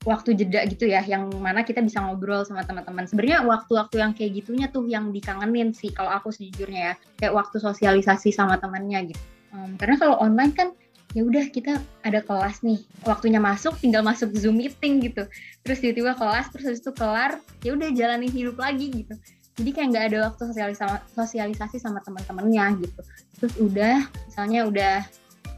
waktu 0.05 0.37
jeda 0.37 0.69
gitu 0.69 0.85
ya 0.85 1.01
yang 1.05 1.33
mana 1.41 1.65
kita 1.65 1.81
bisa 1.81 2.05
ngobrol 2.05 2.45
sama 2.45 2.63
teman-teman. 2.69 3.09
Sebenarnya 3.09 3.45
waktu-waktu 3.49 3.97
yang 4.01 4.13
kayak 4.13 4.33
gitunya 4.45 4.67
tuh 4.69 4.85
yang 4.85 5.09
dikangenin 5.11 5.73
sih 5.73 5.89
kalau 5.93 6.13
aku 6.13 6.29
sejujurnya 6.29 6.93
ya. 6.93 6.95
Kayak 7.17 7.35
waktu 7.41 7.57
sosialisasi 7.63 8.35
sama 8.35 8.61
temannya 8.61 9.15
gitu. 9.15 9.23
Um, 9.55 9.79
karena 9.79 9.95
kalau 10.03 10.19
online 10.19 10.51
kan 10.51 10.75
ya 11.15 11.23
udah 11.23 11.47
kita 11.49 11.79
ada 12.03 12.21
kelas 12.21 12.61
nih. 12.67 12.83
Waktunya 13.07 13.39
masuk 13.39 13.79
tinggal 13.79 14.03
masuk 14.03 14.35
zoom 14.35 14.59
meeting 14.59 14.99
gitu. 15.01 15.25
Terus 15.63 15.79
tiba-tiba 15.81 16.19
kelas 16.19 16.51
terus 16.51 16.65
habis 16.67 16.83
itu 16.83 16.93
kelar 16.93 17.39
ya 17.63 17.73
udah 17.73 17.89
jalanin 17.95 18.31
hidup 18.35 18.59
lagi 18.59 18.91
gitu. 18.91 19.15
Jadi 19.55 19.71
kayak 19.71 19.89
nggak 19.95 20.05
ada 20.11 20.19
waktu 20.31 20.43
sosialisasi 20.51 20.99
sosialisasi 21.15 21.77
sama 21.79 22.03
teman-temannya 22.03 22.83
gitu. 22.83 23.01
Terus 23.39 23.55
udah 23.63 23.97
misalnya 24.27 24.61
udah 24.67 24.95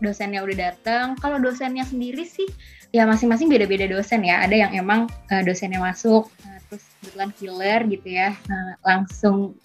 dosennya 0.05 0.45
udah 0.45 0.57
datang 0.61 1.17
kalau 1.17 1.41
dosennya 1.41 1.89
sendiri 1.89 2.29
sih 2.29 2.45
ya 2.93 3.09
masing-masing 3.09 3.49
beda-beda 3.49 3.89
dosen 3.89 4.21
ya. 4.29 4.45
Ada 4.45 4.69
yang 4.69 4.73
emang 4.77 5.09
uh, 5.33 5.43
dosennya 5.43 5.81
masuk 5.81 6.29
uh, 6.45 6.59
terus 6.69 6.85
kebetulan 7.01 7.31
killer 7.41 7.81
gitu 7.89 8.09
ya. 8.13 8.37
Uh, 8.45 8.73
langsung 8.85 9.57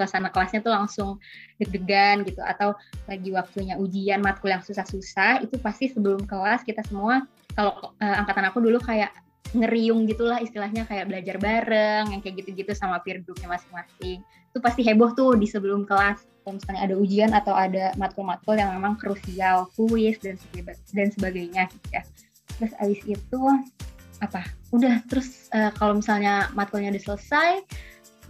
suasana 0.00 0.32
kelasnya 0.32 0.64
tuh 0.64 0.72
langsung 0.72 1.20
deg-degan 1.60 2.24
gitu. 2.24 2.40
Atau 2.40 2.72
lagi 3.04 3.28
waktunya 3.36 3.76
ujian 3.76 4.24
matkul 4.24 4.48
yang 4.48 4.64
susah-susah 4.64 5.44
itu 5.44 5.60
pasti 5.60 5.92
sebelum 5.92 6.24
kelas 6.24 6.64
kita 6.64 6.80
semua 6.88 7.28
kalau 7.52 7.92
uh, 8.00 8.16
angkatan 8.24 8.48
aku 8.48 8.64
dulu 8.64 8.80
kayak 8.80 9.12
ngeriung 9.50 10.06
gitulah 10.06 10.38
istilahnya 10.38 10.86
kayak 10.86 11.10
belajar 11.10 11.36
bareng 11.42 12.14
yang 12.14 12.20
kayak 12.22 12.42
gitu-gitu 12.42 12.70
sama 12.72 13.02
peer 13.02 13.20
groupnya 13.20 13.50
masing-masing. 13.50 14.22
Itu 14.22 14.58
pasti 14.62 14.86
heboh 14.86 15.12
tuh 15.14 15.34
di 15.34 15.46
sebelum 15.46 15.86
kelas. 15.86 16.22
Kalau 16.40 16.56
misalnya 16.56 16.82
ada 16.86 16.94
ujian 16.96 17.30
atau 17.34 17.52
ada 17.52 17.92
matkul-matkul 18.00 18.56
yang 18.56 18.72
memang 18.72 18.96
krusial 18.96 19.68
kuis 19.76 20.16
dan 20.22 20.38
dan 20.94 21.08
sebagainya 21.12 21.68
gitu 21.68 21.88
ya. 21.92 22.02
Terus 22.58 22.72
abis 22.78 23.00
itu 23.06 23.40
apa? 24.22 24.42
Udah 24.70 25.02
terus 25.10 25.50
uh, 25.50 25.74
kalau 25.74 25.98
misalnya 25.98 26.48
matkulnya 26.54 26.94
udah 26.94 27.04
selesai 27.12 27.50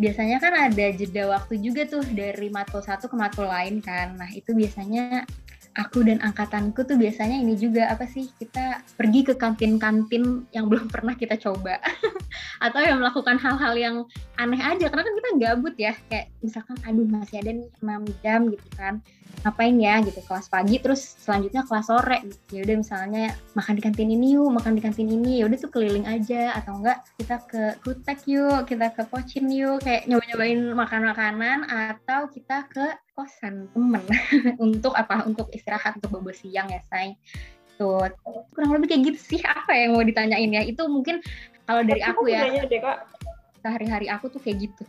biasanya 0.01 0.41
kan 0.41 0.57
ada 0.57 0.87
jeda 0.97 1.29
waktu 1.29 1.61
juga 1.61 1.85
tuh 1.85 2.01
dari 2.17 2.49
matkul 2.49 2.81
satu 2.81 3.07
ke 3.07 3.17
matkul 3.21 3.45
lain 3.45 3.85
kan. 3.85 4.17
Nah 4.17 4.33
itu 4.33 4.57
biasanya 4.57 5.29
aku 5.77 6.03
dan 6.03 6.19
angkatanku 6.25 6.83
tuh 6.83 6.99
biasanya 6.99 7.39
ini 7.39 7.55
juga 7.55 7.87
apa 7.93 8.09
sih 8.09 8.27
kita 8.41 8.83
pergi 8.99 9.29
ke 9.29 9.35
kantin-kantin 9.37 10.49
yang 10.57 10.67
belum 10.73 10.89
pernah 10.89 11.13
kita 11.13 11.37
coba. 11.37 11.79
Atau 12.65 12.81
yang 12.81 13.05
melakukan 13.05 13.37
hal-hal 13.37 13.75
yang 13.77 13.97
aneh 14.41 14.59
aja 14.59 14.89
karena 14.89 15.05
kan 15.05 15.15
kita 15.21 15.31
gabut 15.37 15.75
ya. 15.77 15.93
Kayak 16.09 16.33
misalkan 16.41 16.81
aduh 16.89 17.05
masih 17.05 17.37
ada 17.45 17.51
nih 17.53 17.69
6 17.85 18.25
jam 18.25 18.41
gitu 18.49 18.69
kan 18.75 19.05
ngapain 19.43 19.77
ya 19.81 20.03
gitu. 20.05 20.21
Kelas 20.25 20.47
pagi 20.53 20.77
terus 20.79 21.03
selanjutnya 21.23 21.63
kelas 21.65 21.87
sore. 21.89 22.19
Gitu. 22.25 22.59
ya 22.59 22.61
udah 22.67 22.77
misalnya 22.81 23.25
makan 23.57 23.75
di 23.79 23.83
kantin 23.83 24.11
ini 24.13 24.27
yuk 24.37 24.51
makan 24.53 24.73
di 24.77 24.83
kantin 24.83 25.09
ini. 25.09 25.41
Ya 25.41 25.45
udah 25.49 25.59
tuh 25.59 25.71
keliling 25.73 26.07
aja. 26.07 26.55
Atau 26.59 26.81
enggak 26.83 27.05
kita 27.17 27.37
ke 27.49 27.63
kutek 27.83 28.21
yuk 28.29 28.69
kita 28.69 28.87
ke 28.93 29.03
pocin 29.09 29.47
yuk. 29.49 29.81
Kayak 29.83 30.07
nyoba-nyobain 30.11 30.61
makan 30.77 31.01
makanan 31.11 31.59
atau 31.67 32.21
kita 32.29 32.69
ke 32.69 32.87
kosan 33.17 33.69
temen. 33.73 34.05
Untuk 34.65 34.93
apa? 34.95 35.25
Untuk 35.25 35.49
istirahat 35.55 35.97
untuk 35.99 36.21
bobo 36.21 36.33
siang 36.33 36.69
ya 36.69 36.81
say. 36.89 37.17
Tuh. 37.81 38.09
Kurang 38.53 38.77
lebih 38.77 38.93
kayak 38.93 39.03
gitu 39.15 39.37
sih 39.37 39.41
apa 39.43 39.73
yang 39.73 39.97
mau 39.97 40.05
ditanyain 40.05 40.51
ya. 40.53 40.63
Itu 40.65 40.85
mungkin 40.89 41.25
kalau 41.65 41.87
dari 41.87 42.03
aku, 42.03 42.27
ya. 42.27 42.51
sehari-hari 43.63 44.11
aku 44.11 44.27
tuh 44.27 44.43
kayak 44.43 44.69
gitu. 44.69 44.85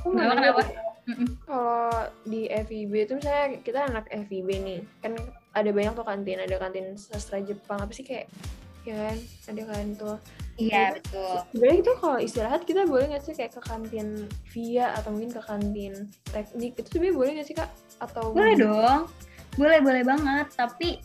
Aku 0.00 0.16
kenapa? 0.16 0.36
kenapa 0.36 0.93
kalau 1.44 2.08
di 2.24 2.48
FIB 2.48 2.92
itu 3.04 3.12
misalnya 3.20 3.60
kita 3.60 3.80
anak 3.84 4.08
FIB 4.08 4.48
nih, 4.64 4.80
kan 5.04 5.12
ada 5.52 5.70
banyak 5.70 5.92
tuh 5.92 6.06
kantin, 6.06 6.40
ada 6.40 6.56
kantin 6.56 6.96
sastra 6.96 7.44
Jepang 7.44 7.84
apa 7.84 7.92
sih 7.92 8.04
kayak 8.04 8.26
ya 8.84 8.94
kan 8.96 9.18
ada 9.48 9.62
kan 9.68 9.86
tuh. 9.96 10.16
Iya 10.54 10.94
betul. 10.94 11.34
sebenarnya 11.50 11.78
itu 11.82 11.92
kalau 11.98 12.18
istirahat 12.22 12.62
kita 12.62 12.86
boleh 12.86 13.10
nggak 13.10 13.24
sih 13.26 13.34
kayak 13.34 13.58
ke 13.58 13.60
kantin 13.64 14.30
via 14.54 14.94
atau 14.94 15.10
mungkin 15.10 15.32
ke 15.34 15.42
kantin 15.42 15.94
teknik? 16.30 16.78
Itu 16.78 16.88
sebenarnya 16.94 17.16
boleh 17.16 17.30
nggak 17.40 17.48
sih 17.48 17.56
kak? 17.56 17.70
Atau 17.98 18.30
boleh 18.30 18.54
dong. 18.54 19.10
Boleh 19.58 19.78
boleh 19.82 20.02
banget. 20.06 20.46
Tapi 20.54 21.02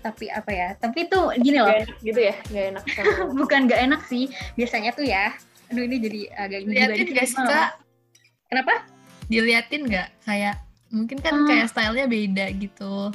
tapi 0.00 0.26
apa 0.32 0.50
ya? 0.50 0.68
Tapi 0.80 1.06
tuh 1.12 1.30
gini 1.38 1.60
loh. 1.60 1.68
gak 1.68 1.86
enak 1.86 1.98
gitu 2.02 2.20
ya? 2.24 2.34
Nggak 2.50 2.66
enak 2.72 2.84
bukan 3.40 3.60
gak 3.68 3.80
enak 3.84 4.02
sih. 4.08 4.24
Biasanya 4.56 4.90
tuh 4.96 5.06
ya 5.06 5.32
aduh 5.70 5.86
ini 5.86 5.96
jadi 6.02 6.20
agak 6.34 6.60
gak 7.14 7.28
sih 7.30 7.38
kak? 7.38 7.78
Kenapa 8.50 8.89
diliatin 9.30 9.86
nggak 9.86 10.08
kayak 10.26 10.58
mungkin 10.90 11.18
kan 11.22 11.32
hmm. 11.38 11.46
kayak 11.46 11.66
stylenya 11.70 12.06
beda 12.10 12.46
gitu 12.58 13.14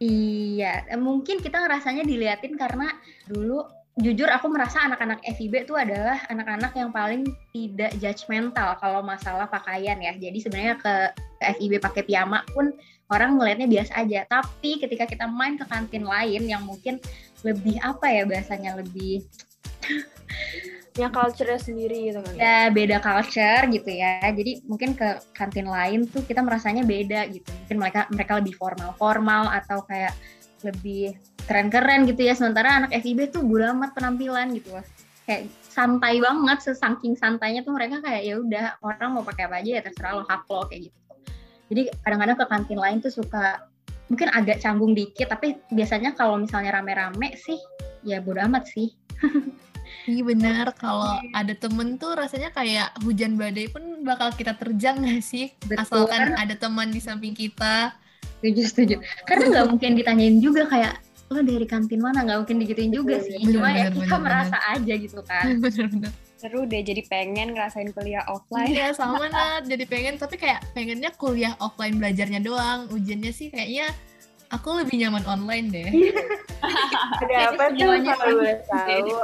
iya 0.00 0.88
mungkin 0.96 1.44
kita 1.44 1.60
ngerasanya 1.60 2.08
diliatin 2.08 2.56
karena 2.56 2.88
dulu 3.28 3.68
jujur 4.00 4.26
aku 4.32 4.48
merasa 4.48 4.80
anak-anak 4.88 5.20
FIB 5.36 5.68
itu 5.68 5.76
adalah 5.76 6.16
anak-anak 6.32 6.72
yang 6.72 6.88
paling 6.88 7.28
tidak 7.52 7.92
judgmental 8.00 8.78
kalau 8.80 9.04
masalah 9.04 9.44
pakaian 9.50 10.00
ya. 10.00 10.16
Jadi 10.16 10.38
sebenarnya 10.40 10.74
ke, 10.80 10.94
ke 11.36 11.44
FIB 11.60 11.82
pakai 11.84 12.02
piyama 12.08 12.40
pun 12.56 12.72
orang 13.12 13.36
ngelihatnya 13.36 13.68
biasa 13.68 13.92
aja. 14.00 14.24
Tapi 14.24 14.80
ketika 14.80 15.04
kita 15.04 15.28
main 15.28 15.60
ke 15.60 15.68
kantin 15.68 16.08
lain 16.08 16.48
yang 16.48 16.64
mungkin 16.64 16.96
lebih 17.44 17.76
apa 17.84 18.08
ya 18.08 18.24
bahasanya 18.24 18.80
lebih 18.80 19.24
punya 20.90 21.08
culture 21.10 21.54
sendiri 21.56 22.10
gitu 22.10 22.20
kan. 22.22 22.34
Ya 22.34 22.68
beda 22.68 22.98
culture 22.98 23.64
gitu 23.70 23.90
ya. 23.90 24.20
Jadi 24.34 24.66
mungkin 24.66 24.98
ke 24.98 25.22
kantin 25.32 25.70
lain 25.70 26.06
tuh 26.10 26.22
kita 26.26 26.42
merasanya 26.42 26.82
beda 26.82 27.30
gitu. 27.30 27.46
Mungkin 27.64 27.76
mereka 27.78 28.00
mereka 28.10 28.32
lebih 28.42 28.54
formal 28.58 28.92
formal 28.98 29.48
atau 29.50 29.86
kayak 29.86 30.14
lebih 30.66 31.14
keren-keren 31.46 32.04
gitu 32.10 32.26
ya. 32.26 32.34
Sementara 32.34 32.84
anak 32.84 32.90
FIB 32.92 33.30
tuh 33.30 33.46
bodo 33.46 33.70
amat 33.70 33.94
penampilan 33.94 34.50
gitu 34.54 34.74
loh. 34.74 34.84
Kayak 35.24 35.48
santai 35.62 36.18
banget 36.18 36.58
sesangking 36.66 37.14
santainya 37.14 37.62
tuh 37.62 37.72
mereka 37.72 38.02
kayak 38.02 38.22
ya 38.26 38.34
udah 38.42 38.64
orang 38.82 39.14
mau 39.14 39.24
pakai 39.24 39.46
apa 39.46 39.62
aja 39.62 39.70
ya 39.78 39.82
terserah 39.86 40.18
lo 40.18 40.24
hak 40.26 40.44
lo 40.50 40.66
kayak 40.66 40.90
gitu. 40.90 40.98
Jadi 41.70 41.82
kadang-kadang 42.02 42.36
ke 42.36 42.46
kantin 42.50 42.78
lain 42.82 42.98
tuh 42.98 43.14
suka 43.14 43.70
mungkin 44.10 44.26
agak 44.34 44.58
canggung 44.58 44.90
dikit 44.90 45.30
tapi 45.30 45.54
biasanya 45.70 46.18
kalau 46.18 46.34
misalnya 46.34 46.74
rame-rame 46.74 47.30
sih 47.38 47.54
ya 48.02 48.18
bodo 48.18 48.42
amat 48.42 48.66
sih 48.66 48.90
Iya 50.08 50.22
benar, 50.24 50.66
kalau 50.80 51.20
ada 51.36 51.52
temen 51.52 52.00
tuh 52.00 52.16
rasanya 52.16 52.48
kayak 52.56 52.96
hujan 53.04 53.36
badai 53.36 53.68
pun 53.68 54.00
bakal 54.00 54.32
kita 54.32 54.56
terjang 54.56 55.04
gak 55.04 55.20
sih? 55.20 55.52
Betul. 55.68 55.84
Asalkan 55.84 56.32
ada 56.36 56.54
teman 56.56 56.88
di 56.88 57.00
samping 57.02 57.36
kita. 57.36 57.92
Setuju, 58.40 58.62
setuju. 58.64 58.94
Karena 59.28 59.44
nggak 59.52 59.66
mungkin 59.76 59.90
ditanyain 60.00 60.36
juga 60.40 60.64
kayak, 60.64 60.96
lo 61.28 61.44
dari 61.44 61.66
kantin 61.68 62.00
mana? 62.00 62.24
Nggak 62.24 62.38
mungkin 62.44 62.56
digituin 62.64 62.92
juga 62.92 63.20
sih. 63.20 63.36
Bener, 63.44 63.52
Cuma 63.60 63.68
bener, 63.68 63.76
ya 63.76 63.88
kita 63.92 64.06
bener, 64.16 64.24
merasa 64.24 64.56
bener. 64.56 64.72
aja 64.80 64.94
gitu 64.96 65.20
kan. 65.28 65.44
Bener-bener. 65.62 66.12
Seru 66.40 66.64
deh, 66.64 66.80
jadi 66.80 67.04
pengen 67.04 67.52
ngerasain 67.52 67.92
kuliah 67.92 68.24
offline. 68.24 68.72
Iya, 68.72 68.96
sama 68.96 69.28
Nat. 69.34 69.68
Jadi 69.68 69.84
pengen, 69.84 70.16
tapi 70.16 70.40
kayak 70.40 70.64
pengennya 70.72 71.12
kuliah 71.20 71.52
offline 71.60 72.00
belajarnya 72.00 72.40
doang. 72.40 72.88
Ujiannya 72.88 73.28
sih 73.36 73.52
kayaknya 73.52 73.92
aku 74.48 74.80
lebih 74.80 75.04
nyaman 75.04 75.20
online 75.28 75.66
deh. 75.68 75.88
ada 77.20 77.52
apa 77.52 77.64
tuh 77.76 77.92
kalau 78.02 78.34
boleh 78.40 78.56
tahu? 78.64 79.16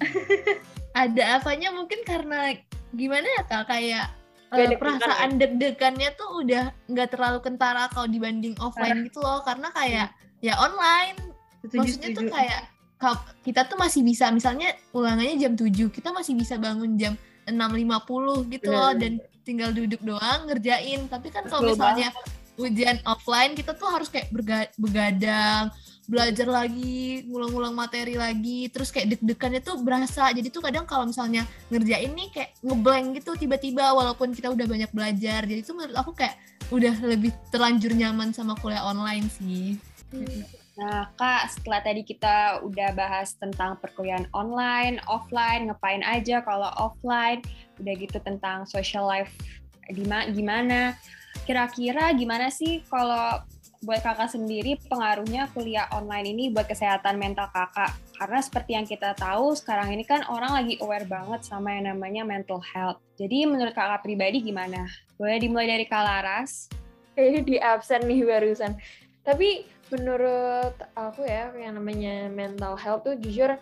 ada 1.04 1.22
apanya? 1.40 1.74
Mungkin 1.74 2.06
karena 2.06 2.54
gimana 2.94 3.26
ya 3.26 3.42
kak? 3.46 3.64
Kayak 3.68 4.06
uh, 4.54 4.78
perasaan 4.78 5.30
ya? 5.36 5.38
deg-degannya 5.44 6.10
tuh 6.14 6.28
udah 6.44 6.64
nggak 6.90 7.08
terlalu 7.14 7.38
kentara 7.42 7.90
kalau 7.90 8.06
dibanding 8.06 8.54
offline 8.62 9.06
gitu 9.06 9.20
loh. 9.22 9.42
Karena 9.42 9.68
kayak 9.74 10.14
ya 10.40 10.54
online. 10.60 11.18
Setuju, 11.64 11.80
maksudnya 11.80 12.10
setuju. 12.12 12.18
tuh 12.20 12.26
kayak 12.32 12.62
kita 13.44 13.60
tuh 13.68 13.76
masih 13.76 14.00
bisa 14.00 14.32
misalnya 14.32 14.72
ulangannya 14.96 15.36
jam 15.36 15.52
7 15.52 15.92
kita 15.92 16.08
masih 16.08 16.32
bisa 16.40 16.56
bangun 16.56 16.96
jam 16.96 17.12
6.50 17.44 18.48
gitu 18.48 18.72
loh. 18.72 18.96
dan 18.96 19.20
tinggal 19.44 19.70
duduk 19.76 20.00
doang 20.00 20.48
ngerjain. 20.48 21.04
Tapi 21.12 21.28
kan 21.28 21.44
kalau 21.48 21.68
misalnya 21.68 22.08
ujian 22.54 23.02
offline 23.04 23.52
kita 23.58 23.74
tuh 23.74 23.90
harus 23.90 24.08
kayak 24.08 24.30
begadang 24.78 25.74
belajar 26.04 26.44
lagi, 26.48 27.24
ngulang-ngulang 27.24 27.72
materi 27.72 28.14
lagi, 28.14 28.68
terus 28.68 28.92
kayak 28.92 29.16
deg-degannya 29.16 29.60
tuh 29.64 29.80
berasa. 29.80 30.28
Jadi 30.32 30.48
tuh 30.52 30.60
kadang 30.60 30.84
kalau 30.84 31.08
misalnya 31.08 31.48
ngerjain 31.72 32.12
nih 32.12 32.28
kayak 32.32 32.50
ngeblank 32.60 33.20
gitu 33.20 33.32
tiba-tiba 33.36 33.92
walaupun 33.92 34.36
kita 34.36 34.52
udah 34.52 34.66
banyak 34.68 34.90
belajar. 34.92 35.44
Jadi 35.48 35.60
tuh 35.64 35.74
menurut 35.76 35.96
aku 35.96 36.12
kayak 36.12 36.36
udah 36.72 36.94
lebih 37.04 37.32
terlanjur 37.52 37.92
nyaman 37.92 38.32
sama 38.32 38.56
kuliah 38.60 38.84
online 38.84 39.28
sih. 39.28 39.76
Nah, 40.74 41.06
Kak, 41.14 41.54
setelah 41.54 41.80
tadi 41.86 42.02
kita 42.02 42.58
udah 42.66 42.90
bahas 42.98 43.38
tentang 43.38 43.78
perkuliahan 43.78 44.26
online, 44.34 44.98
offline, 45.06 45.70
ngapain 45.70 46.02
aja 46.02 46.42
kalau 46.42 46.66
offline, 46.74 47.38
udah 47.78 47.94
gitu 47.94 48.18
tentang 48.22 48.66
social 48.66 49.06
life 49.06 49.30
gimana, 50.34 50.96
kira-kira 51.44 52.10
gimana 52.16 52.48
sih 52.50 52.82
kalau 52.90 53.44
buat 53.84 54.00
kakak 54.00 54.32
sendiri 54.32 54.80
pengaruhnya 54.88 55.52
kuliah 55.52 55.84
online 55.92 56.32
ini 56.32 56.44
buat 56.48 56.64
kesehatan 56.64 57.20
mental 57.20 57.52
kakak? 57.52 57.92
Karena 58.16 58.40
seperti 58.40 58.70
yang 58.72 58.88
kita 58.88 59.12
tahu 59.14 59.52
sekarang 59.52 59.92
ini 59.92 60.08
kan 60.08 60.24
orang 60.32 60.56
lagi 60.56 60.80
aware 60.80 61.04
banget 61.04 61.44
sama 61.44 61.76
yang 61.76 61.92
namanya 61.92 62.24
mental 62.24 62.64
health. 62.64 62.98
Jadi 63.20 63.44
menurut 63.44 63.76
kakak 63.76 64.00
pribadi 64.00 64.40
gimana? 64.40 64.88
Boleh 65.20 65.36
dimulai 65.36 65.68
dari 65.68 65.84
Kak 65.84 66.00
Laras? 66.02 66.72
Ini 67.14 67.44
di 67.44 67.60
absen 67.60 68.08
nih 68.08 68.24
barusan. 68.24 68.74
Tapi 69.22 69.68
menurut 69.92 70.74
aku 70.96 71.28
ya 71.28 71.52
yang 71.54 71.76
namanya 71.76 72.32
mental 72.32 72.74
health 72.80 73.04
tuh 73.04 73.14
jujur 73.20 73.54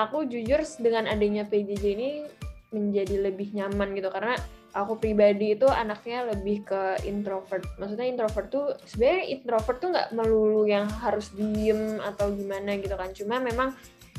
aku 0.00 0.24
jujur 0.24 0.58
dengan 0.80 1.04
adanya 1.06 1.44
PJJ 1.44 1.84
ini 1.84 2.10
menjadi 2.74 3.30
lebih 3.30 3.54
nyaman 3.54 3.94
gitu 3.94 4.08
karena 4.10 4.34
aku 4.76 5.00
pribadi 5.00 5.56
itu 5.56 5.64
anaknya 5.64 6.28
lebih 6.28 6.68
ke 6.68 7.00
introvert. 7.08 7.64
Maksudnya 7.80 8.06
introvert 8.12 8.46
tuh 8.52 8.66
sebenarnya 8.84 9.24
introvert 9.32 9.78
tuh 9.80 9.88
nggak 9.88 10.08
melulu 10.12 10.68
yang 10.68 10.84
harus 11.00 11.32
diem 11.32 11.96
atau 12.04 12.28
gimana 12.36 12.76
gitu 12.76 12.92
kan. 12.92 13.10
Cuma 13.16 13.40
memang 13.40 13.72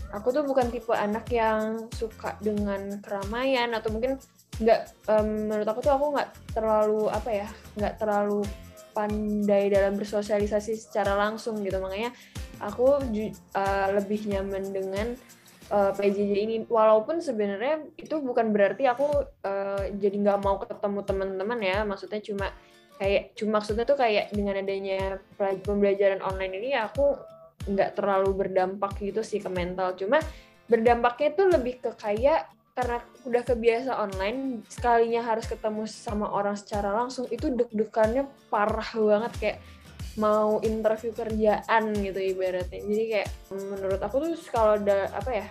aku 0.10 0.34
tuh 0.34 0.42
bukan 0.42 0.74
tipe 0.74 0.90
anak 0.90 1.30
yang 1.30 1.86
suka 1.94 2.34
dengan 2.42 2.98
keramaian 3.06 3.70
atau 3.78 3.94
mungkin 3.94 4.18
nggak 4.58 5.06
um, 5.14 5.54
menurut 5.54 5.68
aku 5.70 5.80
tuh 5.86 5.94
aku 5.94 6.06
nggak 6.18 6.30
terlalu 6.58 7.06
apa 7.14 7.30
ya 7.30 7.48
nggak 7.78 7.96
terlalu 8.02 8.42
pandai 8.98 9.70
dalam 9.70 9.94
bersosialisasi 9.94 10.74
secara 10.74 11.14
langsung 11.14 11.62
gitu 11.62 11.78
makanya 11.78 12.10
aku 12.58 12.98
uh, 13.54 13.88
lebih 13.94 14.26
nyaman 14.26 14.74
dengan 14.74 15.14
uh, 15.72 15.92
eh, 15.92 15.92
PJJ 15.96 16.32
ini. 16.38 16.56
Walaupun 16.68 17.20
sebenarnya 17.20 17.84
itu 18.00 18.16
bukan 18.20 18.52
berarti 18.52 18.88
aku 18.88 19.08
uh, 19.44 19.84
jadi 19.96 20.16
nggak 20.16 20.40
mau 20.44 20.60
ketemu 20.62 21.00
teman-teman 21.04 21.60
ya. 21.62 21.78
Maksudnya 21.84 22.20
cuma 22.24 22.48
kayak 22.98 23.38
cuma 23.38 23.62
maksudnya 23.62 23.86
tuh 23.86 23.98
kayak 24.00 24.34
dengan 24.34 24.58
adanya 24.58 25.22
pembelajaran 25.38 26.18
online 26.26 26.54
ini 26.58 26.74
ya 26.74 26.90
aku 26.90 27.14
nggak 27.70 27.94
terlalu 27.94 28.34
berdampak 28.34 28.98
gitu 29.00 29.22
sih 29.22 29.44
ke 29.44 29.50
mental. 29.52 29.94
Cuma 30.00 30.20
berdampaknya 30.68 31.28
itu 31.36 31.44
lebih 31.48 31.76
ke 31.84 31.92
kayak 31.96 32.52
karena 32.78 33.02
udah 33.26 33.42
kebiasa 33.42 33.92
online 33.98 34.62
sekalinya 34.70 35.26
harus 35.26 35.50
ketemu 35.50 35.90
sama 35.90 36.30
orang 36.30 36.54
secara 36.54 36.94
langsung 36.94 37.26
itu 37.34 37.50
deg-degannya 37.50 38.30
parah 38.54 38.90
banget. 38.94 39.32
Kayak 39.42 39.58
mau 40.18 40.58
interview 40.66 41.14
kerjaan 41.14 41.94
gitu 41.94 42.20
ibaratnya. 42.20 42.82
Jadi 42.82 43.04
kayak 43.14 43.30
menurut 43.54 44.02
aku 44.02 44.16
tuh 44.22 44.34
kalau 44.50 44.76
ada 44.82 45.10
apa 45.14 45.32
ya 45.32 45.48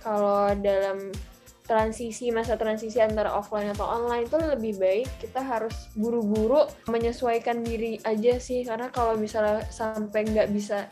kalau 0.00 0.54
dalam 0.62 1.10
transisi 1.64 2.28
masa 2.28 2.60
transisi 2.60 3.00
antara 3.00 3.32
offline 3.32 3.72
atau 3.72 3.88
online 3.88 4.28
itu 4.28 4.36
lebih 4.36 4.76
baik 4.76 5.08
kita 5.16 5.40
harus 5.40 5.88
buru-buru 5.96 6.68
menyesuaikan 6.86 7.64
diri 7.66 7.98
aja 8.06 8.38
sih. 8.38 8.62
Karena 8.62 8.88
kalau 8.94 9.18
misalnya 9.18 9.66
sampai 9.68 10.30
nggak 10.30 10.48
bisa 10.54 10.86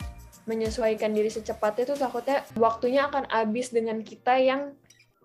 menyesuaikan 0.50 1.14
diri 1.14 1.30
secepatnya 1.30 1.94
tuh 1.94 1.98
takutnya 2.02 2.42
waktunya 2.58 3.06
akan 3.06 3.30
habis 3.30 3.70
dengan 3.70 4.02
kita 4.02 4.34
yang 4.42 4.74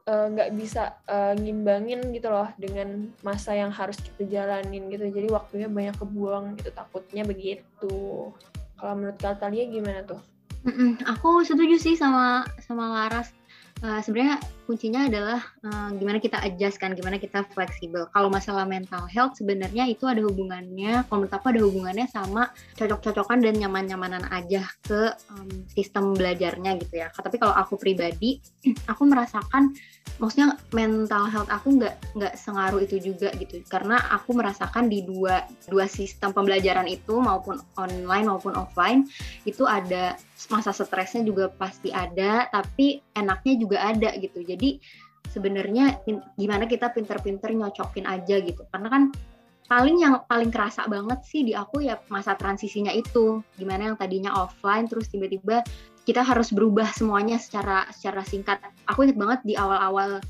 nggak 0.07 0.49
uh, 0.51 0.55
bisa 0.55 0.95
uh, 1.11 1.35
ngimbangin 1.35 1.99
gitu 2.15 2.31
loh 2.31 2.47
dengan 2.55 3.11
masa 3.27 3.51
yang 3.51 3.75
harus 3.75 3.99
kita 3.99 4.23
jalanin 4.23 4.87
gitu. 4.87 5.03
Jadi 5.03 5.27
waktunya 5.27 5.67
banyak 5.67 5.99
kebuang 5.99 6.55
gitu 6.63 6.71
takutnya 6.71 7.27
begitu. 7.27 8.31
Kalau 8.79 8.93
menurut 8.95 9.19
Katalia 9.19 9.67
gimana 9.67 10.07
tuh? 10.07 10.21
Mm 10.63 10.73
-mm, 10.73 10.91
aku 11.11 11.43
setuju 11.43 11.75
sih 11.75 11.99
sama 11.99 12.47
sama 12.63 12.87
Laras 12.87 13.35
uh, 13.83 14.01
sebenarnya 14.01 14.41
kuncinya 14.65 15.07
adalah 15.07 15.39
uh, 15.63 15.89
gimana 15.95 16.19
kita 16.19 16.41
adjust 16.43 16.81
kan, 16.81 16.91
gimana 16.97 17.21
kita 17.21 17.45
fleksibel. 17.55 18.09
Kalau 18.11 18.27
masalah 18.27 18.67
mental 18.67 19.05
health 19.07 19.39
sebenarnya 19.39 19.87
itu 19.87 20.03
ada 20.09 20.19
hubungannya, 20.23 21.07
kalau 21.07 21.23
menurut 21.23 21.35
aku 21.35 21.47
ada 21.53 21.61
hubungannya 21.63 22.07
sama 22.09 22.51
cocok-cocokan 22.75 23.39
dan 23.43 23.55
nyaman-nyamanan 23.57 24.27
aja 24.33 24.65
ke 24.83 25.13
um, 25.31 25.49
sistem 25.71 26.11
belajarnya 26.17 26.77
gitu 26.83 26.99
ya. 26.99 27.07
Tapi 27.13 27.37
kalau 27.39 27.55
aku 27.55 27.79
pribadi, 27.79 28.43
aku 28.91 29.03
merasakan 29.07 29.71
maksudnya 30.17 30.57
mental 30.73 31.29
health 31.29 31.49
aku 31.53 31.77
nggak 31.77 31.95
nggak 32.17 32.33
sengaruh 32.33 32.81
itu 32.81 32.97
juga 32.97 33.29
gitu 33.37 33.61
karena 33.69 34.01
aku 34.09 34.33
merasakan 34.33 34.89
di 34.89 35.05
dua 35.05 35.45
dua 35.69 35.85
sistem 35.85 36.33
pembelajaran 36.33 36.89
itu 36.89 37.21
maupun 37.21 37.61
online 37.77 38.25
maupun 38.25 38.57
offline 38.57 39.05
itu 39.45 39.63
ada 39.69 40.17
masa 40.53 40.69
stresnya 40.69 41.25
juga 41.25 41.49
pasti 41.49 41.89
ada 41.89 42.45
tapi 42.53 43.01
enaknya 43.17 43.53
juga 43.57 43.77
ada 43.81 44.13
gitu. 44.21 44.45
Jadi 44.45 44.77
sebenarnya 45.33 46.05
gimana 46.37 46.69
kita 46.69 46.93
pinter-pinter 46.93 47.49
nyocokin 47.51 48.05
aja 48.05 48.37
gitu. 48.41 48.61
Karena 48.69 48.87
kan 48.87 49.03
paling 49.67 49.99
yang 49.99 50.23
paling 50.29 50.53
kerasa 50.53 50.87
banget 50.87 51.19
sih 51.27 51.43
di 51.43 51.57
aku 51.57 51.83
ya 51.83 51.97
masa 52.13 52.37
transisinya 52.37 52.93
itu. 52.93 53.41
Gimana 53.57 53.91
yang 53.91 53.97
tadinya 53.97 54.31
offline 54.33 54.85
terus 54.85 55.09
tiba-tiba 55.09 55.65
kita 56.07 56.23
harus 56.23 56.55
berubah 56.55 56.87
semuanya 56.95 57.35
secara 57.35 57.89
secara 57.91 58.23
singkat. 58.23 58.63
Aku 58.87 59.03
ingat 59.03 59.17
banget 59.19 59.39
di 59.43 59.53
awal-awal 59.59 60.23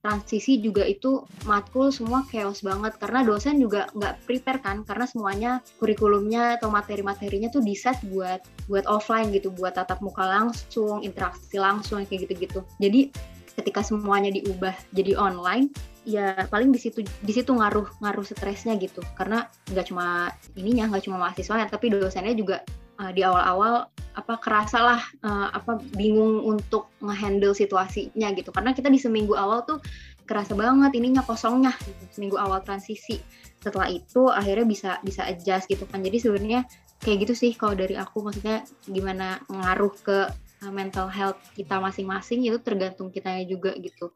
transisi 0.00 0.56
juga 0.64 0.84
itu 0.88 1.24
matkul 1.44 1.92
semua 1.92 2.24
chaos 2.32 2.64
banget. 2.64 2.96
Karena 2.96 3.20
dosen 3.24 3.60
juga 3.60 3.86
nggak 3.92 4.24
prepare 4.24 4.60
kan 4.60 4.76
karena 4.84 5.04
semuanya 5.04 5.50
kurikulumnya 5.76 6.56
atau 6.60 6.72
materi-materinya 6.72 7.52
tuh 7.52 7.60
diset 7.60 7.96
buat 8.08 8.40
buat 8.66 8.84
offline 8.88 9.28
gitu 9.32 9.52
buat 9.52 9.76
tatap 9.76 10.00
muka 10.00 10.24
langsung 10.24 11.04
interaksi 11.04 11.60
langsung 11.60 12.02
kayak 12.08 12.28
gitu-gitu. 12.28 12.64
Jadi 12.80 13.12
ketika 13.60 13.84
semuanya 13.84 14.32
diubah 14.32 14.72
jadi 14.96 15.20
online 15.20 15.68
ya 16.08 16.48
paling 16.48 16.72
di 16.72 16.80
situ 16.80 17.04
di 17.04 17.32
situ 17.36 17.52
ngaruh 17.52 18.00
ngaruh 18.00 18.24
stresnya 18.24 18.80
gitu. 18.80 19.04
Karena 19.20 19.44
nggak 19.68 19.92
cuma 19.92 20.32
ininya 20.56 20.88
nggak 20.88 21.04
cuma 21.04 21.20
mahasiswa 21.20 21.68
tapi 21.68 21.92
dosennya 21.92 22.32
juga 22.32 22.64
uh, 23.00 23.10
di 23.10 23.24
awal-awal 23.24 23.88
apa 24.12 24.36
kerasa 24.42 24.78
lah 24.84 25.02
uh, 25.24 25.48
apa 25.54 25.80
bingung 25.96 26.44
untuk 26.44 26.92
ngehandle 27.00 27.56
situasinya 27.56 28.28
gitu. 28.36 28.52
Karena 28.52 28.76
kita 28.76 28.92
di 28.92 29.00
seminggu 29.00 29.32
awal 29.32 29.64
tuh 29.64 29.80
kerasa 30.28 30.52
banget 30.54 30.94
ininya 30.94 31.24
kosongnya 31.24 31.72
gitu, 31.80 32.04
seminggu 32.20 32.36
awal 32.36 32.60
transisi. 32.60 33.18
Setelah 33.58 33.88
itu 33.88 34.28
akhirnya 34.28 34.66
bisa 34.68 34.90
bisa 35.00 35.24
adjust 35.24 35.66
gitu 35.66 35.88
kan. 35.88 36.04
Jadi 36.04 36.20
sebenarnya 36.20 36.60
kayak 37.00 37.26
gitu 37.26 37.34
sih 37.34 37.52
kalau 37.56 37.72
dari 37.72 37.96
aku. 37.96 38.20
Maksudnya 38.20 38.62
gimana 38.84 39.40
ngaruh 39.48 39.94
ke 40.04 40.18
uh, 40.66 40.72
mental 40.72 41.08
health 41.08 41.40
kita 41.56 41.80
masing-masing 41.80 42.44
itu 42.44 42.60
tergantung 42.60 43.08
kitanya 43.08 43.46
juga 43.48 43.72
gitu. 43.80 44.12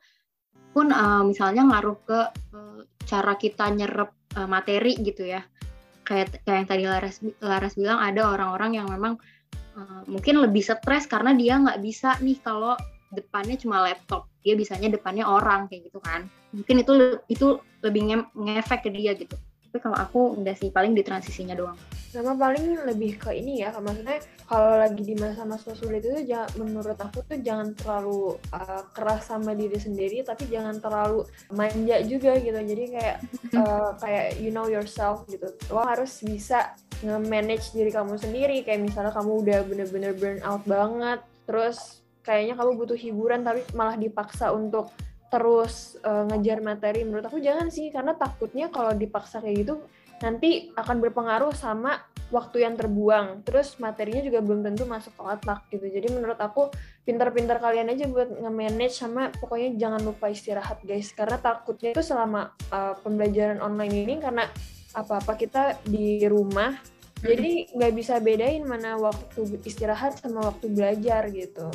Pun 0.75 0.91
uh, 0.91 1.23
misalnya 1.23 1.65
ngaruh 1.71 1.99
ke 2.03 2.21
uh, 2.53 2.81
cara 3.07 3.39
kita 3.39 3.71
nyerap 3.71 4.11
uh, 4.35 4.49
materi 4.51 4.99
gitu 4.99 5.23
ya 5.23 5.47
kayak 6.05 6.45
kayak 6.45 6.57
yang 6.65 6.69
tadi 6.69 6.85
Laras 6.85 7.17
Laras 7.41 7.75
bilang 7.75 7.99
ada 7.99 8.29
orang-orang 8.29 8.79
yang 8.79 8.87
memang 8.93 9.17
uh, 9.77 10.03
mungkin 10.05 10.45
lebih 10.45 10.61
stres 10.61 11.09
karena 11.09 11.33
dia 11.33 11.57
nggak 11.59 11.81
bisa 11.81 12.17
nih 12.21 12.39
kalau 12.45 12.77
depannya 13.11 13.57
cuma 13.57 13.83
laptop. 13.83 14.29
Dia 14.45 14.55
bisanya 14.55 14.93
depannya 14.93 15.25
orang 15.25 15.67
kayak 15.73 15.89
gitu 15.89 15.99
kan. 16.05 16.29
Mungkin 16.53 16.85
itu 16.85 16.93
itu 17.33 17.59
lebih 17.81 18.01
nge 18.13 18.19
ngefek 18.37 18.81
ke 18.87 18.91
dia 18.93 19.17
gitu 19.17 19.35
tapi 19.75 19.91
kalau 19.91 19.99
aku 19.99 20.39
udah 20.39 20.55
sih 20.55 20.71
paling 20.71 20.95
di 20.95 21.03
transisinya 21.03 21.59
doang. 21.59 21.75
Sama 22.15 22.39
paling 22.39 22.87
lebih 22.87 23.19
ke 23.19 23.35
ini 23.35 23.67
ya 23.67 23.75
maksudnya 23.75 24.23
kalau 24.47 24.79
lagi 24.79 25.03
di 25.03 25.19
masa-masa 25.19 25.75
sulit 25.75 25.99
itu 25.99 26.31
jangan, 26.31 26.47
menurut 26.63 26.95
aku 26.95 27.27
tuh 27.27 27.43
jangan 27.43 27.75
terlalu 27.75 28.39
uh, 28.55 28.87
keras 28.95 29.35
sama 29.35 29.51
diri 29.51 29.75
sendiri 29.75 30.23
tapi 30.23 30.47
jangan 30.47 30.79
terlalu 30.79 31.27
manja 31.51 31.99
juga 32.07 32.39
gitu. 32.39 32.55
Jadi 32.55 32.85
kayak 32.87 33.17
uh, 33.59 33.99
kayak 33.99 34.39
you 34.39 34.55
know 34.55 34.71
yourself 34.71 35.27
gitu. 35.27 35.51
Lo 35.75 35.83
harus 35.83 36.23
bisa 36.23 36.79
nge-manage 37.03 37.75
diri 37.75 37.91
kamu 37.91 38.15
sendiri. 38.15 38.63
Kayak 38.63 38.79
misalnya 38.79 39.11
kamu 39.11 39.43
udah 39.43 39.59
bener-bener 39.67 40.15
burn 40.15 40.39
out 40.47 40.63
banget 40.71 41.19
terus 41.51 41.99
kayaknya 42.23 42.55
kamu 42.55 42.79
butuh 42.79 42.95
hiburan 42.95 43.43
tapi 43.43 43.67
malah 43.75 43.99
dipaksa 43.99 44.55
untuk 44.55 44.95
terus 45.35 45.99
uh, 46.07 46.31
ngejar 46.31 46.63
materi 46.63 47.03
menurut 47.03 47.27
aku 47.27 47.43
jangan 47.43 47.67
sih 47.75 47.91
karena 47.91 48.15
takutnya 48.15 48.71
kalau 48.71 48.95
dipaksa 48.95 49.43
kayak 49.43 49.67
gitu 49.67 49.75
nanti 50.23 50.71
akan 50.79 51.03
berpengaruh 51.03 51.51
sama 51.59 51.99
waktu 52.31 52.65
yang 52.65 52.79
terbuang. 52.79 53.43
Terus 53.43 53.77
materinya 53.83 54.23
juga 54.23 54.39
belum 54.41 54.63
tentu 54.63 54.87
masuk 54.87 55.13
ke 55.19 55.23
otak 55.23 55.67
gitu. 55.75 55.91
Jadi 55.91 56.09
menurut 56.15 56.39
aku 56.39 56.71
pintar-pintar 57.03 57.59
kalian 57.59 57.93
aja 57.93 58.07
buat 58.09 58.31
nge-manage 58.31 58.95
sama 58.95 59.29
pokoknya 59.43 59.75
jangan 59.77 60.01
lupa 60.07 60.31
istirahat 60.31 60.81
guys. 60.87 61.11
Karena 61.13 61.37
takutnya 61.37 61.93
itu 61.93 62.03
selama 62.03 62.55
uh, 62.71 62.95
pembelajaran 63.03 63.59
online 63.59 64.07
ini 64.07 64.15
karena 64.23 64.47
apa-apa 64.95 65.35
kita 65.35 65.83
di 65.83 66.23
rumah 66.31 66.79
jadi 67.25 67.73
nggak 67.73 67.93
bisa 67.97 68.21
bedain 68.21 68.63
mana 68.63 69.01
waktu 69.01 69.59
istirahat 69.65 70.21
sama 70.21 70.55
waktu 70.55 70.71
belajar 70.71 71.27
gitu 71.35 71.67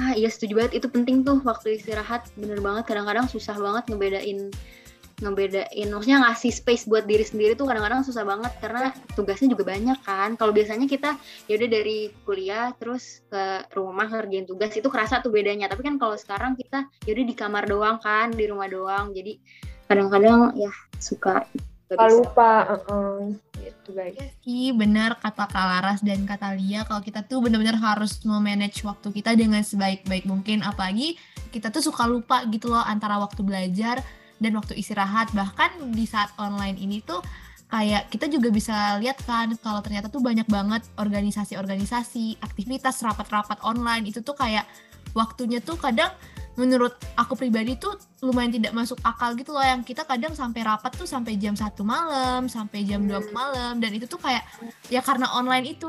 ah 0.00 0.12
iya 0.16 0.28
setuju 0.32 0.62
banget. 0.62 0.82
Itu 0.82 0.88
penting 0.88 1.26
tuh 1.26 1.40
waktu 1.44 1.76
istirahat. 1.76 2.30
Bener 2.38 2.60
banget. 2.62 2.88
Kadang-kadang 2.88 3.28
susah 3.28 3.56
banget 3.58 3.88
ngebedain 3.92 4.48
ngebedain 5.22 5.86
maksudnya 5.86 6.18
ngasih 6.26 6.50
space 6.50 6.90
buat 6.90 7.06
diri 7.06 7.22
sendiri 7.22 7.54
tuh 7.54 7.70
kadang-kadang 7.70 8.02
susah 8.02 8.26
banget 8.26 8.50
karena 8.58 8.90
tugasnya 9.14 9.54
juga 9.54 9.70
banyak 9.70 9.98
kan. 10.02 10.34
Kalau 10.34 10.50
biasanya 10.50 10.90
kita 10.90 11.14
ya 11.46 11.54
udah 11.54 11.70
dari 11.70 12.10
kuliah 12.26 12.74
terus 12.74 13.22
ke 13.30 13.70
rumah 13.78 14.10
kerjain 14.10 14.48
tugas 14.48 14.74
itu 14.74 14.88
kerasa 14.90 15.22
tuh 15.22 15.30
bedanya. 15.30 15.70
Tapi 15.70 15.86
kan 15.86 15.94
kalau 16.00 16.18
sekarang 16.18 16.58
kita 16.58 16.90
ya 17.06 17.14
udah 17.14 17.26
di 17.28 17.34
kamar 17.38 17.64
doang 17.70 17.96
kan 18.02 18.34
di 18.34 18.44
rumah 18.50 18.66
doang. 18.66 19.14
Jadi 19.14 19.38
kadang-kadang 19.86 20.56
ya 20.58 20.72
suka 20.98 21.46
lupa 21.92 22.52
uh 22.66 22.82
-uh 22.88 23.51
gitu 23.82 23.98
guys. 23.98 24.14
Iya 24.46 24.70
benar 24.78 25.18
kata 25.18 25.50
Kak 25.50 25.66
Laras 25.66 26.00
dan 26.06 26.22
kata 26.22 26.54
Lia 26.54 26.86
kalau 26.86 27.02
kita 27.02 27.26
tuh 27.26 27.42
benar-benar 27.42 27.74
harus 27.82 28.22
memanage 28.22 28.86
waktu 28.86 29.10
kita 29.10 29.34
dengan 29.34 29.66
sebaik-baik 29.66 30.24
mungkin. 30.30 30.62
Apalagi 30.62 31.18
kita 31.50 31.74
tuh 31.74 31.82
suka 31.82 32.06
lupa 32.06 32.46
gitu 32.46 32.70
loh 32.70 32.80
antara 32.86 33.18
waktu 33.18 33.42
belajar 33.42 33.98
dan 34.38 34.54
waktu 34.54 34.78
istirahat. 34.78 35.34
Bahkan 35.34 35.90
di 35.90 36.06
saat 36.06 36.30
online 36.38 36.78
ini 36.78 37.02
tuh 37.02 37.18
kayak 37.66 38.06
kita 38.14 38.30
juga 38.30 38.54
bisa 38.54 39.02
lihat 39.02 39.18
kan 39.26 39.50
kalau 39.58 39.82
ternyata 39.82 40.06
tuh 40.06 40.22
banyak 40.22 40.46
banget 40.46 40.86
organisasi-organisasi, 40.94 42.38
aktivitas 42.38 43.02
rapat-rapat 43.02 43.58
online. 43.66 44.06
Itu 44.06 44.22
tuh 44.22 44.38
kayak 44.38 44.64
waktunya 45.12 45.58
tuh 45.58 45.74
kadang 45.76 46.14
menurut 46.54 46.92
aku 47.16 47.32
pribadi 47.32 47.80
tuh 47.80 47.96
lumayan 48.20 48.52
tidak 48.52 48.76
masuk 48.76 49.00
akal 49.00 49.32
gitu 49.32 49.56
loh 49.56 49.64
yang 49.64 49.80
kita 49.80 50.04
kadang 50.04 50.36
sampai 50.36 50.60
rapat 50.60 50.92
tuh 50.92 51.08
sampai 51.08 51.40
jam 51.40 51.56
satu 51.56 51.80
malam 51.80 52.44
sampai 52.44 52.84
jam 52.84 53.04
2 53.08 53.32
malam 53.32 53.80
dan 53.80 53.90
itu 53.96 54.04
tuh 54.04 54.20
kayak 54.20 54.44
ya 54.92 55.00
karena 55.00 55.32
online 55.32 55.72
itu 55.72 55.88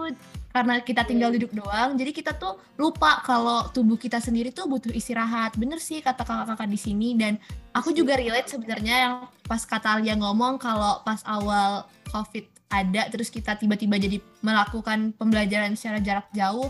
karena 0.54 0.80
kita 0.86 1.02
tinggal 1.04 1.34
duduk 1.34 1.52
doang 1.52 1.98
jadi 2.00 2.14
kita 2.14 2.38
tuh 2.38 2.62
lupa 2.78 3.20
kalau 3.26 3.68
tubuh 3.74 3.98
kita 3.98 4.22
sendiri 4.22 4.54
tuh 4.54 4.70
butuh 4.70 4.94
istirahat. 4.94 5.58
Bener 5.58 5.82
sih 5.82 5.98
kata 6.00 6.22
kakak-kakak 6.22 6.70
di 6.70 6.80
sini 6.80 7.18
dan 7.18 7.42
aku 7.74 7.90
juga 7.90 8.18
relate 8.18 8.54
sebenarnya 8.54 8.96
yang 9.10 9.16
pas 9.50 9.66
kata 9.66 9.98
Alia 10.00 10.14
ngomong 10.14 10.62
kalau 10.62 11.02
pas 11.02 11.20
awal 11.26 11.90
covid 12.14 12.46
ada 12.74 13.06
terus 13.14 13.30
kita 13.30 13.54
tiba-tiba 13.58 13.98
jadi 14.02 14.18
melakukan 14.42 15.14
pembelajaran 15.18 15.78
secara 15.78 16.02
jarak 16.02 16.28
jauh 16.34 16.70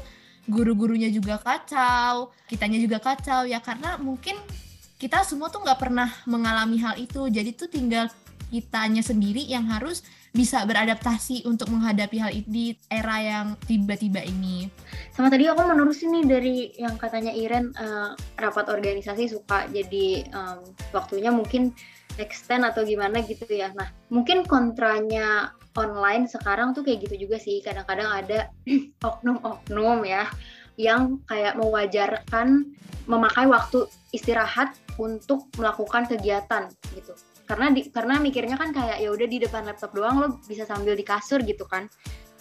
guru-gurunya 0.50 1.08
juga 1.08 1.40
kacau, 1.40 2.32
kitanya 2.50 2.80
juga 2.80 3.00
kacau 3.00 3.48
ya 3.48 3.64
karena 3.64 3.96
mungkin 4.00 4.36
kita 5.00 5.24
semua 5.28 5.52
tuh 5.52 5.64
nggak 5.64 5.80
pernah 5.80 6.10
mengalami 6.24 6.80
hal 6.80 6.96
itu, 6.96 7.28
jadi 7.28 7.52
tuh 7.56 7.68
tinggal 7.68 8.08
kitanya 8.54 9.02
sendiri 9.02 9.42
yang 9.50 9.66
harus 9.66 10.06
bisa 10.34 10.62
beradaptasi 10.66 11.46
untuk 11.50 11.74
menghadapi 11.74 12.18
hal 12.22 12.32
ini 12.34 12.46
di 12.50 12.66
era 12.90 13.18
yang 13.22 13.48
tiba-tiba 13.66 14.22
ini. 14.22 14.70
Sama 15.14 15.30
tadi 15.30 15.46
aku 15.50 15.62
menerusin 15.62 16.10
nih 16.10 16.26
dari 16.26 16.56
yang 16.78 16.98
katanya 16.98 17.34
Iren 17.34 17.74
uh, 17.78 18.14
rapat 18.38 18.70
organisasi 18.70 19.30
suka 19.30 19.70
jadi 19.70 20.26
um, 20.34 20.62
waktunya 20.94 21.30
mungkin 21.30 21.74
extend 22.18 22.66
atau 22.66 22.86
gimana 22.86 23.26
gitu 23.26 23.46
ya. 23.50 23.74
Nah, 23.74 23.90
mungkin 24.10 24.46
kontranya 24.46 25.54
online 25.76 26.30
sekarang 26.30 26.72
tuh 26.78 26.86
kayak 26.86 27.10
gitu 27.10 27.28
juga 27.28 27.38
sih. 27.42 27.60
Kadang-kadang 27.62 28.10
ada 28.10 28.40
oknum-oknum 29.08 30.06
ya 30.06 30.30
yang 30.78 31.22
kayak 31.30 31.54
mewajarkan 31.58 32.74
memakai 33.06 33.46
waktu 33.46 33.86
istirahat 34.16 34.74
untuk 34.98 35.50
melakukan 35.60 36.10
kegiatan 36.10 36.70
gitu. 36.98 37.14
Karena 37.44 37.70
di, 37.70 37.92
karena 37.92 38.18
mikirnya 38.24 38.56
kan 38.56 38.72
kayak 38.72 39.04
ya 39.04 39.10
udah 39.12 39.28
di 39.28 39.38
depan 39.44 39.68
laptop 39.68 39.92
doang 39.92 40.16
lo 40.24 40.28
bisa 40.48 40.64
sambil 40.64 40.96
di 40.96 41.04
kasur 41.04 41.44
gitu 41.44 41.68
kan. 41.68 41.92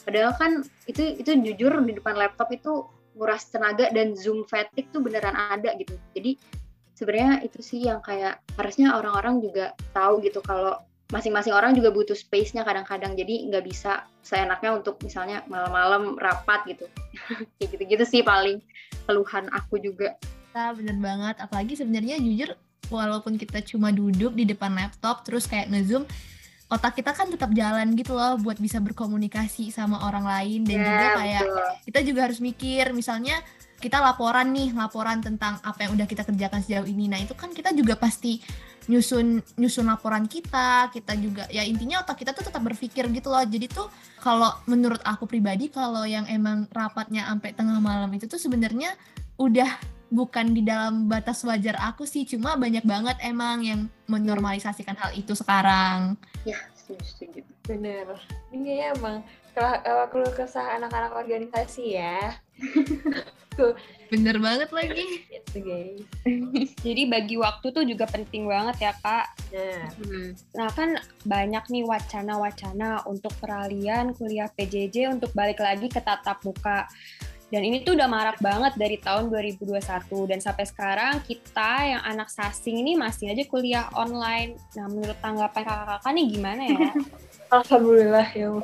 Padahal 0.03 0.35
kan 0.39 0.63
itu 0.87 1.19
itu 1.19 1.31
jujur 1.43 1.83
di 1.83 1.93
depan 1.99 2.15
laptop 2.15 2.49
itu 2.55 2.87
nguras 3.13 3.51
tenaga 3.53 3.93
dan 3.93 4.17
zoom 4.17 4.47
fatigue 4.49 4.89
tuh 4.89 5.03
beneran 5.05 5.35
ada 5.37 5.75
gitu. 5.77 5.99
Jadi 6.17 6.39
sebenarnya 6.97 7.43
itu 7.45 7.61
sih 7.61 7.85
yang 7.85 8.01
kayak 8.01 8.41
harusnya 8.57 8.95
orang-orang 8.97 9.43
juga 9.43 9.75
tahu 9.93 10.23
gitu 10.23 10.39
kalau 10.41 10.79
masing-masing 11.13 11.53
orang 11.53 11.77
juga 11.77 11.93
butuh 11.93 12.17
space-nya 12.17 12.65
kadang-kadang. 12.65 13.13
Jadi 13.13 13.53
nggak 13.53 13.65
bisa 13.69 14.09
seenaknya 14.25 14.73
untuk 14.73 14.97
misalnya 15.05 15.45
malam-malam 15.47 16.17
rapat 16.17 16.65
gitu. 16.67 16.89
Kayak 17.61 17.69
gitu-gitu 17.77 18.05
sih 18.09 18.21
paling 18.25 18.65
keluhan 19.05 19.47
aku 19.53 19.77
juga. 19.79 20.17
Nah, 20.57 20.73
bener 20.73 20.97
banget. 20.97 21.37
Apalagi 21.45 21.77
sebenarnya 21.77 22.17
jujur 22.17 22.57
walaupun 22.89 23.37
kita 23.37 23.61
cuma 23.61 23.93
duduk 23.93 24.33
di 24.33 24.49
depan 24.49 24.73
laptop 24.73 25.25
terus 25.25 25.49
kayak 25.49 25.73
ngezoom 25.73 26.05
otak 26.73 27.01
kita 27.01 27.13
kan 27.13 27.29
tetap 27.29 27.53
jalan 27.53 27.93
gitu 27.97 28.17
loh 28.17 28.41
buat 28.41 28.57
bisa 28.57 28.81
berkomunikasi 28.81 29.69
sama 29.69 30.09
orang 30.09 30.25
lain. 30.25 30.65
Dan 30.65 30.81
yeah, 30.81 30.89
juga 30.89 31.09
kayak 31.21 31.43
betul. 31.45 31.69
kita 31.93 32.01
juga 32.09 32.21
harus 32.25 32.41
mikir 32.41 32.85
misalnya 32.97 33.37
kita 33.83 34.01
laporan 34.01 34.55
nih 34.55 34.73
laporan 34.73 35.21
tentang 35.21 35.61
apa 35.61 35.85
yang 35.85 35.93
udah 35.93 36.07
kita 36.09 36.25
kerjakan 36.25 36.65
sejauh 36.65 36.89
ini. 36.89 37.13
Nah 37.13 37.21
itu 37.21 37.37
kan 37.37 37.53
kita 37.53 37.77
juga 37.77 38.01
pasti 38.01 38.41
nyusun 38.91 39.39
nyusun 39.59 39.87
laporan 39.87 40.27
kita 40.27 40.91
kita 40.91 41.15
juga 41.15 41.47
ya 41.53 41.63
intinya 41.63 42.03
otak 42.03 42.19
kita 42.19 42.35
tuh 42.35 42.47
tetap 42.47 42.63
berpikir 42.63 43.07
gitu 43.11 43.29
loh. 43.31 43.43
Jadi 43.47 43.67
tuh 43.71 43.87
kalau 44.19 44.51
menurut 44.67 44.99
aku 45.07 45.27
pribadi 45.27 45.71
kalau 45.71 46.03
yang 46.03 46.27
emang 46.27 46.67
rapatnya 46.71 47.27
sampai 47.31 47.55
tengah 47.55 47.79
malam 47.79 48.11
itu 48.15 48.27
tuh 48.27 48.41
sebenarnya 48.41 48.95
udah 49.39 49.71
bukan 50.13 50.53
di 50.53 50.61
dalam 50.61 51.09
batas 51.09 51.41
wajar 51.47 51.79
aku 51.81 52.05
sih. 52.05 52.27
Cuma 52.29 52.59
banyak 52.59 52.85
banget 52.85 53.17
emang 53.25 53.65
yang 53.65 53.81
menormalisasikan 54.11 54.99
hal 54.99 55.11
itu 55.17 55.33
sekarang. 55.33 56.19
Ya 56.45 56.59
setuju 56.75 57.05
setuju. 57.07 57.41
Bener. 57.65 58.07
Ini 58.51 58.69
ya 58.69 58.87
emang 58.99 59.23
kalau 59.57 59.79
kalau 60.11 60.31
kesah 60.35 60.77
anak-anak 60.81 61.13
organisasi 61.17 61.97
ya. 61.97 62.37
tuh 63.57 63.73
bener 64.13 64.37
banget 64.37 64.69
lagi 64.77 65.25
itu 65.33 65.57
guys 65.65 66.05
jadi 66.85 67.03
bagi 67.09 67.41
waktu 67.41 67.73
tuh 67.73 67.81
juga 67.81 68.05
penting 68.05 68.45
banget 68.45 68.77
ya 68.85 68.93
kak 69.01 69.25
nah, 69.57 69.89
hmm. 69.89 70.29
nah 70.53 70.69
kan 70.69 71.01
banyak 71.25 71.65
nih 71.73 71.89
wacana-wacana 71.89 73.09
untuk 73.09 73.33
peralihan 73.41 74.13
kuliah 74.13 74.53
PJJ 74.53 75.17
untuk 75.17 75.33
balik 75.33 75.65
lagi 75.65 75.89
ke 75.89 75.97
tatap 76.05 76.45
muka 76.45 76.85
dan 77.49 77.65
ini 77.65 77.81
tuh 77.81 77.97
udah 77.97 78.09
marak 78.09 78.37
banget 78.45 78.77
dari 78.77 79.01
tahun 79.01 79.33
2021 79.33 79.81
dan 80.29 80.41
sampai 80.45 80.65
sekarang 80.69 81.21
kita 81.25 81.73
yang 81.85 82.03
anak 82.05 82.29
sasing 82.29 82.81
ini 82.81 82.97
masih 82.97 83.29
aja 83.29 83.45
kuliah 83.45 83.93
online. 83.93 84.57
Nah, 84.73 84.89
menurut 84.89 85.21
tanggapan 85.21 85.61
kakak-kakak 85.61 86.13
nih 86.17 86.27
gimana 86.33 86.63
ya? 86.65 86.89
Alhamdulillah 87.61 88.29
ya. 88.33 88.57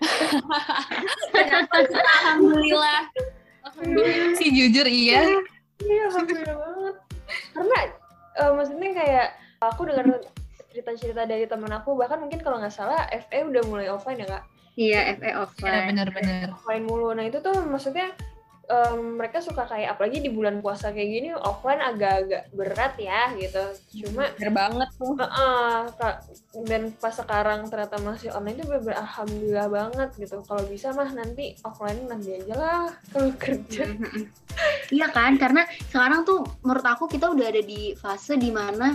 Alhamdulillah 1.92 3.12
sih 4.38 4.50
jujur 4.50 4.86
iya. 4.86 5.24
Iya, 5.80 6.02
alhamdulillah 6.12 6.56
banget. 6.60 6.96
Karena 7.56 7.78
uh, 8.42 8.52
maksudnya 8.52 8.90
kayak 8.92 9.26
aku 9.64 9.88
dengar 9.88 10.06
cerita-cerita 10.70 11.26
dari 11.26 11.44
teman 11.50 11.72
aku 11.74 11.98
bahkan 11.98 12.22
mungkin 12.22 12.38
kalau 12.44 12.62
nggak 12.62 12.74
salah 12.74 13.08
FE 13.10 13.42
udah 13.42 13.62
mulai 13.66 13.90
offline 13.90 14.22
ya 14.22 14.28
kak 14.38 14.44
Iya, 14.78 15.18
FE 15.18 15.30
offline. 15.34 15.74
Ya, 15.74 15.80
bener-bener. 15.90 16.46
Offline 16.54 16.84
mulu. 16.86 17.10
Nah 17.12 17.26
itu 17.26 17.42
tuh 17.42 17.52
maksudnya 17.66 18.14
um, 18.70 19.18
mereka 19.18 19.42
suka 19.42 19.66
kayak 19.66 19.98
apalagi 19.98 20.22
di 20.22 20.30
bulan 20.30 20.62
puasa 20.62 20.94
kayak 20.94 21.10
gini 21.10 21.28
offline 21.34 21.82
agak-agak 21.82 22.48
berat 22.54 22.94
ya 22.96 23.34
gitu. 23.34 23.64
Cuma 24.06 24.30
bener 24.38 24.52
banget 24.54 24.88
tuh. 24.94 25.18
Uh, 25.18 25.90
uh, 25.90 26.14
dan 26.64 26.94
pas 27.02 27.12
sekarang 27.12 27.66
ternyata 27.66 27.98
masih 28.00 28.30
online 28.30 28.62
itu 28.62 28.66
bener, 28.70 28.94
alhamdulillah 28.94 29.68
banget 29.68 30.08
gitu. 30.16 30.36
Kalau 30.46 30.62
bisa 30.70 30.94
mah 30.94 31.10
nanti 31.10 31.58
offline 31.66 32.06
nanti 32.06 32.38
aja 32.38 32.54
lah 32.54 32.86
kalau 33.10 33.34
kerja. 33.42 33.84
Iya 34.90 35.06
kan, 35.10 35.34
karena 35.36 35.66
sekarang 35.90 36.22
tuh 36.22 36.46
menurut 36.62 36.86
aku 36.86 37.10
kita 37.10 37.30
udah 37.30 37.46
ada 37.50 37.62
di 37.62 37.94
fase 37.98 38.38
di 38.38 38.50
mana 38.54 38.94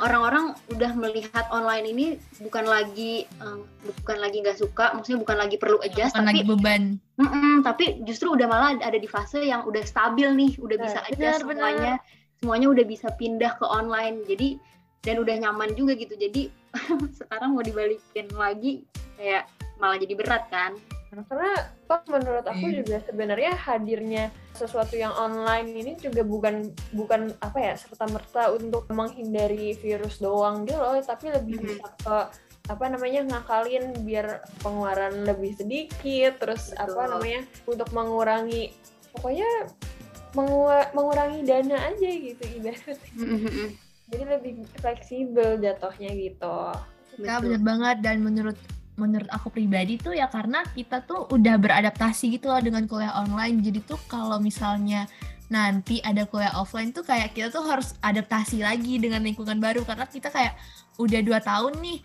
orang-orang 0.00 0.54
uh, 0.54 0.72
udah 0.74 0.92
melihat 0.96 1.44
online 1.52 1.84
ini 1.90 2.06
bukan 2.40 2.64
lagi 2.64 3.28
um, 3.42 3.66
bukan 3.84 4.16
lagi 4.22 4.40
nggak 4.40 4.58
suka, 4.58 4.94
maksudnya 4.96 5.20
bukan 5.20 5.36
lagi 5.36 5.56
perlu 5.60 5.78
adjust, 5.84 6.14
bukan 6.14 6.24
tapi 6.24 6.30
lagi 6.30 6.42
beban. 6.46 6.82
Mm 7.20 7.28
-mm, 7.28 7.54
tapi 7.62 7.84
justru 8.08 8.34
udah 8.34 8.46
malah 8.48 8.76
ada 8.80 8.98
di 8.98 9.06
fase 9.06 9.44
yang 9.44 9.66
udah 9.68 9.82
stabil 9.84 10.30
nih, 10.34 10.52
udah 10.58 10.76
bisa 10.80 10.98
nah, 11.02 11.08
adjust 11.10 11.42
benar, 11.44 11.58
semuanya, 11.58 11.92
benar. 12.00 12.38
semuanya 12.40 12.66
udah 12.70 12.84
bisa 12.86 13.08
pindah 13.14 13.52
ke 13.58 13.66
online, 13.66 14.16
jadi 14.26 14.48
dan 15.04 15.20
udah 15.20 15.34
nyaman 15.48 15.70
juga 15.76 15.92
gitu. 15.94 16.16
Jadi 16.16 16.48
sekarang 17.20 17.54
mau 17.54 17.62
dibalikin 17.62 18.26
lagi 18.34 18.82
kayak 19.20 19.46
malah 19.76 20.00
jadi 20.00 20.14
berat 20.16 20.48
kan? 20.48 20.74
Karena 21.22 21.52
toh 21.86 22.02
menurut 22.10 22.42
aku 22.42 22.66
hmm. 22.66 22.76
juga 22.82 22.96
sebenarnya 23.06 23.52
hadirnya 23.54 24.24
sesuatu 24.56 24.98
yang 24.98 25.14
online 25.14 25.70
ini 25.70 25.92
juga 25.94 26.26
bukan 26.26 26.74
bukan 26.90 27.30
apa 27.38 27.58
ya 27.60 27.74
serta 27.78 28.10
merta 28.10 28.50
untuk 28.50 28.90
menghindari 28.90 29.78
virus 29.78 30.18
doang 30.18 30.66
gitu 30.66 30.80
loh 30.80 30.98
tapi 30.98 31.30
lebih 31.30 31.62
hmm. 31.62 31.66
bisa 31.70 31.88
ke 32.02 32.16
apa 32.64 32.84
namanya 32.88 33.20
ngakalin 33.28 33.92
biar 34.08 34.40
pengeluaran 34.64 35.28
lebih 35.28 35.52
sedikit 35.54 36.40
terus 36.40 36.72
Betul. 36.72 36.96
apa 36.96 37.02
namanya 37.12 37.40
untuk 37.68 37.88
mengurangi 37.92 38.72
pokoknya 39.12 39.50
mengurangi 40.96 41.46
dana 41.46 41.94
aja 41.94 42.10
gitu 42.10 42.42
ibarat 42.58 42.98
hmm, 43.14 43.68
jadi 44.10 44.24
lebih 44.34 44.66
fleksibel 44.80 45.60
jatuhnya 45.62 46.10
gitu 46.10 46.74
Nah, 47.22 47.38
bener 47.38 47.62
banget 47.62 47.96
dan 48.02 48.26
menurut 48.26 48.58
menurut 48.94 49.26
aku 49.30 49.50
pribadi 49.50 49.98
tuh 49.98 50.14
ya 50.14 50.30
karena 50.30 50.62
kita 50.70 51.02
tuh 51.02 51.26
udah 51.34 51.58
beradaptasi 51.58 52.38
gitu 52.38 52.46
loh 52.50 52.62
dengan 52.62 52.86
kuliah 52.86 53.14
online. 53.18 53.58
Jadi 53.62 53.82
tuh 53.82 53.98
kalau 54.06 54.38
misalnya 54.38 55.10
nanti 55.50 55.98
ada 56.00 56.24
kuliah 56.24 56.54
offline 56.56 56.94
tuh 56.94 57.02
kayak 57.02 57.34
kita 57.34 57.50
tuh 57.50 57.66
harus 57.66 57.98
adaptasi 58.00 58.62
lagi 58.62 59.02
dengan 59.02 59.26
lingkungan 59.26 59.58
baru. 59.58 59.82
Karena 59.82 60.06
kita 60.06 60.30
kayak 60.30 60.54
udah 61.02 61.20
dua 61.26 61.42
tahun 61.42 61.74
nih 61.82 61.98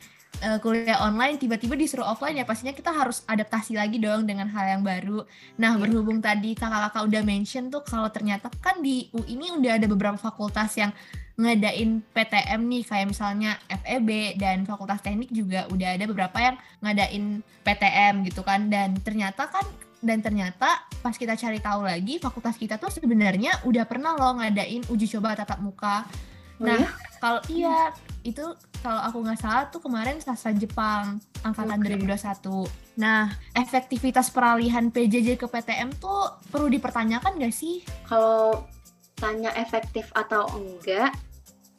uh, 0.43 0.57
kuliah 0.63 0.99
online 1.03 1.35
tiba-tiba 1.41 1.75
disuruh 1.75 2.07
offline 2.07 2.39
ya 2.39 2.45
pastinya 2.47 2.73
kita 2.73 2.93
harus 2.93 3.23
adaptasi 3.27 3.75
lagi 3.75 3.99
dong 3.99 4.25
dengan 4.29 4.47
hal 4.49 4.79
yang 4.79 4.83
baru. 4.83 5.25
Nah, 5.59 5.75
iya. 5.75 5.81
berhubung 5.81 6.19
tadi 6.23 6.55
kakak-kakak 6.55 7.03
udah 7.05 7.21
mention 7.25 7.67
tuh 7.67 7.83
kalau 7.83 8.07
ternyata 8.09 8.47
kan 8.63 8.79
di 8.79 9.11
U 9.13 9.23
ini 9.27 9.51
udah 9.53 9.81
ada 9.81 9.87
beberapa 9.89 10.17
fakultas 10.17 10.75
yang 10.79 10.91
ngadain 11.39 12.03
PTM 12.11 12.61
nih 12.67 12.83
kayak 12.83 13.07
misalnya 13.15 13.55
FEB 13.71 14.35
dan 14.35 14.67
Fakultas 14.67 14.99
Teknik 14.99 15.31
juga 15.31 15.63
udah 15.71 15.95
ada 15.95 16.03
beberapa 16.03 16.35
yang 16.35 16.55
ngadain 16.83 17.39
PTM 17.63 18.27
gitu 18.27 18.43
kan 18.43 18.67
dan 18.67 18.99
ternyata 18.99 19.47
kan 19.47 19.63
dan 20.03 20.19
ternyata 20.19 20.83
pas 20.99 21.15
kita 21.15 21.39
cari 21.39 21.63
tahu 21.63 21.87
lagi 21.87 22.19
fakultas 22.19 22.55
kita 22.59 22.75
tuh 22.75 22.91
sebenarnya 22.91 23.63
udah 23.63 23.83
pernah 23.87 24.19
loh 24.19 24.39
ngadain 24.43 24.83
uji 24.91 25.07
coba 25.15 25.39
tatap 25.39 25.63
muka. 25.63 26.03
Oh 26.59 26.67
nah, 26.67 26.75
ya? 26.75 26.91
kalau 27.23 27.39
iya 27.47 27.95
itu 28.27 28.43
kalau 28.79 29.01
aku 29.03 29.17
nggak 29.23 29.39
salah 29.39 29.67
tuh 29.67 29.83
kemarin 29.83 30.19
sastra 30.23 30.55
Jepang 30.55 31.19
angkatan 31.43 31.79
okay. 31.79 31.95
2021. 31.99 32.99
Nah, 32.99 33.31
efektivitas 33.55 34.31
peralihan 34.31 34.91
PJJ 34.91 35.39
ke 35.39 35.47
PTM 35.47 35.95
tuh 35.99 36.39
perlu 36.51 36.67
dipertanyakan 36.71 37.39
nggak 37.39 37.55
sih? 37.55 37.83
Kalau 38.07 38.67
tanya 39.19 39.51
efektif 39.59 40.07
atau 40.15 40.47
enggak, 40.55 41.11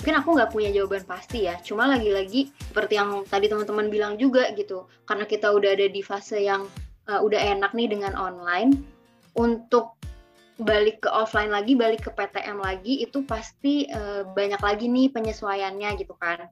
mungkin 0.00 0.16
aku 0.16 0.28
nggak 0.32 0.50
punya 0.56 0.72
jawaban 0.72 1.04
pasti 1.04 1.44
ya 1.44 1.60
cuma 1.60 1.84
lagi-lagi 1.84 2.48
seperti 2.72 2.96
yang 2.96 3.20
tadi 3.28 3.52
teman-teman 3.52 3.92
bilang 3.92 4.16
juga 4.16 4.48
gitu 4.56 4.88
karena 5.04 5.28
kita 5.28 5.52
udah 5.52 5.76
ada 5.76 5.92
di 5.92 6.00
fase 6.00 6.40
yang 6.40 6.64
uh, 7.04 7.20
udah 7.20 7.36
enak 7.36 7.76
nih 7.76 7.92
dengan 7.92 8.16
online 8.16 8.80
untuk 9.36 10.00
balik 10.56 11.04
ke 11.04 11.08
offline 11.12 11.52
lagi 11.52 11.76
balik 11.76 12.08
ke 12.08 12.10
PTM 12.16 12.64
lagi 12.64 13.04
itu 13.04 13.28
pasti 13.28 13.92
uh, 13.92 14.24
banyak 14.32 14.60
lagi 14.64 14.88
nih 14.88 15.12
penyesuaiannya 15.12 15.92
gitu 16.00 16.16
kan 16.16 16.48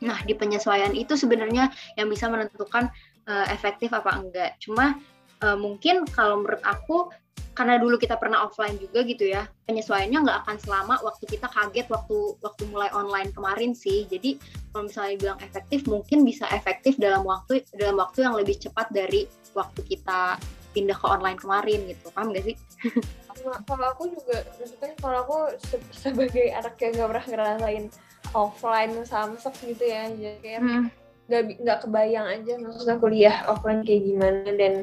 nah 0.00 0.16
di 0.24 0.32
penyesuaian 0.32 0.96
itu 0.96 1.16
sebenarnya 1.16 1.68
yang 2.00 2.08
bisa 2.08 2.28
menentukan 2.28 2.88
uh, 3.28 3.46
efektif 3.52 3.92
apa 3.92 4.16
enggak. 4.16 4.56
Cuma 4.60 4.96
uh, 5.44 5.56
mungkin 5.56 6.08
kalau 6.08 6.40
menurut 6.40 6.62
aku 6.64 7.12
karena 7.50 7.76
dulu 7.76 7.98
kita 8.00 8.16
pernah 8.16 8.46
offline 8.46 8.78
juga 8.78 9.02
gitu 9.04 9.26
ya 9.26 9.44
penyesuaiannya 9.66 10.22
nggak 10.22 10.38
akan 10.46 10.56
selama 10.62 10.94
waktu 11.02 11.28
kita 11.28 11.50
kaget 11.50 11.86
waktu 11.92 12.38
waktu 12.40 12.62
mulai 12.72 12.88
online 12.96 13.34
kemarin 13.36 13.76
sih. 13.76 14.06
Jadi 14.08 14.40
kalau 14.72 14.88
misalnya 14.88 15.14
bilang 15.18 15.38
efektif 15.44 15.84
mungkin 15.84 16.24
bisa 16.24 16.46
efektif 16.54 16.96
dalam 16.96 17.26
waktu 17.26 17.60
dalam 17.76 18.00
waktu 18.00 18.24
yang 18.24 18.38
lebih 18.38 18.56
cepat 18.56 18.88
dari 18.94 19.26
waktu 19.52 19.80
kita 19.84 20.40
pindah 20.70 20.94
ke 20.94 21.06
online 21.06 21.36
kemarin 21.36 21.84
gitu. 21.90 22.08
Paham 22.14 22.30
gak 22.30 22.46
sih? 22.46 22.56
kalau 23.68 23.86
aku 23.92 24.04
juga 24.12 24.44
maksudnya 24.56 24.92
kalau 25.00 25.18
aku 25.24 25.36
se 25.60 25.76
sebagai 25.92 26.52
anak 26.54 26.76
yang 26.80 26.92
gak 26.96 27.08
pernah 27.08 27.26
ngerasain 27.28 27.84
offline 28.32 28.94
samsek 29.02 29.54
gitu 29.64 29.84
ya 29.84 30.06
jadi 30.10 30.38
kayak 30.42 30.60
hmm. 30.62 30.84
nggak 31.30 31.42
hmm. 31.42 31.56
nggak 31.66 31.78
kebayang 31.86 32.26
aja 32.28 32.52
maksudnya 32.60 32.96
kuliah 33.00 33.36
offline 33.50 33.82
kayak 33.82 34.02
gimana 34.06 34.50
dan 34.54 34.74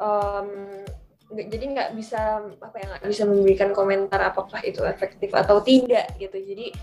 um, 0.00 0.48
jadi 1.30 1.64
nggak 1.70 1.90
bisa 1.94 2.42
apa 2.58 2.76
ya 2.76 2.86
nggak 2.90 3.06
bisa 3.06 3.22
memberikan 3.22 3.70
komentar 3.70 4.18
apakah 4.18 4.58
itu 4.66 4.82
efektif 4.82 5.30
atau 5.30 5.62
tidak 5.62 6.10
gitu 6.18 6.34
jadi 6.34 6.74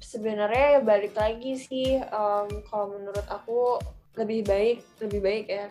sebenarnya 0.00 0.84
balik 0.84 1.16
lagi 1.16 1.56
sih 1.56 1.96
um, 2.12 2.48
kalau 2.68 2.92
menurut 2.92 3.26
aku 3.32 3.80
lebih 4.18 4.44
baik 4.44 4.78
lebih 5.00 5.20
baik 5.22 5.46
ya 5.48 5.64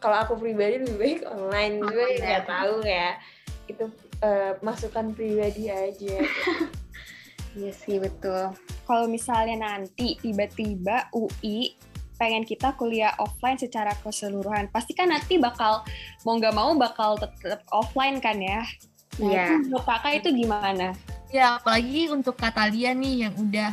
kalau 0.00 0.16
aku 0.24 0.38
pribadi 0.38 0.80
lebih 0.80 0.96
baik 0.96 1.20
online 1.28 1.74
juga 1.84 2.02
oh, 2.06 2.10
nggak 2.16 2.44
tahu 2.48 2.76
ya 2.86 3.08
itu 3.68 3.84
uh, 4.24 4.52
masukan 4.64 5.12
pribadi 5.12 5.68
aja 5.68 6.16
Iya 7.58 7.72
sih 7.74 7.98
betul. 7.98 8.54
Kalau 8.86 9.06
misalnya 9.10 9.66
nanti 9.66 10.18
tiba-tiba 10.22 11.10
UI 11.10 11.74
pengen 12.20 12.44
kita 12.44 12.76
kuliah 12.76 13.16
offline 13.16 13.56
secara 13.56 13.96
keseluruhan, 14.04 14.68
pasti 14.68 14.92
kan 14.92 15.08
nanti 15.08 15.40
bakal 15.40 15.80
mau 16.28 16.36
nggak 16.36 16.52
mau 16.52 16.70
bakal 16.76 17.16
tetap 17.16 17.64
offline 17.72 18.20
kan 18.20 18.36
ya? 18.36 18.60
Nah, 19.18 19.32
Iya. 19.32 19.46
Menurut 19.56 19.84
kakak 19.88 20.12
itu 20.20 20.28
gimana? 20.44 20.92
Ya, 21.30 21.56
apalagi 21.56 22.10
untuk 22.10 22.36
Katalia 22.36 22.92
nih 22.92 23.26
yang 23.26 23.34
udah 23.38 23.70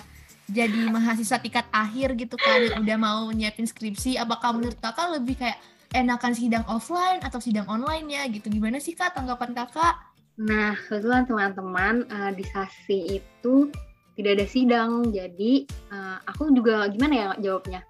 jadi 0.47 0.88
mahasiswa 0.88 1.38
tingkat 1.43 1.67
akhir 1.75 2.15
gitu 2.15 2.39
kan, 2.39 2.63
yang 2.63 2.82
udah 2.88 2.97
mau 2.97 3.21
nyiapin 3.36 3.67
skripsi, 3.67 4.15
apakah 4.15 4.55
menurut 4.55 4.80
kakak 4.80 5.19
lebih 5.19 5.36
kayak 5.36 5.59
enakan 5.91 6.32
sidang 6.32 6.63
offline 6.71 7.19
atau 7.19 7.43
sidang 7.43 7.67
online 7.67 8.07
ya 8.07 8.23
gitu? 8.32 8.47
Gimana 8.47 8.80
sih 8.80 8.95
kak 8.95 9.11
tanggapan 9.11 9.51
kakak? 9.51 10.07
Nah, 10.38 10.77
kebetulan 10.85 11.25
teman-teman 11.25 12.05
uh, 12.13 12.29
di 12.29 12.45
SASI 12.45 13.17
itu 13.17 13.73
tidak 14.13 14.38
ada 14.38 14.45
sidang, 14.45 15.09
jadi 15.09 15.65
uh, 15.89 16.21
aku 16.29 16.53
juga 16.53 16.85
gimana 16.93 17.13
ya 17.13 17.27
jawabnya? 17.41 17.81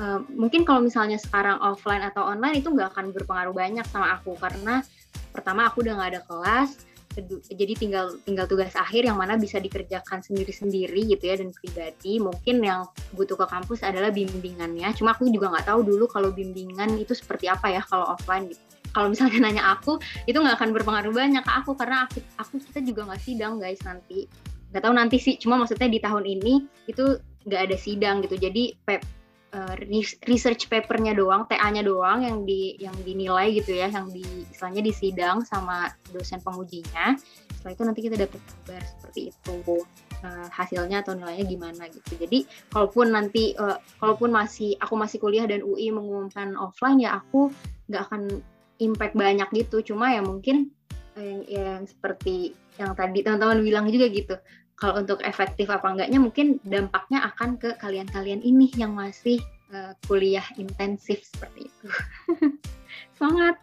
Uh, 0.00 0.24
mungkin 0.32 0.64
kalau 0.64 0.80
misalnya 0.80 1.20
sekarang 1.20 1.60
offline 1.60 2.00
atau 2.00 2.24
online 2.24 2.64
itu 2.64 2.72
nggak 2.72 2.96
akan 2.96 3.12
berpengaruh 3.12 3.52
banyak 3.52 3.84
sama 3.92 4.16
aku 4.16 4.32
karena 4.40 4.80
pertama 5.36 5.68
aku 5.68 5.84
udah 5.84 6.00
nggak 6.00 6.10
ada 6.16 6.22
kelas, 6.24 6.70
jadi 7.52 7.76
tinggal 7.76 8.16
tinggal 8.24 8.48
tugas 8.48 8.72
akhir 8.72 9.04
yang 9.04 9.20
mana 9.20 9.36
bisa 9.36 9.60
dikerjakan 9.60 10.24
sendiri-sendiri 10.24 11.04
gitu 11.04 11.24
ya 11.26 11.36
dan 11.36 11.52
pribadi. 11.52 12.16
Mungkin 12.16 12.64
yang 12.64 12.88
butuh 13.12 13.36
ke 13.36 13.46
kampus 13.50 13.84
adalah 13.84 14.08
bimbingannya. 14.08 14.88
Cuma 14.96 15.12
aku 15.12 15.28
juga 15.28 15.52
nggak 15.52 15.68
tahu 15.68 15.84
dulu 15.84 16.08
kalau 16.08 16.32
bimbingan 16.32 16.96
itu 16.96 17.12
seperti 17.12 17.50
apa 17.50 17.68
ya 17.68 17.84
kalau 17.84 18.08
offline 18.14 18.48
gitu 18.48 18.79
kalau 18.92 19.12
misalnya 19.12 19.38
nanya 19.48 19.64
aku 19.76 19.98
itu 20.26 20.36
nggak 20.36 20.56
akan 20.60 20.70
berpengaruh 20.74 21.12
banyak 21.14 21.42
ke 21.42 21.52
aku 21.52 21.74
karena 21.78 22.06
aku 22.06 22.18
aku 22.38 22.60
kita 22.70 22.80
juga 22.84 23.10
nggak 23.10 23.22
sidang 23.22 23.58
guys 23.58 23.80
nanti. 23.86 24.26
Nggak 24.70 24.82
tahu 24.86 24.94
nanti 24.94 25.16
sih 25.18 25.34
cuma 25.38 25.58
maksudnya 25.58 25.90
di 25.90 25.98
tahun 25.98 26.24
ini 26.26 26.54
itu 26.86 27.18
nggak 27.46 27.60
ada 27.70 27.76
sidang 27.78 28.22
gitu. 28.22 28.36
Jadi 28.38 28.78
pep 28.86 29.02
uh, 29.54 29.74
research 30.26 30.70
papernya 30.70 31.14
doang 31.14 31.46
TA-nya 31.46 31.82
doang 31.82 32.22
yang 32.22 32.46
di 32.46 32.78
yang 32.78 32.94
dinilai 33.02 33.54
gitu 33.54 33.74
ya 33.74 33.90
yang 33.90 34.06
di 34.10 34.22
istilahnya 34.50 34.82
di 34.82 34.92
sidang 34.94 35.42
sama 35.42 35.90
dosen 36.14 36.38
pengujinya. 36.42 37.18
Setelah 37.60 37.72
itu 37.76 37.82
nanti 37.84 38.00
kita 38.00 38.16
dapat 38.16 38.40
kabar 38.40 38.82
seperti 38.82 39.20
itu 39.34 39.84
uh, 40.24 40.48
hasilnya 40.48 41.02
atau 41.02 41.12
nilainya 41.18 41.44
gimana 41.44 41.82
gitu. 41.90 42.16
Jadi 42.16 42.46
kalaupun 42.72 43.12
nanti 43.12 43.52
uh, 43.58 43.78
kalaupun 43.98 44.30
masih 44.32 44.78
aku 44.80 44.94
masih 44.96 45.18
kuliah 45.20 45.44
dan 45.44 45.64
UI 45.64 45.90
mengumumkan 45.92 46.54
offline 46.56 47.02
ya 47.02 47.20
aku 47.20 47.50
nggak 47.90 48.02
akan 48.06 48.22
impact 48.80 49.14
banyak 49.14 49.48
gitu. 49.52 49.94
Cuma 49.94 50.10
ya 50.10 50.24
mungkin 50.24 50.72
yang, 51.14 51.40
yang 51.46 51.80
seperti 51.84 52.56
yang 52.80 52.96
tadi 52.96 53.20
teman-teman 53.20 53.60
bilang 53.60 53.86
juga 53.92 54.08
gitu. 54.08 54.34
Kalau 54.80 55.04
untuk 55.04 55.20
efektif 55.22 55.68
apa 55.68 55.92
enggaknya 55.92 56.16
mungkin 56.16 56.56
dampaknya 56.64 57.20
akan 57.32 57.60
ke 57.60 57.76
kalian-kalian 57.76 58.40
ini 58.40 58.72
yang 58.80 58.96
masih 58.96 59.36
uh, 59.76 59.92
kuliah 60.08 60.44
intensif 60.56 61.20
seperti 61.28 61.68
itu. 61.68 61.86
Semangat. 63.16 63.60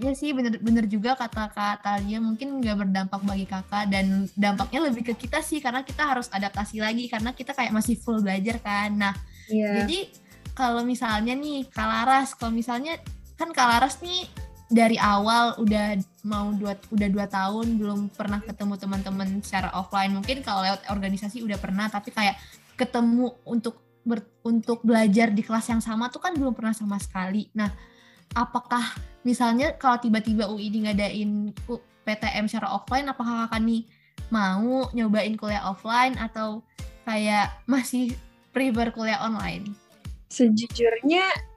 Ya 0.00 0.16
sih 0.16 0.32
bener-bener 0.32 0.88
juga 0.88 1.18
kata 1.18 1.50
Kak 1.52 1.84
Talia. 1.84 2.22
Mungkin 2.22 2.62
nggak 2.62 2.76
berdampak 2.86 3.20
bagi 3.26 3.44
kakak 3.44 3.90
dan 3.92 4.30
dampaknya 4.38 4.88
lebih 4.88 5.12
ke 5.12 5.14
kita 5.26 5.42
sih 5.44 5.58
karena 5.58 5.82
kita 5.82 6.06
harus 6.06 6.30
adaptasi 6.32 6.80
lagi 6.80 7.10
karena 7.10 7.34
kita 7.34 7.52
kayak 7.52 7.74
masih 7.74 7.98
full 7.98 8.22
belajar 8.22 8.62
kan. 8.62 8.94
Nah 8.94 9.14
yeah. 9.50 9.82
jadi 9.84 10.08
kalau 10.56 10.84
misalnya 10.84 11.36
nih 11.36 11.68
Kalaras 11.68 12.32
kalau 12.38 12.54
misalnya 12.54 12.96
kan 13.42 13.50
Kalaras 13.50 13.98
nih 13.98 14.30
dari 14.70 14.94
awal 15.02 15.58
udah 15.58 15.98
mau 16.22 16.54
dua 16.54 16.78
udah 16.94 17.08
dua 17.10 17.26
tahun 17.26 17.76
belum 17.76 18.14
pernah 18.14 18.38
ketemu 18.38 18.78
teman-teman 18.78 19.28
secara 19.42 19.74
offline. 19.74 20.14
Mungkin 20.14 20.46
kalau 20.46 20.62
lewat 20.62 20.86
organisasi 20.86 21.42
udah 21.42 21.58
pernah 21.58 21.90
tapi 21.90 22.14
kayak 22.14 22.38
ketemu 22.78 23.34
untuk 23.42 23.82
ber, 24.06 24.22
untuk 24.46 24.80
belajar 24.86 25.34
di 25.34 25.42
kelas 25.42 25.68
yang 25.74 25.82
sama 25.82 26.06
tuh 26.08 26.22
kan 26.22 26.38
belum 26.38 26.54
pernah 26.54 26.72
sama 26.72 26.96
sekali. 27.02 27.50
Nah 27.58 27.68
apakah 28.32 28.94
misalnya 29.26 29.74
kalau 29.74 29.98
tiba-tiba 29.98 30.46
UI 30.46 30.70
ngadain 30.70 31.50
PTM 32.06 32.46
secara 32.46 32.72
offline 32.72 33.10
apakah 33.10 33.50
kakak 33.50 33.60
nih 33.66 33.84
mau 34.32 34.88
nyobain 34.96 35.34
kuliah 35.36 35.66
offline 35.68 36.14
atau 36.16 36.62
kayak 37.04 37.50
masih 37.66 38.14
prefer 38.54 38.94
kuliah 38.94 39.20
online? 39.20 39.74
Sejujurnya 40.32 41.51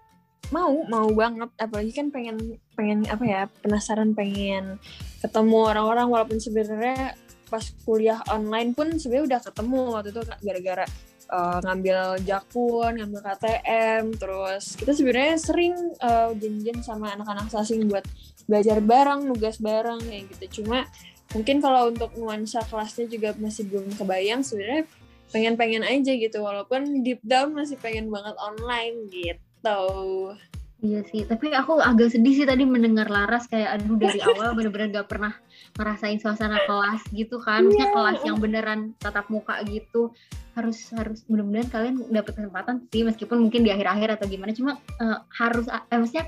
mau 0.53 0.85
mau 0.89 1.09
banget. 1.13 1.49
Apalagi 1.57 1.91
kan 1.95 2.09
pengen 2.13 2.59
pengen 2.75 3.05
apa 3.09 3.23
ya 3.23 3.41
penasaran 3.63 4.13
pengen 4.13 4.77
ketemu 5.21 5.59
orang-orang. 5.71 6.07
Walaupun 6.09 6.37
sebenarnya 6.37 7.17
pas 7.47 7.65
kuliah 7.85 8.19
online 8.33 8.73
pun 8.73 8.97
sebenarnya 8.97 9.37
udah 9.37 9.41
ketemu 9.45 9.81
waktu 9.93 10.09
itu 10.11 10.21
gara-gara 10.41 10.85
uh, 11.29 11.59
ngambil 11.61 11.99
jakun 12.25 12.91
ngambil 12.97 13.21
KTM 13.21 14.03
terus 14.17 14.73
kita 14.73 14.91
sebenarnya 14.97 15.37
sering 15.37 15.75
uh, 16.01 16.33
janjian 16.33 16.81
sama 16.81 17.13
anak-anak 17.13 17.47
sasing 17.53 17.85
buat 17.85 18.01
belajar 18.49 18.81
bareng 18.81 19.29
nugas 19.29 19.61
bareng 19.61 20.01
kayak 20.05 20.25
gitu. 20.35 20.61
Cuma 20.61 20.89
mungkin 21.37 21.61
kalau 21.61 21.93
untuk 21.93 22.13
nuansa 22.17 22.65
kelasnya 22.65 23.05
juga 23.09 23.37
masih 23.37 23.69
belum 23.69 23.93
kebayang 23.93 24.41
sebenarnya 24.41 24.89
pengen-pengen 25.29 25.85
aja 25.85 26.11
gitu. 26.17 26.41
Walaupun 26.41 27.05
deep 27.05 27.21
down 27.25 27.53
masih 27.53 27.77
pengen 27.77 28.09
banget 28.09 28.33
online 28.41 29.05
gitu 29.13 29.44
gitu. 29.65 30.37
Iya 30.85 31.01
sih, 31.09 31.25
tapi 31.25 31.49
aku 31.49 31.81
agak 31.81 32.13
sedih 32.13 32.35
sih 32.35 32.45
tadi 32.45 32.61
mendengar 32.61 33.09
Laras 33.09 33.49
kayak 33.49 33.81
aduh 33.81 33.97
dari 33.97 34.21
awal 34.27 34.53
bener-bener 34.53 35.01
gak 35.01 35.09
pernah 35.09 35.33
ngerasain 35.81 36.21
suasana 36.21 36.61
kelas 36.69 37.01
gitu 37.09 37.41
kan. 37.41 37.65
Maksudnya 37.65 37.89
iya. 37.89 37.95
kelas 37.95 38.19
yang 38.21 38.37
beneran 38.37 38.79
tatap 39.01 39.25
muka 39.33 39.57
gitu. 39.65 40.13
Harus 40.53 40.93
harus 40.93 41.25
mudah-mudahan 41.25 41.67
kalian 41.73 41.95
dapat 42.13 42.37
kesempatan 42.37 42.85
sih 42.93 43.01
meskipun 43.01 43.49
mungkin 43.49 43.65
di 43.65 43.73
akhir-akhir 43.73 44.21
atau 44.21 44.25
gimana 44.29 44.51
cuma 44.53 44.77
uh, 45.01 45.19
harus 45.35 45.65
eh, 45.67 45.97
maksudnya 45.97 46.25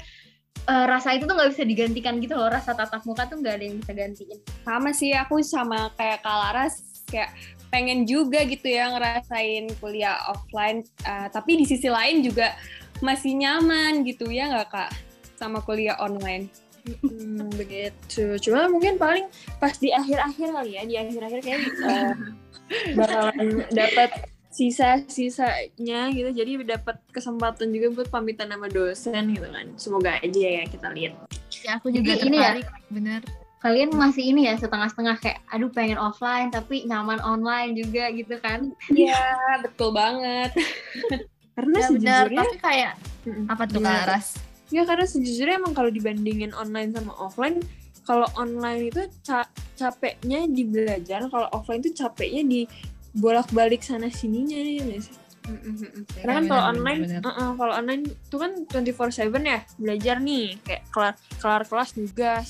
uh, 0.68 0.86
rasa 0.90 1.16
itu 1.16 1.24
tuh 1.24 1.36
nggak 1.38 1.56
bisa 1.56 1.64
digantikan 1.64 2.20
gitu 2.20 2.36
loh 2.36 2.52
rasa 2.52 2.76
tatap 2.76 3.08
muka 3.08 3.24
tuh 3.24 3.40
nggak 3.40 3.56
ada 3.56 3.64
yang 3.64 3.78
bisa 3.80 3.92
gantiin 3.96 4.40
sama 4.68 4.92
sih 4.92 5.16
aku 5.16 5.40
sama 5.40 5.96
kayak 5.96 6.20
Kalaras 6.28 6.84
kayak 7.08 7.32
pengen 7.72 8.04
juga 8.04 8.44
gitu 8.44 8.68
ya 8.68 8.92
ngerasain 8.96 9.72
kuliah 9.80 10.20
offline 10.28 10.84
uh, 11.08 11.32
tapi 11.32 11.60
di 11.60 11.66
sisi 11.68 11.88
lain 11.88 12.24
juga 12.24 12.56
masih 13.00 13.38
nyaman 13.38 14.06
gitu 14.06 14.30
ya 14.30 14.50
nggak 14.50 14.70
kak 14.70 14.92
sama 15.38 15.62
kuliah 15.62 15.98
online? 16.02 16.50
Hmm, 17.04 17.52
begitu. 17.54 18.40
Cuma 18.40 18.72
mungkin 18.72 18.96
paling 18.96 19.28
pas 19.60 19.76
di 19.76 19.92
akhir-akhir 19.92 20.48
kali 20.56 20.72
ya, 20.80 20.84
di 20.88 20.96
akhir-akhir 20.96 21.40
kayak 21.44 21.62
uh, 21.84 22.14
bakalan 22.96 23.68
dapat 23.76 24.10
sisa-sisanya 24.50 26.10
gitu. 26.16 26.30
Jadi 26.32 26.64
dapat 26.64 26.98
kesempatan 27.12 27.70
juga 27.76 27.88
buat 27.94 28.10
pamitan 28.10 28.50
sama 28.50 28.72
dosen 28.72 29.36
gitu 29.36 29.48
kan. 29.52 29.68
Semoga 29.76 30.18
aja 30.24 30.48
ya 30.48 30.64
kita 30.66 30.88
lihat. 30.96 31.14
Ya 31.62 31.78
aku 31.78 31.92
juga 31.92 32.16
Jadi 32.16 32.34
tertarik, 32.34 32.66
ini 32.66 32.66
ya, 32.66 32.90
bener. 32.90 33.22
Kalian 33.58 33.90
masih 33.98 34.24
ini 34.24 34.48
ya 34.48 34.54
setengah-setengah 34.56 35.18
kayak 35.18 35.42
aduh 35.50 35.74
pengen 35.74 35.98
offline 35.98 36.54
tapi 36.54 36.86
nyaman 36.88 37.20
online 37.20 37.76
juga 37.76 38.08
gitu 38.14 38.38
kan. 38.40 38.72
Iya, 38.94 39.60
betul 39.66 39.92
banget. 39.92 40.56
Karena 41.58 41.78
ya, 41.82 41.88
sejujurnya 41.90 42.22
benar, 42.30 42.46
tapi 42.46 42.58
kayak 42.62 42.94
apa 43.50 43.64
tuh 43.66 43.82
Kak 43.82 44.06
Ras? 44.06 44.28
Ya 44.70 44.86
karena 44.86 45.06
sejujurnya 45.10 45.56
emang 45.58 45.74
kalau 45.74 45.90
dibandingin 45.90 46.54
online 46.54 46.94
sama 46.94 47.18
offline, 47.18 47.58
kalau 48.06 48.30
online 48.38 48.94
itu 48.94 49.10
ca 49.26 49.50
capeknya 49.74 50.46
di 50.46 50.70
belajar, 50.70 51.26
kalau 51.34 51.50
offline 51.50 51.82
itu 51.82 51.98
capeknya 51.98 52.46
di 52.46 52.62
bolak-balik 53.18 53.82
sana 53.82 54.06
sininya 54.14 54.54
nih 54.54 55.02
sih. 55.02 55.18
Karena 56.22 56.44
kan 56.44 56.46
kalau 56.46 56.64
online, 56.76 57.02
uh 57.24 57.30
-uh, 57.32 57.50
kalau 57.56 57.74
online 57.74 58.04
itu 58.06 58.36
kan 58.38 58.52
24/7 58.70 59.42
ya 59.42 59.60
belajar 59.80 60.16
nih, 60.22 60.60
kayak 60.62 60.84
kelar 60.94 61.16
kelar 61.42 61.64
kelas 61.66 61.90
nugas, 61.98 62.48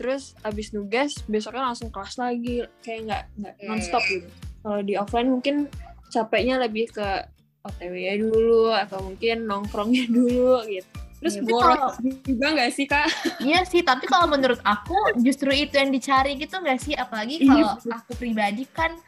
terus 0.00 0.34
abis 0.42 0.74
nugas 0.74 1.14
besoknya 1.28 1.62
langsung 1.70 1.92
kelas 1.92 2.18
lagi, 2.18 2.66
kayak 2.82 3.00
nggak 3.06 3.22
nggak 3.38 3.54
nonstop 3.68 4.02
gitu. 4.08 4.26
Kalau 4.66 4.80
di 4.80 4.94
offline 4.98 5.28
mungkin 5.30 5.70
capeknya 6.08 6.58
lebih 6.58 6.88
ke 6.90 7.28
OTW 7.62 7.94
ya 7.94 8.14
dulu 8.18 8.74
atau 8.74 8.98
mungkin 9.06 9.46
nongkrongnya 9.46 10.10
dulu 10.16 10.62
gitu. 10.66 10.88
Terus 11.22 11.38
Iya, 11.38 11.42
boros 11.46 11.94
betul. 12.02 12.10
juga 12.26 12.46
nggak 12.58 12.70
sih 12.74 12.86
kak? 12.90 13.06
Iya 13.38 13.60
sih, 13.62 13.86
tapi 13.86 14.10
kalau 14.10 14.26
menurut 14.26 14.58
aku 14.66 14.98
justru 15.22 15.54
itu 15.54 15.78
yang 15.78 15.94
dicari 15.94 16.34
gitu 16.34 16.58
nggak 16.58 16.82
sih? 16.82 16.98
Apalagi 16.98 17.38
Iya, 17.38 17.78
kalau 17.78 17.94
aku 17.94 18.12
pribadi 18.18 18.66
kan 18.66 18.98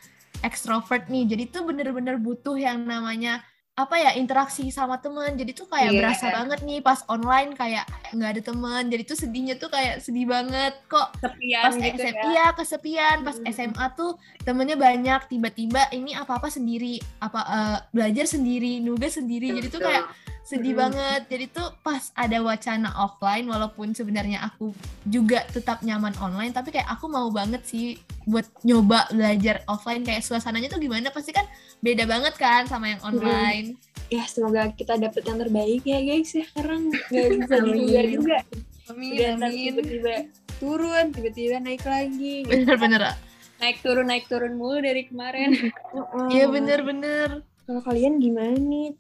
ekstrovert 0.47 1.11
nih, 1.11 1.27
jadi 1.27 1.51
tuh 1.51 1.67
bener-bener 1.67 2.15
butuh 2.23 2.55
yang 2.55 2.87
namanya 2.87 3.43
apa 3.75 3.99
ya 3.99 4.11
interaksi 4.14 4.70
sama 4.70 4.97
temen. 4.97 5.35
Jadi 5.35 5.51
tuh 5.51 5.66
kayak 5.66 5.91
Iya. 5.91 5.99
berasa 5.99 6.27
banget 6.31 6.61
nih 6.62 6.79
pas 6.79 7.03
online 7.07 7.53
kayak 7.53 7.83
nggak 8.11 8.31
ada 8.31 8.43
temen. 8.45 8.83
Jadi 8.87 9.03
tuh 9.03 9.18
sedihnya 9.18 9.55
tuh 9.57 9.66
kayak 9.66 9.99
sedih 9.99 10.27
banget. 10.27 10.79
Kok 10.87 11.18
Sepian 11.18 11.64
pas 11.64 11.75
gitu 11.75 11.99
SMA 12.01 12.14
ya. 12.14 12.22
iya 12.25 12.47
kesepian. 12.53 13.16
Pas 13.20 13.35
Hmm. 13.35 13.51
SMA 13.51 13.87
tuh 13.93 14.14
temennya 14.41 14.79
banyak. 14.79 15.27
Tiba-tiba 15.27 15.91
ini 15.91 16.14
apa-apa 16.14 16.47
sendiri. 16.49 17.03
Apa 17.18 17.41
eh, 17.43 17.79
belajar 17.91 18.31
sendiri 18.31 18.79
nugas 18.79 19.18
sendiri. 19.18 19.51
Jadi 19.53 19.66
tuh 19.68 19.83
kayak 19.83 20.07
sedih 20.45 20.72
Hmm. 20.72 20.83
banget. 20.87 21.20
Jadi 21.27 21.45
tuh 21.51 21.68
pas 21.81 22.14
ada 22.14 22.39
wacana 22.39 22.95
offline 22.97 23.49
walaupun 23.49 23.91
sebenarnya 23.91 24.39
aku 24.45 24.70
juga 25.03 25.43
tetap 25.49 25.83
nyaman 25.83 26.14
online 26.16 26.53
tapi 26.53 26.70
kayak 26.70 26.87
aku 26.87 27.09
mau 27.09 27.27
banget 27.29 27.64
sih 27.64 27.97
buat 28.22 28.47
nyoba 28.62 29.11
belajar 29.11 29.66
offline. 29.66 30.05
Kayak 30.05 30.22
suasananya 30.22 30.68
tuh 30.68 30.79
gimana? 30.79 31.11
Pasti 31.11 31.33
kan 31.33 31.43
beda 31.81 32.05
banget 32.05 32.37
kan 32.37 32.64
sama 32.64 32.87
yang 32.87 33.03
online 33.03 33.64
Ya 34.09 34.23
semoga 34.25 34.69
kita 34.71 34.95
dapet 34.97 35.23
yang 35.23 35.39
terbaik 35.39 35.83
ya 35.83 35.99
guys 35.99 36.31
ya. 36.31 36.45
Karena 36.51 36.77
nggak 36.83 37.29
bisa 37.39 37.55
diduga 37.59 38.01
juga. 38.05 38.39
amin 38.85 39.11
ntar 39.35 39.49
amin 39.49 39.65
tiba-tiba 39.73 40.15
turun, 40.55 41.05
tiba-tiba 41.11 41.57
naik 41.59 41.85
lagi. 41.85 42.43
gitu. 42.43 42.53
bener-bener 42.53 43.17
Naik 43.55 43.81
turun, 43.81 44.05
naik 44.05 44.27
turun 44.27 44.53
mulu 44.55 44.77
dari 44.79 45.05
kemarin. 45.05 45.57
iya 46.33 46.45
bener-bener 46.47 47.41
Kalau 47.65 47.81
kalian 47.81 48.19
gimana 48.19 48.53
nih? 48.53 48.93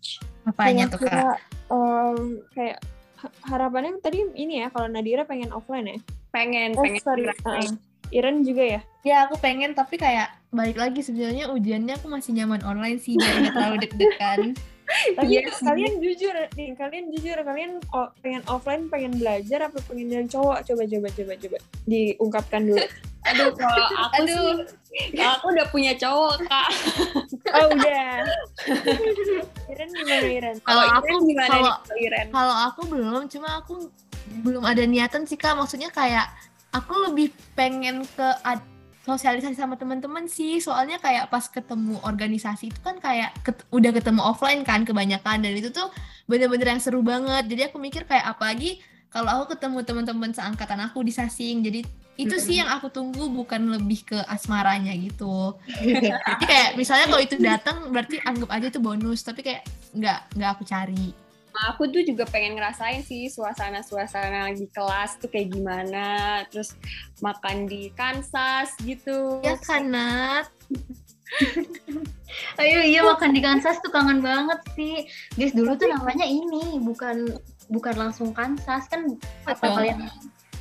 apanya 0.44 0.84
tuh 0.86 1.00
kak 1.00 1.40
em, 1.66 2.16
kayak 2.50 2.76
ha- 3.16 3.36
harapannya 3.46 3.96
tadi 3.98 4.24
ini 4.34 4.60
ya 4.60 4.68
kalau 4.68 4.86
Nadira 4.86 5.24
pengen 5.24 5.50
offline 5.50 5.84
ya. 5.86 5.98
Pengen, 6.30 6.72
Oh, 6.74 6.82
pengen. 6.82 7.00
sorry. 7.00 7.24
Iren 8.14 8.46
juga 8.46 8.62
ya. 8.62 8.80
Ya 9.02 9.16
aku 9.26 9.34
pengen 9.36 9.74
tapi 9.74 9.98
kayak 9.98 10.30
balik 10.54 10.78
lagi 10.78 11.02
sebenarnya 11.02 11.50
ujiannya 11.50 11.98
aku 11.98 12.06
masih 12.06 12.30
nyaman 12.30 12.62
online 12.62 13.02
sih 13.02 13.18
biar 13.18 13.42
nggak 13.42 13.54
terlalu 13.58 13.76
deg-degan. 13.82 14.40
Tapi 15.16 15.26
Iya 15.32 15.48
sih. 15.48 15.64
kalian 15.64 15.94
jujur 15.96 16.34
nih, 16.60 16.76
kalian 16.76 17.08
jujur 17.08 17.40
kalian 17.40 17.80
pengen 18.20 18.44
offline, 18.46 18.84
pengen 18.92 19.16
belajar 19.16 19.66
apa 19.66 19.80
pengen 19.88 20.12
yang 20.12 20.26
cowok? 20.28 20.60
Coba 20.60 20.84
coba 20.84 21.08
coba 21.08 21.32
coba 21.40 21.56
diungkapkan 21.88 22.68
dulu. 22.68 22.84
Aduh, 23.24 23.48
kalau 23.56 23.86
aku 23.96 24.14
Aduh. 24.20 24.52
sih, 24.60 25.08
kalau 25.16 25.32
aku 25.40 25.46
udah 25.56 25.66
punya 25.72 25.92
cowok, 25.96 26.36
Kak. 26.44 26.68
Oh 27.56 27.66
udah. 27.72 28.28
Iren 29.72 29.88
gimana 29.90 30.26
Iren? 30.28 30.56
Kalau 30.60 30.84
aku 31.00 31.14
gimana 31.24 31.48
kalau 31.48 31.72
Iren? 31.96 32.26
kalau 32.28 32.54
aku 32.68 32.80
belum 32.84 33.22
cuma 33.30 33.48
aku 33.64 33.74
belum 34.42 34.64
ada 34.64 34.84
niatan 34.84 35.24
sih 35.24 35.36
kak 35.36 35.54
maksudnya 35.54 35.88
kayak 35.88 36.28
aku 36.74 36.94
lebih 37.10 37.30
pengen 37.54 38.02
ke 38.02 38.28
ad- 38.42 38.66
sosialisasi 39.04 39.54
sama 39.54 39.76
teman-teman 39.76 40.26
sih. 40.26 40.58
Soalnya 40.58 40.98
kayak 40.98 41.28
pas 41.30 41.46
ketemu 41.46 42.00
organisasi 42.02 42.72
itu 42.72 42.80
kan 42.82 42.98
kayak 42.98 43.36
ket- 43.44 43.64
udah 43.70 43.92
ketemu 43.94 44.20
offline 44.24 44.64
kan 44.66 44.82
kebanyakan. 44.82 45.44
Dan 45.44 45.54
itu 45.54 45.70
tuh 45.70 45.92
bener-bener 46.26 46.74
yang 46.74 46.82
seru 46.82 47.04
banget. 47.04 47.46
Jadi 47.46 47.70
aku 47.70 47.76
mikir 47.78 48.08
kayak 48.08 48.34
apalagi 48.34 48.82
kalau 49.12 49.30
aku 49.30 49.54
ketemu 49.54 49.86
teman-teman 49.86 50.34
seangkatan 50.34 50.80
aku 50.82 51.04
di 51.06 51.12
sasing. 51.14 51.62
Jadi 51.62 51.84
itu 52.14 52.34
sih 52.38 52.62
yang 52.62 52.70
aku 52.70 52.90
tunggu 52.90 53.26
bukan 53.26 53.74
lebih 53.74 54.06
ke 54.06 54.18
asmaranya 54.26 54.90
gitu. 54.96 55.54
Jadi 56.34 56.44
kayak 56.48 56.70
misalnya 56.74 57.06
kalau 57.06 57.22
itu 57.22 57.36
datang 57.38 57.76
berarti 57.92 58.18
anggap 58.24 58.50
aja 58.50 58.66
itu 58.72 58.80
bonus. 58.80 59.20
Tapi 59.22 59.44
kayak 59.44 59.62
nggak 59.94 60.18
nggak 60.34 60.50
aku 60.58 60.64
cari 60.66 61.23
aku 61.54 61.86
tuh 61.90 62.02
juga 62.02 62.26
pengen 62.26 62.58
ngerasain 62.58 63.06
sih 63.06 63.30
suasana-suasana 63.30 64.50
di 64.54 64.66
kelas 64.74 65.18
tuh 65.22 65.30
kayak 65.30 65.54
gimana. 65.54 66.06
Terus 66.50 66.74
makan 67.22 67.70
di 67.70 67.94
Kansas 67.94 68.74
gitu. 68.82 69.38
ya 69.42 69.54
Nat 69.82 70.50
Ayo 72.60 72.82
iya 72.82 73.00
makan 73.06 73.30
di 73.34 73.40
Kansas 73.42 73.78
tuh 73.82 73.90
kangen 73.94 74.18
banget 74.22 74.60
sih. 74.74 75.06
Guys 75.38 75.54
dulu 75.54 75.74
tuh 75.78 75.86
namanya 75.90 76.26
ini 76.26 76.78
bukan 76.82 77.30
bukan 77.70 77.94
langsung 77.96 78.34
Kansas 78.34 78.86
kan 78.90 79.06
apa 79.46 79.64
kalian 79.64 80.04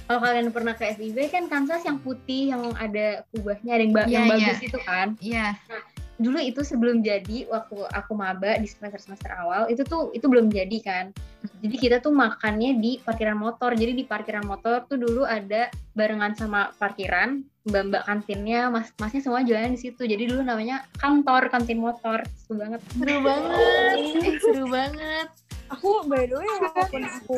kalau 0.03 0.19
kalian 0.19 0.51
pernah 0.51 0.75
ke 0.75 0.93
FIB 0.99 1.31
kan 1.31 1.47
Kansas 1.47 1.87
yang 1.87 1.97
putih 2.03 2.51
yang 2.51 2.61
ada 2.75 3.23
kubahnya 3.31 3.71
ada 3.79 3.83
yang, 3.83 3.93
ba- 3.95 4.07
Iya, 4.07 4.13
yang 4.19 4.25
iya. 4.27 4.31
bagus 4.35 4.59
itu 4.61 4.79
kan. 4.83 5.07
Iya, 5.23 5.47
Dulu 6.23 6.39
itu 6.39 6.63
sebelum 6.63 7.03
jadi 7.03 7.51
waktu 7.51 7.83
aku 7.91 8.15
maba 8.15 8.55
di 8.55 8.67
semester 8.71 8.95
semester 8.95 9.35
awal 9.35 9.67
itu 9.67 9.83
tuh 9.83 10.15
itu 10.15 10.23
belum 10.31 10.47
jadi 10.47 10.77
kan. 10.79 11.05
Jadi 11.59 11.75
kita 11.75 11.99
tuh 11.99 12.15
makannya 12.15 12.79
di 12.79 13.03
parkiran 13.03 13.35
motor. 13.35 13.75
Jadi 13.75 13.91
di 13.91 14.07
parkiran 14.07 14.47
motor 14.47 14.87
tuh 14.87 14.95
dulu 14.95 15.27
ada 15.27 15.67
barengan 15.91 16.31
sama 16.39 16.71
parkiran, 16.79 17.43
mbak-mbak 17.67 18.07
kantinnya, 18.07 18.71
mas-masnya 18.71 19.19
semua 19.19 19.43
jualan 19.43 19.75
di 19.75 19.79
situ. 19.79 20.07
Jadi 20.07 20.31
dulu 20.31 20.47
namanya 20.47 20.87
kantor, 20.95 21.51
kantin 21.51 21.83
motor. 21.83 22.23
Seru 22.39 22.63
banget. 22.63 22.79
seru 22.95 23.17
banget. 23.19 24.39
Seru 24.43 24.65
banget. 24.71 25.27
Aku 25.73 26.05
by 26.05 26.23
the 26.23 26.35
way 26.37 26.47
walaupun 26.59 27.01
aku 27.03 27.37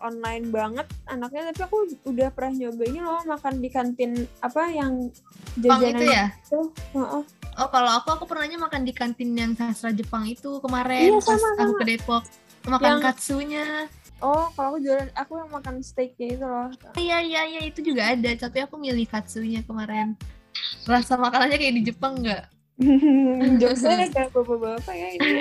online 0.00 0.44
banget 0.50 0.86
anaknya 1.06 1.50
tapi 1.50 1.60
aku 1.64 1.76
udah 2.04 2.28
pernah 2.30 2.52
nyoba 2.56 2.82
ini 2.84 2.98
loh 2.98 3.20
makan 3.24 3.52
di 3.58 3.68
kantin 3.68 4.10
apa 4.40 4.60
yang 4.68 5.08
jajanan 5.56 5.94
itu 5.94 6.04
ya? 6.04 6.24
itu. 6.34 6.60
Heeh. 6.92 7.22
Oh, 7.56 7.68
kalau 7.70 7.90
aku 7.94 8.08
aku 8.12 8.24
pernahnya 8.26 8.56
makan 8.56 8.82
di 8.82 8.90
kantin 8.90 9.32
yang 9.32 9.52
sastra 9.54 9.88
Jepang 9.88 10.24
itu 10.24 10.58
kemarin 10.60 11.08
Iya, 11.08 11.16
pas 11.22 11.32
sama, 11.32 11.48
aku 11.56 11.72
sama. 11.72 11.78
ke 11.78 11.84
Depok. 11.86 12.22
Makan 12.66 12.90
Yang- 12.90 13.02
katsunya. 13.06 13.64
Oh, 14.16 14.48
kalau 14.52 14.72
aku 14.72 14.78
jualan 14.80 15.08
aku 15.12 15.32
yang 15.36 15.50
makan 15.50 15.74
steaknya 15.80 16.26
itu 16.32 16.42
loh. 16.42 16.68
Iya, 16.94 17.16
iya, 17.20 17.40
iya, 17.46 17.60
itu 17.62 17.78
juga 17.80 18.10
ada, 18.10 18.28
tapi 18.34 18.60
aku 18.60 18.74
milih 18.76 19.04
katsunya 19.04 19.60
kemarin. 19.62 20.16
Rasa 20.84 21.14
makanannya 21.14 21.54
kayak 21.54 21.74
di 21.76 21.82
Jepang 21.84 22.18
nggak? 22.18 22.42
Jokesnya 23.60 24.08
kayak 24.10 24.32
bapak-bapak 24.32 24.92
ya 24.92 25.08
ini. 25.14 25.36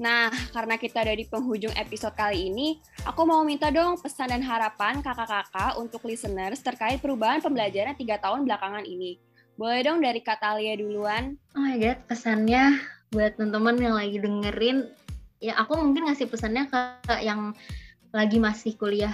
Nah, 0.00 0.32
karena 0.56 0.80
kita 0.80 1.04
ada 1.04 1.12
di 1.12 1.28
penghujung 1.28 1.76
episode 1.76 2.16
kali 2.16 2.48
ini, 2.48 2.80
aku 3.04 3.28
mau 3.28 3.44
minta 3.44 3.68
dong 3.68 4.00
pesan 4.00 4.32
dan 4.32 4.40
harapan 4.40 5.04
kakak-kakak 5.04 5.76
untuk 5.76 6.00
listeners 6.08 6.64
terkait 6.64 7.04
perubahan 7.04 7.44
pembelajaran 7.44 7.92
tiga 8.00 8.16
tahun 8.16 8.48
belakangan 8.48 8.88
ini. 8.88 9.20
Boleh 9.60 9.84
dong 9.84 10.00
dari 10.00 10.24
Kak 10.24 10.40
Talia 10.40 10.72
duluan? 10.80 11.36
Oh 11.52 11.60
my 11.60 11.76
god, 11.76 12.00
pesannya 12.08 12.80
buat 13.12 13.36
teman-teman 13.36 13.76
yang 13.76 13.94
lagi 14.00 14.16
dengerin, 14.24 14.88
ya 15.36 15.60
aku 15.60 15.76
mungkin 15.76 16.08
ngasih 16.08 16.32
pesannya 16.32 16.72
ke 16.72 16.80
yang 17.20 17.52
lagi 18.08 18.40
masih 18.40 18.80
kuliah, 18.80 19.12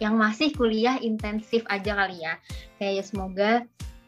yang 0.00 0.16
masih 0.16 0.56
kuliah 0.56 0.96
intensif 1.04 1.68
aja 1.68 1.92
kali 1.92 2.24
ya. 2.24 2.40
Kayak 2.80 2.92
ya 2.96 3.04
semoga, 3.04 3.50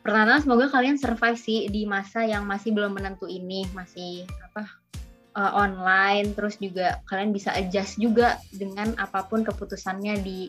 pertama 0.00 0.40
semoga 0.40 0.72
kalian 0.72 0.96
survive 0.96 1.36
sih 1.36 1.68
di 1.68 1.84
masa 1.84 2.24
yang 2.24 2.48
masih 2.48 2.72
belum 2.72 2.96
menentu 2.96 3.28
ini, 3.28 3.68
masih 3.76 4.24
apa 4.48 4.64
uh, 5.36 5.52
online, 5.52 6.32
terus 6.32 6.56
juga 6.56 7.04
kalian 7.06 7.30
bisa 7.30 7.52
adjust 7.52 8.00
juga 8.00 8.40
dengan 8.56 8.96
apa 8.96 9.28
pun 9.28 9.44
keputusannya 9.44 10.18
di 10.24 10.48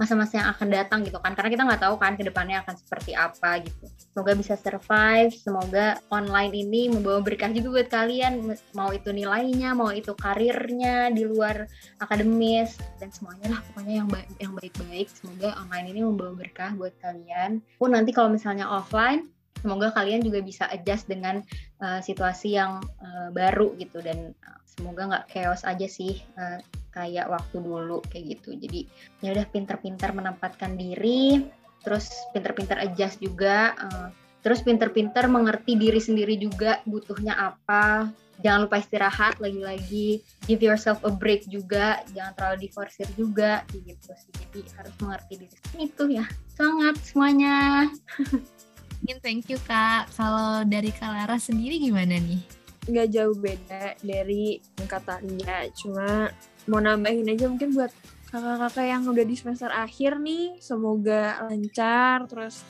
masa-masa 0.00 0.40
yang 0.40 0.48
akan 0.56 0.68
datang 0.72 1.04
gitu 1.04 1.20
kan. 1.20 1.36
Karena 1.36 1.52
kita 1.52 1.62
nggak 1.68 1.82
tahu 1.84 2.00
kan 2.00 2.16
ke 2.16 2.24
depannya 2.24 2.64
akan 2.64 2.72
seperti 2.72 3.12
apa 3.12 3.60
gitu. 3.60 3.84
Semoga 4.16 4.32
bisa 4.32 4.56
survive 4.56 5.28
semoga 5.36 6.00
online 6.08 6.56
ini 6.56 6.88
membawa 6.88 7.20
berkah 7.20 7.52
juga 7.52 7.84
buat 7.84 7.88
kalian. 7.92 8.48
Mau 8.72 8.90
itu 8.96 9.12
nilainya 9.12 9.76
mau 9.76 9.92
itu 9.92 10.16
karirnya 10.16 11.12
di 11.12 11.28
luar 11.28 11.68
akademis 12.00 12.80
dan 12.96 13.12
semuanya 13.12 13.52
lah 13.52 13.60
pokoknya 13.70 13.94
yang 14.00 14.08
baik 14.08 14.28
yang 14.40 14.52
baik-baik. 14.56 15.06
Semoga 15.12 15.52
online 15.60 15.86
ini 15.92 16.00
membawa 16.00 16.32
berkah 16.32 16.72
buat 16.72 16.96
kalian. 17.04 17.60
Pun 17.76 17.92
nanti 17.92 18.16
kalau 18.16 18.32
misalnya 18.32 18.72
offline 18.72 19.28
semoga 19.60 19.92
kalian 19.92 20.24
juga 20.24 20.40
bisa 20.40 20.64
adjust 20.72 21.06
dengan 21.06 21.44
uh, 21.84 22.00
situasi 22.00 22.56
yang 22.56 22.80
uh, 23.04 23.28
baru 23.30 23.76
gitu 23.76 24.00
dan 24.00 24.32
uh, 24.44 24.60
semoga 24.64 25.12
nggak 25.12 25.26
chaos 25.28 25.62
aja 25.68 25.84
sih 25.84 26.24
uh, 26.40 26.58
kayak 26.90 27.28
waktu 27.30 27.56
dulu 27.60 28.02
kayak 28.10 28.38
gitu. 28.38 28.56
Jadi 28.56 28.88
ya 29.22 29.36
udah 29.36 29.46
pinter-pinter 29.52 30.10
menempatkan 30.16 30.74
diri 30.74 31.44
terus 31.80 32.12
pinter-pinter 32.36 32.76
adjust 32.76 33.20
juga 33.24 33.72
uh, 33.76 34.08
terus 34.40 34.64
pinter-pinter 34.64 35.28
mengerti 35.28 35.76
diri 35.76 36.00
sendiri 36.00 36.40
juga 36.40 36.80
butuhnya 36.88 37.36
apa. 37.36 38.08
Jangan 38.40 38.64
lupa 38.64 38.80
istirahat 38.80 39.36
lagi-lagi 39.36 40.24
give 40.48 40.64
yourself 40.64 41.04
a 41.04 41.12
break 41.12 41.44
juga 41.52 42.00
jangan 42.16 42.32
terlalu 42.40 42.72
diforsir 42.72 43.04
juga 43.12 43.68
gitu 43.76 44.16
sih. 44.16 44.32
Jadi 44.32 44.64
harus 44.80 44.94
mengerti 45.04 45.32
diri 45.44 45.56
itu 45.84 46.04
ya. 46.08 46.24
Semangat 46.48 46.96
semuanya 47.04 47.84
Mungkin 49.00 49.18
thank 49.24 49.48
you 49.48 49.58
Kak. 49.64 50.12
Kalau 50.14 50.64
dari 50.68 50.92
Kak 50.92 51.28
sendiri 51.40 51.80
gimana 51.80 52.20
nih? 52.20 52.60
nggak 52.88 53.08
jauh 53.12 53.36
beda 53.36 53.94
dari 54.00 54.58
angkatannya. 54.80 55.70
Cuma 55.76 56.32
mau 56.66 56.80
nambahin 56.80 57.28
aja 57.28 57.46
mungkin 57.46 57.76
buat 57.76 57.92
kakak-kakak 58.30 58.86
yang 58.86 59.02
udah 59.04 59.24
di 59.26 59.36
semester 59.36 59.68
akhir 59.68 60.18
nih, 60.22 60.56
semoga 60.62 61.44
lancar 61.46 62.24
terus 62.30 62.62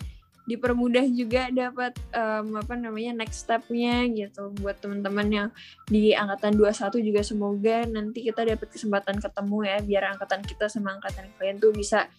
dipermudah 0.49 1.07
juga 1.15 1.47
dapat 1.53 1.95
um, 2.11 2.59
apa 2.59 2.75
namanya 2.75 3.23
next 3.23 3.47
stepnya 3.47 4.03
gitu 4.11 4.51
buat 4.59 4.83
teman-teman 4.83 5.29
yang 5.31 5.49
di 5.87 6.11
angkatan 6.11 6.59
21 6.59 7.07
juga 7.07 7.23
semoga 7.23 7.87
nanti 7.87 8.27
kita 8.27 8.43
dapat 8.43 8.67
kesempatan 8.67 9.23
ketemu 9.23 9.59
ya 9.63 9.79
biar 9.79 10.03
angkatan 10.17 10.43
kita 10.43 10.67
sama 10.67 10.99
angkatan 10.99 11.31
kalian 11.39 11.63
tuh 11.63 11.71
bisa 11.71 12.11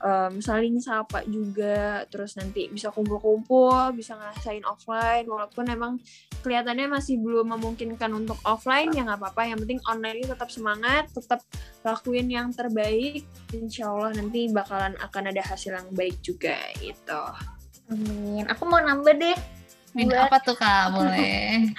um, 0.00 0.40
saling 0.42 0.80
sapa 0.80 1.22
juga 1.28 2.04
terus 2.08 2.36
nanti 2.36 2.66
bisa 2.68 2.90
kumpul-kumpul 2.90 3.92
bisa 3.94 4.16
ngerasain 4.16 4.64
offline 4.66 5.24
walaupun 5.28 5.64
emang 5.70 5.92
kelihatannya 6.44 6.88
masih 6.88 7.20
belum 7.20 7.54
memungkinkan 7.56 8.10
untuk 8.12 8.36
offline 8.48 8.90
ya 8.92 9.04
nggak 9.06 9.20
apa-apa 9.20 9.54
yang 9.54 9.58
penting 9.60 9.80
online 9.88 10.24
ini 10.24 10.26
tetap 10.28 10.48
semangat 10.48 11.08
tetap 11.12 11.40
lakuin 11.86 12.28
yang 12.28 12.48
terbaik 12.52 13.24
insya 13.52 13.88
Allah 13.92 14.16
nanti 14.16 14.48
bakalan 14.50 14.96
akan 14.98 15.32
ada 15.32 15.42
hasil 15.44 15.76
yang 15.76 15.88
baik 15.94 16.18
juga 16.24 16.56
gitu 16.80 17.22
Amin. 17.90 18.46
Aku 18.46 18.62
mau 18.70 18.78
nambah 18.78 19.14
deh. 19.18 19.38
Min, 19.98 20.06
buat- 20.06 20.30
apa 20.30 20.38
tuh 20.38 20.54
kak? 20.54 20.90
Boleh. 20.94 21.74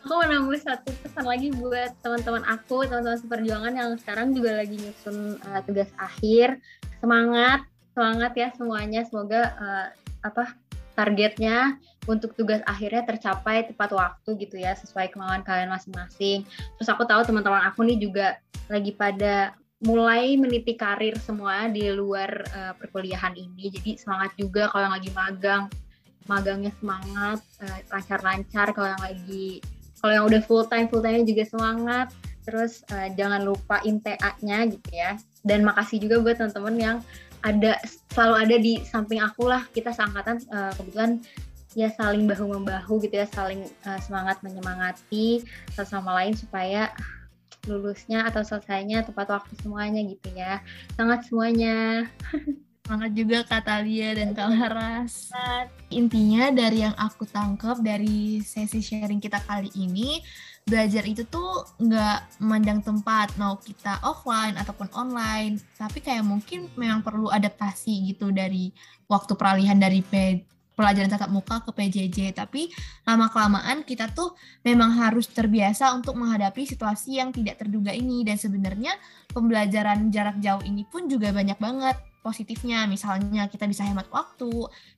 Aku 0.00 0.12
mau 0.16 0.24
nambah 0.24 0.60
satu 0.62 0.94
pesan 1.02 1.26
lagi 1.26 1.50
buat 1.52 1.92
teman-teman 2.00 2.46
aku, 2.46 2.86
teman-teman 2.86 3.18
seperjuangan 3.20 3.72
yang 3.74 3.90
sekarang 4.00 4.32
juga 4.32 4.56
lagi 4.56 4.78
nyusun 4.78 5.36
uh, 5.42 5.60
tugas 5.66 5.90
akhir. 5.98 6.62
Semangat, 7.00 7.64
semangat 7.96 8.32
ya 8.36 8.48
semuanya. 8.54 9.00
Semoga 9.08 9.56
uh, 9.56 9.88
apa 10.20 10.52
targetnya 10.92 11.80
untuk 12.04 12.36
tugas 12.36 12.60
akhirnya 12.68 13.08
tercapai 13.08 13.64
tepat 13.64 13.90
waktu 13.96 14.30
gitu 14.36 14.60
ya, 14.60 14.76
sesuai 14.76 15.12
kemauan 15.16 15.40
kalian 15.40 15.72
masing-masing. 15.72 16.44
Terus 16.76 16.88
aku 16.92 17.08
tahu 17.08 17.24
teman-teman 17.24 17.64
aku 17.64 17.88
nih 17.88 17.98
juga 17.98 18.36
lagi 18.68 18.92
pada 18.92 19.56
mulai 19.80 20.36
meniti 20.36 20.76
karir 20.76 21.16
semua 21.16 21.72
di 21.72 21.88
luar 21.88 22.44
uh, 22.52 22.72
perkuliahan 22.76 23.32
ini. 23.32 23.72
Jadi 23.72 23.96
semangat 23.96 24.36
juga 24.36 24.68
kalau 24.68 24.92
yang 24.92 24.96
lagi 25.00 25.10
magang, 25.16 25.62
magangnya 26.28 26.72
semangat, 26.76 27.40
uh, 27.64 27.78
lancar-lancar. 27.88 28.76
Kalau 28.76 28.88
yang 28.92 29.02
lagi, 29.02 29.64
kalau 30.04 30.12
yang 30.12 30.24
udah 30.28 30.42
full 30.44 30.68
time, 30.68 30.86
full 30.92 31.00
time 31.00 31.24
juga 31.24 31.48
semangat. 31.48 32.12
Terus 32.44 32.84
uh, 32.92 33.08
jangan 33.16 33.40
lupa 33.40 33.80
MTA-nya 33.80 34.68
gitu 34.68 34.90
ya. 34.92 35.16
Dan 35.40 35.64
makasih 35.64 36.02
juga 36.02 36.20
buat 36.20 36.36
teman-teman 36.36 36.76
yang 36.76 36.96
ada 37.40 37.80
selalu 38.12 38.34
ada 38.36 38.56
di 38.60 38.72
samping 38.84 39.20
aku 39.24 39.48
lah. 39.48 39.64
Kita 39.72 39.92
seangkatan 39.92 40.44
uh, 40.52 40.72
kebetulan 40.76 41.20
ya 41.78 41.88
saling 41.94 42.26
bahu 42.26 42.50
membahu 42.60 43.00
gitu 43.00 43.14
ya, 43.20 43.26
saling 43.30 43.64
uh, 43.86 44.00
semangat 44.02 44.42
menyemangati 44.42 45.46
satu 45.72 46.00
sama 46.00 46.18
lain 46.20 46.34
supaya 46.34 46.90
lulusnya 47.68 48.24
atau 48.24 48.40
selesainya 48.40 49.04
tepat 49.04 49.28
waktu 49.32 49.52
semuanya 49.60 50.00
gitu 50.04 50.28
ya. 50.32 50.64
Sangat 50.96 51.28
semuanya. 51.28 52.08
Semangat 52.90 53.14
juga 53.14 53.46
Kak 53.46 53.70
Talia 53.70 54.18
dan 54.18 54.34
Kak 54.34 54.50
Laras. 54.50 55.30
Intinya 55.94 56.50
dari 56.50 56.82
yang 56.82 56.96
aku 56.98 57.22
tangkap 57.22 57.78
dari 57.78 58.42
sesi 58.42 58.82
sharing 58.82 59.22
kita 59.22 59.38
kali 59.46 59.70
ini, 59.78 60.18
belajar 60.64 61.02
itu 61.08 61.26
tuh 61.26 61.66
nggak 61.82 62.38
memandang 62.42 62.80
tempat, 62.84 63.34
mau 63.40 63.58
kita 63.58 63.98
offline 64.06 64.54
ataupun 64.54 64.88
online. 64.94 65.58
Tapi 65.74 65.98
kayak 65.98 66.22
mungkin 66.22 66.70
memang 66.78 67.02
perlu 67.02 67.28
adaptasi 67.32 68.14
gitu 68.14 68.30
dari 68.30 68.70
waktu 69.10 69.34
peralihan 69.34 69.76
dari 69.76 70.04
P- 70.04 70.46
pelajaran 70.80 71.12
tatap 71.12 71.28
muka 71.28 71.60
ke 71.60 71.70
PJJ. 71.76 72.32
Tapi 72.32 72.72
lama-kelamaan 73.04 73.84
kita 73.84 74.08
tuh 74.16 74.32
memang 74.64 74.96
harus 74.96 75.28
terbiasa 75.28 75.92
untuk 75.92 76.16
menghadapi 76.16 76.64
situasi 76.64 77.20
yang 77.20 77.34
tidak 77.36 77.60
terduga 77.60 77.92
ini. 77.92 78.24
Dan 78.24 78.40
sebenarnya 78.40 78.96
pembelajaran 79.36 80.08
jarak 80.08 80.40
jauh 80.40 80.64
ini 80.64 80.88
pun 80.88 81.04
juga 81.04 81.34
banyak 81.36 81.60
banget 81.60 82.00
positifnya. 82.24 82.88
Misalnya 82.88 83.48
kita 83.52 83.68
bisa 83.68 83.84
hemat 83.84 84.08
waktu, 84.08 84.48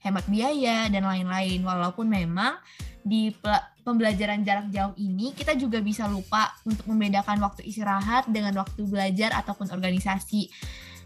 hemat 0.07 0.23
biaya, 0.31 0.87
dan 0.87 1.03
lain-lain. 1.03 1.67
Walaupun 1.67 2.07
memang 2.07 2.63
di 3.03 3.35
pembelajaran 3.83 4.47
jarak 4.47 4.71
jauh 4.71 4.95
ini 4.99 5.35
kita 5.35 5.59
juga 5.59 5.83
bisa 5.83 6.07
lupa 6.07 6.55
untuk 6.67 6.87
membedakan 6.89 7.43
waktu 7.43 7.67
istirahat 7.67 8.31
dengan 8.31 8.57
waktu 8.63 8.83
belajar 8.87 9.35
ataupun 9.37 9.71
organisasi. 9.71 10.51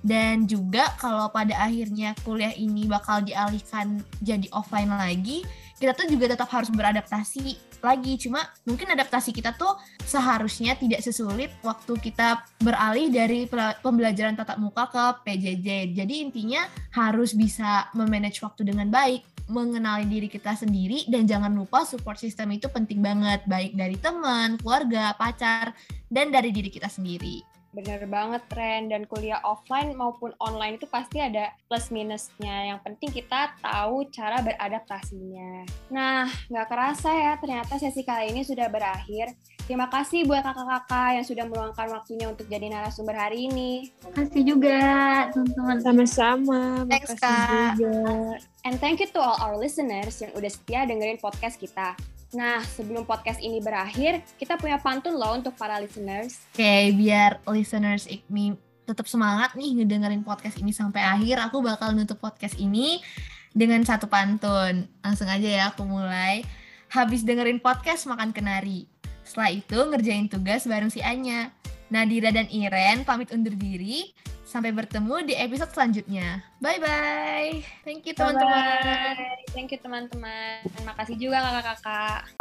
Dan 0.06 0.46
juga 0.46 0.94
kalau 1.02 1.32
pada 1.34 1.56
akhirnya 1.58 2.14
kuliah 2.22 2.54
ini 2.54 2.86
bakal 2.86 3.26
dialihkan 3.26 4.04
jadi 4.22 4.46
offline 4.54 4.92
lagi, 4.92 5.42
kita 5.76 5.92
tuh 5.92 6.06
juga 6.06 6.30
tetap 6.30 6.46
harus 6.52 6.70
beradaptasi 6.70 7.58
lagi. 7.82 8.14
Cuma 8.20 8.44
mungkin 8.62 8.92
adaptasi 8.92 9.34
kita 9.34 9.58
tuh 9.58 9.74
seharusnya 10.06 10.78
tidak 10.78 11.02
sesulit 11.02 11.50
waktu 11.66 11.98
kita 11.98 12.38
beralih 12.62 13.10
dari 13.10 13.50
pembelajaran 13.82 14.38
tatap 14.38 14.62
muka 14.62 14.86
ke 14.88 15.04
PJJ. 15.26 15.98
Jadi 15.98 16.14
intinya 16.22 16.64
harus 16.94 17.34
bisa 17.34 17.90
memanage 17.92 18.40
waktu 18.46 18.62
dengan 18.62 18.88
baik, 18.88 19.35
mengenali 19.46 20.06
diri 20.10 20.28
kita 20.30 20.58
sendiri 20.58 21.06
dan 21.06 21.26
jangan 21.26 21.54
lupa 21.54 21.86
support 21.86 22.18
system 22.18 22.54
itu 22.54 22.66
penting 22.66 22.98
banget 22.98 23.42
baik 23.46 23.78
dari 23.78 23.94
teman, 23.98 24.58
keluarga, 24.58 25.14
pacar 25.14 25.74
dan 26.10 26.34
dari 26.34 26.50
diri 26.50 26.70
kita 26.70 26.90
sendiri. 26.90 27.56
Bener 27.76 28.08
banget, 28.08 28.40
Ren. 28.56 28.88
Dan 28.88 29.04
kuliah 29.04 29.36
offline 29.44 29.92
maupun 29.92 30.32
online 30.40 30.80
itu 30.80 30.88
pasti 30.88 31.20
ada 31.20 31.52
plus 31.68 31.92
minusnya. 31.92 32.72
Yang 32.72 32.80
penting 32.88 33.10
kita 33.12 33.52
tahu 33.60 34.08
cara 34.08 34.40
beradaptasinya. 34.40 35.68
Nah, 35.92 36.24
nggak 36.48 36.68
kerasa 36.72 37.12
ya, 37.12 37.32
ternyata 37.36 37.76
sesi 37.76 38.00
kali 38.00 38.32
ini 38.32 38.48
sudah 38.48 38.72
berakhir. 38.72 39.36
Terima 39.66 39.90
kasih 39.90 40.22
buat 40.30 40.46
kakak-kakak 40.46 41.18
yang 41.18 41.26
sudah 41.26 41.44
meluangkan 41.50 41.90
waktunya 41.90 42.30
untuk 42.30 42.46
jadi 42.46 42.70
narasumber 42.70 43.18
hari 43.18 43.50
ini. 43.50 43.90
Makasih 44.06 44.42
juga 44.46 44.78
teman-teman. 45.34 45.76
sama-sama 45.82 46.86
Thanks, 46.86 47.18
Kak. 47.18 47.74
juga 47.74 48.38
And 48.62 48.78
thank 48.78 49.02
you 49.02 49.10
to 49.10 49.18
all 49.18 49.34
our 49.42 49.58
listeners 49.58 50.22
yang 50.22 50.30
udah 50.38 50.46
setia 50.46 50.86
dengerin 50.86 51.18
podcast 51.18 51.58
kita. 51.58 51.98
Nah, 52.30 52.62
sebelum 52.62 53.02
podcast 53.10 53.42
ini 53.42 53.58
berakhir, 53.58 54.22
kita 54.38 54.54
punya 54.54 54.78
pantun 54.78 55.18
loh 55.18 55.34
untuk 55.34 55.58
para 55.58 55.82
listeners. 55.82 56.46
Oke, 56.54 56.94
biar 56.94 57.42
listeners 57.50 58.06
IKMI 58.06 58.54
tetap 58.86 59.10
semangat 59.10 59.58
nih 59.58 59.82
ngedengerin 59.82 60.22
podcast 60.22 60.62
ini 60.62 60.70
sampai 60.70 61.02
akhir, 61.02 61.42
aku 61.42 61.58
bakal 61.58 61.90
nutup 61.90 62.22
podcast 62.22 62.54
ini 62.54 63.02
dengan 63.50 63.82
satu 63.82 64.06
pantun. 64.06 64.86
Langsung 65.02 65.26
aja 65.26 65.46
ya, 65.46 65.64
aku 65.74 65.82
mulai. 65.82 66.46
Habis 66.86 67.26
dengerin 67.26 67.58
podcast, 67.58 68.06
makan 68.06 68.30
kenari. 68.30 68.86
Setelah 69.36 69.52
itu, 69.52 69.78
ngerjain 69.92 70.32
tugas 70.32 70.64
bareng 70.64 70.88
si 70.88 71.04
Anya. 71.04 71.52
Nadira 71.92 72.32
dan 72.32 72.48
Iren 72.48 73.04
pamit 73.04 73.28
undur 73.36 73.52
diri. 73.52 74.08
Sampai 74.48 74.72
bertemu 74.72 75.28
di 75.28 75.36
episode 75.36 75.76
selanjutnya. 75.76 76.40
Bye-bye. 76.64 77.84
Thank 77.84 78.08
you, 78.08 78.16
teman-teman. 78.16 78.80
Bye. 78.80 79.44
Thank 79.52 79.76
you 79.76 79.80
teman-teman. 79.84 80.64
Makasih 80.88 81.20
juga 81.20 81.44
kakak-kakak. 81.44 82.32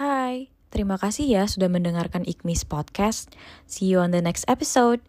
Hai, 0.00 0.48
terima 0.72 0.96
kasih 0.96 1.28
ya 1.28 1.44
sudah 1.44 1.68
mendengarkan 1.68 2.24
Ikmis 2.24 2.64
Podcast. 2.64 3.36
See 3.68 3.92
you 3.92 4.00
on 4.00 4.16
the 4.16 4.24
next 4.24 4.48
episode. 4.48 5.04